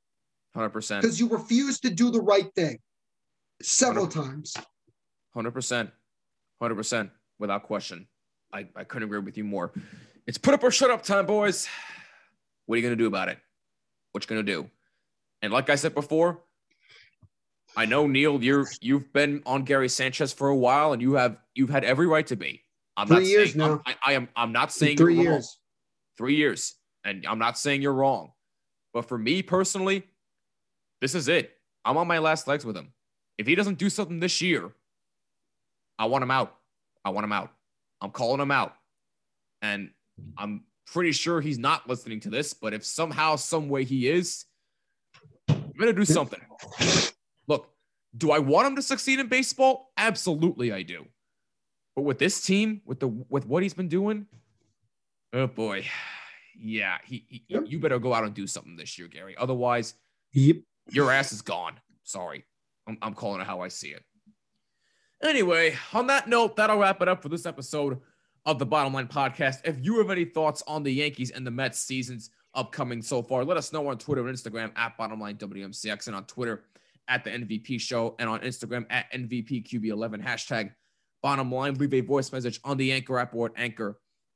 100%. 0.56 1.02
Because 1.02 1.20
you 1.20 1.30
refuse 1.30 1.80
to 1.82 1.90
do 1.90 2.12
the 2.12 2.22
right 2.22 2.54
thing 2.56 2.80
several 3.62 4.06
100. 4.06 4.30
times. 4.30 4.58
100%. 5.36 5.92
100%. 6.62 7.12
Without 7.40 7.64
question. 7.64 8.08
I, 8.54 8.68
I 8.76 8.84
couldn't 8.84 9.08
agree 9.08 9.20
with 9.20 9.38
you 9.38 9.44
more. 9.44 9.72
It's 10.28 10.38
put 10.38 10.54
up 10.54 10.64
or 10.64 10.72
shut 10.72 10.92
up 10.92 11.04
time, 11.04 11.26
boys. 11.26 11.68
What 12.66 12.76
are 12.76 12.78
you 12.78 12.84
going 12.84 12.98
to 12.98 13.02
do 13.02 13.08
about 13.08 13.30
it? 13.30 13.40
What 14.12 14.24
you 14.24 14.28
going 14.28 14.46
to 14.46 14.52
do? 14.52 14.70
And 15.42 15.52
like 15.52 15.70
I 15.70 15.76
said 15.76 15.96
before, 15.96 16.44
I 17.76 17.86
know 17.86 18.06
Neil, 18.06 18.44
you're 18.44 18.68
you've 18.82 19.12
been 19.14 19.42
on 19.46 19.64
Gary 19.64 19.90
Sanchez 19.90 20.34
for 20.34 20.50
a 20.50 20.56
while, 20.56 20.94
and 20.94 21.02
you 21.02 21.14
have 21.14 21.38
you've 21.56 21.70
had 21.70 21.84
every 21.84 22.06
right 22.06 22.28
to 22.28 22.36
be. 22.36 22.62
I'm 22.98 23.08
three 23.08 23.18
not 23.18 23.26
years 23.26 23.54
saying, 23.54 23.58
now. 23.58 23.82
I'm, 23.86 23.96
I, 24.04 24.12
I, 24.12 24.14
am. 24.14 24.30
I'm 24.36 24.52
not 24.52 24.72
saying 24.72 24.98
three 24.98 25.16
years. 25.16 25.28
Wrong. 25.30 25.44
Three 26.18 26.36
years, 26.36 26.76
and 27.06 27.26
I'm 27.26 27.40
not 27.40 27.58
saying 27.58 27.82
you're 27.82 27.94
wrong. 27.94 28.32
But 28.94 29.08
for 29.08 29.18
me 29.18 29.42
personally, 29.42 30.04
this 31.02 31.16
is 31.16 31.28
it. 31.28 31.52
I'm 31.84 31.98
on 31.98 32.08
my 32.08 32.20
last 32.20 32.48
legs 32.48 32.64
with 32.64 32.78
him. 32.78 32.94
If 33.38 33.48
he 33.48 33.56
doesn't 33.56 33.80
do 33.80 33.90
something 33.90 34.20
this 34.20 34.42
year, 34.42 34.72
I 35.98 36.06
want 36.06 36.24
him 36.24 36.32
out. 36.32 36.56
I 37.04 37.10
want 37.10 37.24
him 37.26 37.32
out. 37.32 37.52
I'm 38.00 38.12
calling 38.12 38.40
him 38.40 38.52
out. 38.52 38.76
And 39.62 39.90
I'm 40.38 40.64
pretty 40.86 41.12
sure 41.12 41.42
he's 41.42 41.58
not 41.58 41.88
listening 41.88 42.20
to 42.22 42.30
this, 42.30 42.54
but 42.54 42.74
if 42.74 42.86
somehow, 42.86 43.36
some 43.36 43.70
way 43.70 43.84
he 43.84 44.08
is, 44.08 44.46
I'm 45.50 45.74
gonna 45.78 45.94
do 45.94 46.06
something. 46.06 46.40
Look, 47.48 47.70
do 48.18 48.32
I 48.32 48.40
want 48.40 48.68
him 48.68 48.76
to 48.76 48.82
succeed 48.82 49.20
in 49.20 49.28
baseball? 49.28 49.92
Absolutely, 49.98 50.72
I 50.72 50.84
do. 50.84 51.06
But 51.96 52.04
with 52.04 52.20
this 52.20 52.42
team, 52.42 52.82
with 52.86 53.00
the 53.00 53.08
with 53.08 53.46
what 53.46 53.64
he's 53.64 53.74
been 53.74 53.88
doing, 53.88 54.28
oh 55.34 55.48
boy, 55.48 55.86
yeah, 56.58 56.98
he, 57.06 57.26
he 57.28 57.44
yep. 57.48 57.64
you 57.68 57.80
better 57.80 58.00
go 58.00 58.14
out 58.14 58.24
and 58.24 58.34
do 58.34 58.48
something 58.48 58.76
this 58.76 58.98
year, 58.98 59.08
Gary. 59.08 59.36
Otherwise, 59.38 59.96
yep. 60.32 60.58
Your 60.90 61.12
ass 61.12 61.32
is 61.32 61.42
gone. 61.42 61.74
Sorry, 62.04 62.46
I'm, 62.88 62.98
I'm 63.02 63.14
calling 63.14 63.42
it 63.42 63.48
how 63.48 63.62
I 63.62 63.68
see 63.68 63.90
it. 63.90 64.04
Anyway, 65.24 65.76
on 65.94 66.08
that 66.08 66.28
note, 66.28 66.56
that'll 66.56 66.80
wrap 66.80 67.02
it 67.02 67.08
up 67.08 67.22
for 67.22 67.30
this 67.30 67.46
episode 67.46 68.00
of 68.46 68.58
the 68.58 68.66
Bottom 68.66 68.94
Line 68.94 69.08
Podcast. 69.08 69.60
If 69.64 69.78
you 69.84 70.00
have 70.00 70.10
any 70.10 70.26
thoughts 70.26 70.64
on 70.66 70.84
the 70.84 70.92
Yankees 70.92 71.32
and 71.32 71.46
the 71.46 71.52
Mets 71.52 71.80
seasons 71.80 72.32
upcoming 72.56 73.02
so 73.02 73.22
far, 73.22 73.46
let 73.46 73.58
us 73.58 73.72
know 73.72 73.88
on 73.88 73.98
Twitter 73.98 74.28
and 74.28 74.36
Instagram 74.36 74.72
at 74.76 74.98
Bottom 74.98 75.20
Line 75.20 75.36
WMCX 75.36 76.08
and 76.08 76.16
on 76.16 76.26
Twitter 76.26 76.64
at 77.08 77.24
the 77.24 77.30
NVP 77.30 77.80
Show 77.80 78.16
and 78.20 78.30
on 78.30 78.40
Instagram 78.40 78.86
at 78.90 79.12
NVPQB11 79.14 80.24
hashtag 80.24 80.72
Bottom 81.22 81.52
Line. 81.52 81.76
Leave 81.76 81.94
a 81.94 82.02
voice 82.02 82.32
message 82.32 82.60
on 82.64 82.78
the 82.78 82.92
Anchor 82.92 83.20
app 83.20 83.36
or 83.36 83.52
at 83.56 83.56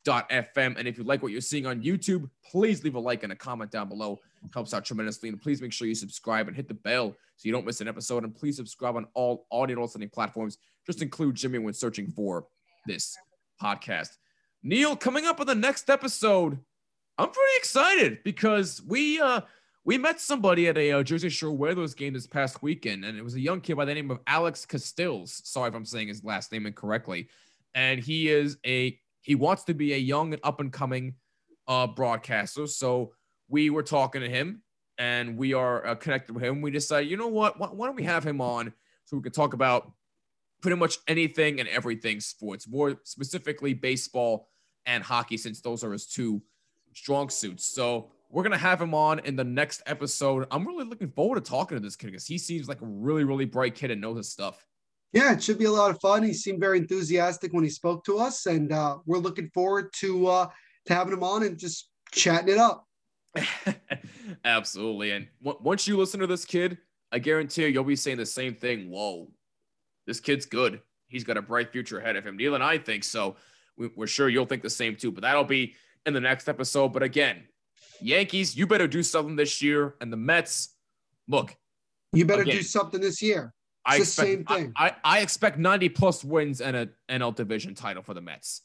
Anchor.fm. 0.08 0.78
And 0.78 0.88
if 0.88 0.98
you 0.98 1.04
like 1.04 1.22
what 1.22 1.32
you're 1.32 1.42
seeing 1.42 1.66
on 1.66 1.82
YouTube, 1.82 2.30
please 2.50 2.84
leave 2.84 2.96
a 2.96 3.00
like 3.00 3.24
and 3.24 3.32
a 3.32 3.36
comment 3.36 3.72
down 3.72 3.90
below. 3.90 4.20
It 4.44 4.52
helps 4.54 4.74
out 4.74 4.86
tremendously. 4.86 5.30
And 5.30 5.42
please 5.42 5.62
make 5.62 5.74
sure 5.74 5.88
you 5.88 5.96
subscribe 5.96 6.48
and 6.48 6.56
hit 6.56 6.68
the 6.68 6.74
bell 6.74 7.16
so 7.36 7.48
you 7.48 7.52
don't 7.52 7.66
miss 7.66 7.82
an 7.82 7.88
episode. 7.88 8.24
And 8.24 8.36
please 8.36 8.56
subscribe 8.56 8.96
on 8.96 9.08
all 9.14 9.48
audio 9.52 9.82
listening 9.82 10.10
platforms. 10.10 10.58
Just 10.86 11.02
include 11.02 11.36
Jimmy 11.36 11.60
when 11.60 11.74
searching 11.74 12.12
for 12.12 12.46
this 12.86 13.18
podcast. 13.62 14.18
Neil, 14.64 14.96
coming 14.96 15.26
up 15.26 15.40
on 15.40 15.48
the 15.48 15.56
next 15.56 15.90
episode, 15.90 16.60
I'm 17.18 17.30
pretty 17.30 17.58
excited 17.58 18.24
because 18.24 18.82
we 18.86 19.22
uh 19.22 19.42
we 19.86 20.00
met 20.00 20.20
somebody 20.20 20.68
at 20.68 20.80
a 20.80 20.94
uh, 20.94 21.04
Jersey 21.04 21.30
Shore 21.30 21.52
Whalers 21.52 21.94
game 21.94 22.14
this 22.14 22.26
past 22.26 22.64
weekend, 22.64 23.06
and 23.06 23.20
it 23.20 23.24
was 23.24 23.36
a 23.36 23.40
young 23.40 23.62
kid 23.62 23.78
by 23.78 23.86
the 23.86 23.94
name 23.94 24.10
of 24.10 24.20
Alex 24.26 24.66
Castills. 24.66 25.42
Sorry 25.46 25.70
if 25.70 25.76
I'm 25.76 25.86
saying 25.86 26.08
his 26.08 26.24
last 26.24 26.52
name 26.52 26.66
incorrectly. 26.66 27.30
And 27.76 28.00
he 28.00 28.30
is 28.30 28.58
a 28.66 29.00
he 29.26 29.34
wants 29.34 29.64
to 29.64 29.74
be 29.74 29.92
a 29.94 29.98
young 29.98 30.34
and 30.34 30.42
up 30.44 30.60
and 30.60 30.72
coming 30.72 31.16
uh, 31.68 31.88
broadcaster. 31.88 32.68
So 32.68 33.14
we 33.50 33.72
were 33.72 33.82
talking 33.82 34.22
to 34.22 34.30
him, 34.30 34.62
and 35.00 35.36
we 35.36 35.56
are 35.56 35.84
uh, 35.84 35.96
connected 35.96 36.34
with 36.34 36.44
him. 36.44 36.62
We 36.62 36.70
decided, 36.70 37.10
you 37.10 37.18
know 37.18 37.28
what? 37.28 37.60
Why, 37.60 37.68
why 37.70 37.88
don't 37.88 37.96
we 37.96 38.04
have 38.04 38.24
him 38.24 38.40
on 38.40 38.72
so 39.04 39.18
we 39.18 39.24
can 39.24 39.32
talk 39.32 39.54
about 39.54 39.92
pretty 40.62 40.78
much 40.78 41.00
anything 41.08 41.60
and 41.60 41.68
everything 41.70 42.20
sports, 42.20 42.68
more 42.68 43.00
specifically 43.04 43.74
baseball 43.74 44.48
and 44.86 45.04
hockey, 45.04 45.38
since 45.38 45.60
those 45.60 45.84
are 45.84 45.92
his 45.92 46.06
two 46.06 46.44
strong 46.94 47.30
suits. 47.30 47.66
So 47.66 48.12
we're 48.30 48.44
gonna 48.44 48.60
have 48.60 48.80
him 48.80 48.94
on 48.94 49.18
in 49.20 49.36
the 49.36 49.44
next 49.44 49.82
episode. 49.88 50.46
I'm 50.52 50.68
really 50.68 50.86
looking 50.86 51.10
forward 51.10 51.44
to 51.44 51.50
talking 51.50 51.76
to 51.78 51.84
this 51.84 51.96
kid 51.96 52.08
because 52.12 52.28
he 52.28 52.38
seems 52.38 52.70
like 52.70 52.82
a 52.82 52.86
really, 52.86 53.24
really 53.24 53.46
bright 53.46 53.74
kid 53.74 53.90
and 53.90 54.00
knows 54.00 54.18
his 54.18 54.32
stuff. 54.32 54.68
Yeah, 55.16 55.32
it 55.32 55.42
should 55.42 55.58
be 55.58 55.64
a 55.66 55.72
lot 55.72 55.92
of 55.92 56.00
fun. 56.02 56.24
He 56.24 56.34
seemed 56.34 56.60
very 56.60 56.78
enthusiastic 56.78 57.54
when 57.54 57.64
he 57.64 57.70
spoke 57.70 58.04
to 58.04 58.20
us, 58.20 58.48
and 58.48 58.74
uh, 58.74 58.98
we're 59.06 59.18
looking 59.18 59.50
forward 59.54 59.94
to 60.02 60.28
uh, 60.28 60.48
to 60.88 60.94
having 60.94 61.14
him 61.14 61.24
on 61.24 61.44
and 61.44 61.58
just 61.58 61.90
chatting 62.12 62.50
it 62.50 62.58
up. 62.58 62.86
Absolutely. 64.46 65.12
And 65.12 65.28
w- 65.42 65.58
once 65.64 65.88
you 65.88 65.96
listen 65.96 66.20
to 66.20 66.28
this 66.28 66.44
kid, 66.44 66.78
I 67.14 67.20
guarantee 67.20 67.62
you, 67.62 67.70
you'll 67.70 67.86
be 67.86 67.96
saying 67.96 68.18
the 68.18 68.26
same 68.26 68.56
thing. 68.56 68.90
Whoa, 68.90 69.32
this 70.06 70.20
kid's 70.20 70.46
good. 70.46 70.82
He's 71.08 71.24
got 71.24 71.38
a 71.38 71.42
bright 71.42 71.72
future 71.72 72.00
ahead 72.00 72.18
of 72.18 72.26
him. 72.26 72.36
Neil 72.36 72.56
and 72.56 72.64
I 72.64 72.78
think 72.78 73.06
so. 73.06 73.38
We- 73.78 73.92
we're 73.96 74.08
sure 74.08 74.28
you'll 74.28 74.46
think 74.46 74.64
the 74.64 74.70
same 74.70 74.98
too. 74.98 75.14
But 75.14 75.22
that'll 75.22 75.46
be 75.46 75.76
in 76.06 76.14
the 76.14 76.20
next 76.20 76.50
episode. 76.50 76.90
But 76.90 77.04
again, 77.04 77.44
Yankees, 78.02 78.58
you 78.58 78.68
better 78.68 78.88
do 78.88 79.02
something 79.02 79.38
this 79.38 79.62
year. 79.62 79.96
And 80.02 80.12
the 80.12 80.18
Mets, 80.18 80.76
look. 81.30 81.56
You 82.12 82.26
better 82.26 82.42
again, 82.42 82.58
do 82.58 82.64
something 82.64 83.00
this 83.00 83.22
year. 83.22 83.54
It's 83.88 83.96
I 83.96 83.98
expect, 83.98 84.28
same 84.28 84.46
thing. 84.46 84.74
I, 84.76 84.88
I, 84.88 84.96
I 85.04 85.20
expect 85.20 85.58
90 85.58 85.90
plus 85.90 86.24
wins 86.24 86.62
and 86.62 86.76
a 86.76 86.90
NL 87.10 87.36
division 87.36 87.76
title 87.76 88.04
for 88.04 88.14
the 88.14 88.22
Mets. 88.22 88.62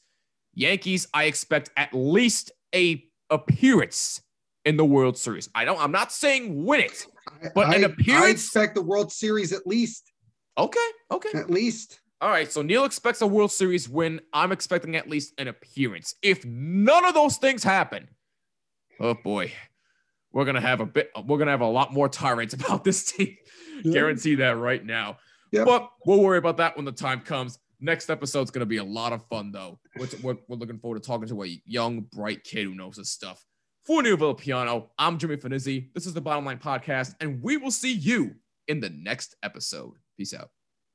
Yankees, 0.53 1.07
I 1.13 1.25
expect 1.25 1.69
at 1.77 1.93
least 1.93 2.51
a 2.73 3.03
appearance 3.29 4.21
in 4.65 4.77
the 4.77 4.85
World 4.85 5.17
Series. 5.17 5.49
I 5.55 5.65
don't. 5.65 5.79
I'm 5.79 5.91
not 5.91 6.11
saying 6.11 6.65
win 6.65 6.81
it, 6.81 7.05
but 7.55 7.67
I, 7.67 7.75
an 7.75 7.83
appearance. 7.83 8.25
I 8.25 8.29
expect 8.29 8.75
the 8.75 8.81
World 8.81 9.11
Series 9.11 9.53
at 9.53 9.65
least. 9.65 10.11
Okay. 10.57 10.79
Okay. 11.11 11.37
At 11.37 11.49
least. 11.49 12.01
All 12.21 12.29
right, 12.29 12.51
so 12.51 12.61
Neil 12.61 12.85
expects 12.85 13.21
a 13.21 13.27
World 13.27 13.51
Series 13.51 13.89
win. 13.89 14.21
I'm 14.31 14.51
expecting 14.51 14.95
at 14.95 15.09
least 15.09 15.33
an 15.39 15.47
appearance. 15.47 16.13
If 16.21 16.45
none 16.45 17.03
of 17.03 17.15
those 17.15 17.37
things 17.37 17.63
happen, 17.63 18.09
oh 18.99 19.15
boy, 19.15 19.51
we're 20.33 20.45
gonna 20.45 20.61
have 20.61 20.79
a 20.79 20.85
bit. 20.85 21.11
We're 21.25 21.37
gonna 21.37 21.51
have 21.51 21.61
a 21.61 21.67
lot 21.67 21.93
more 21.93 22.09
tirades 22.09 22.53
about 22.59 22.83
this 22.83 23.11
team. 23.11 23.35
Yeah. 23.83 23.93
Guarantee 23.93 24.35
that 24.35 24.57
right 24.57 24.83
now. 24.83 25.17
But 25.65 25.89
we'll 26.05 26.21
worry 26.21 26.37
about 26.37 26.57
that 26.57 26.75
when 26.75 26.85
the 26.85 26.91
time 26.91 27.21
comes. 27.21 27.59
Next 27.79 28.09
episode's 28.09 28.51
gonna 28.51 28.65
be 28.65 28.77
a 28.77 28.83
lot 28.83 29.13
of 29.13 29.25
fun 29.27 29.51
though. 29.51 29.79
We're, 29.97 30.07
we're, 30.21 30.37
we're 30.47 30.57
looking 30.57 30.79
forward 30.79 31.01
to 31.01 31.07
talking 31.07 31.27
to 31.29 31.43
a 31.43 31.61
young, 31.65 32.01
bright 32.11 32.43
kid 32.43 32.65
who 32.65 32.75
knows 32.75 32.97
his 32.97 33.09
stuff. 33.09 33.43
For 33.85 34.03
Neil 34.03 34.15
Villapiano, 34.15 34.89
I'm 34.99 35.17
Jimmy 35.17 35.37
Finizzi. 35.37 35.91
This 35.95 36.05
is 36.05 36.13
the 36.13 36.21
Bottom 36.21 36.45
Line 36.45 36.59
Podcast, 36.59 37.15
and 37.19 37.41
we 37.41 37.57
will 37.57 37.71
see 37.71 37.91
you 37.91 38.35
in 38.67 38.79
the 38.79 38.91
next 38.91 39.35
episode. 39.41 39.93
Peace 40.17 40.35
out. 40.35 40.49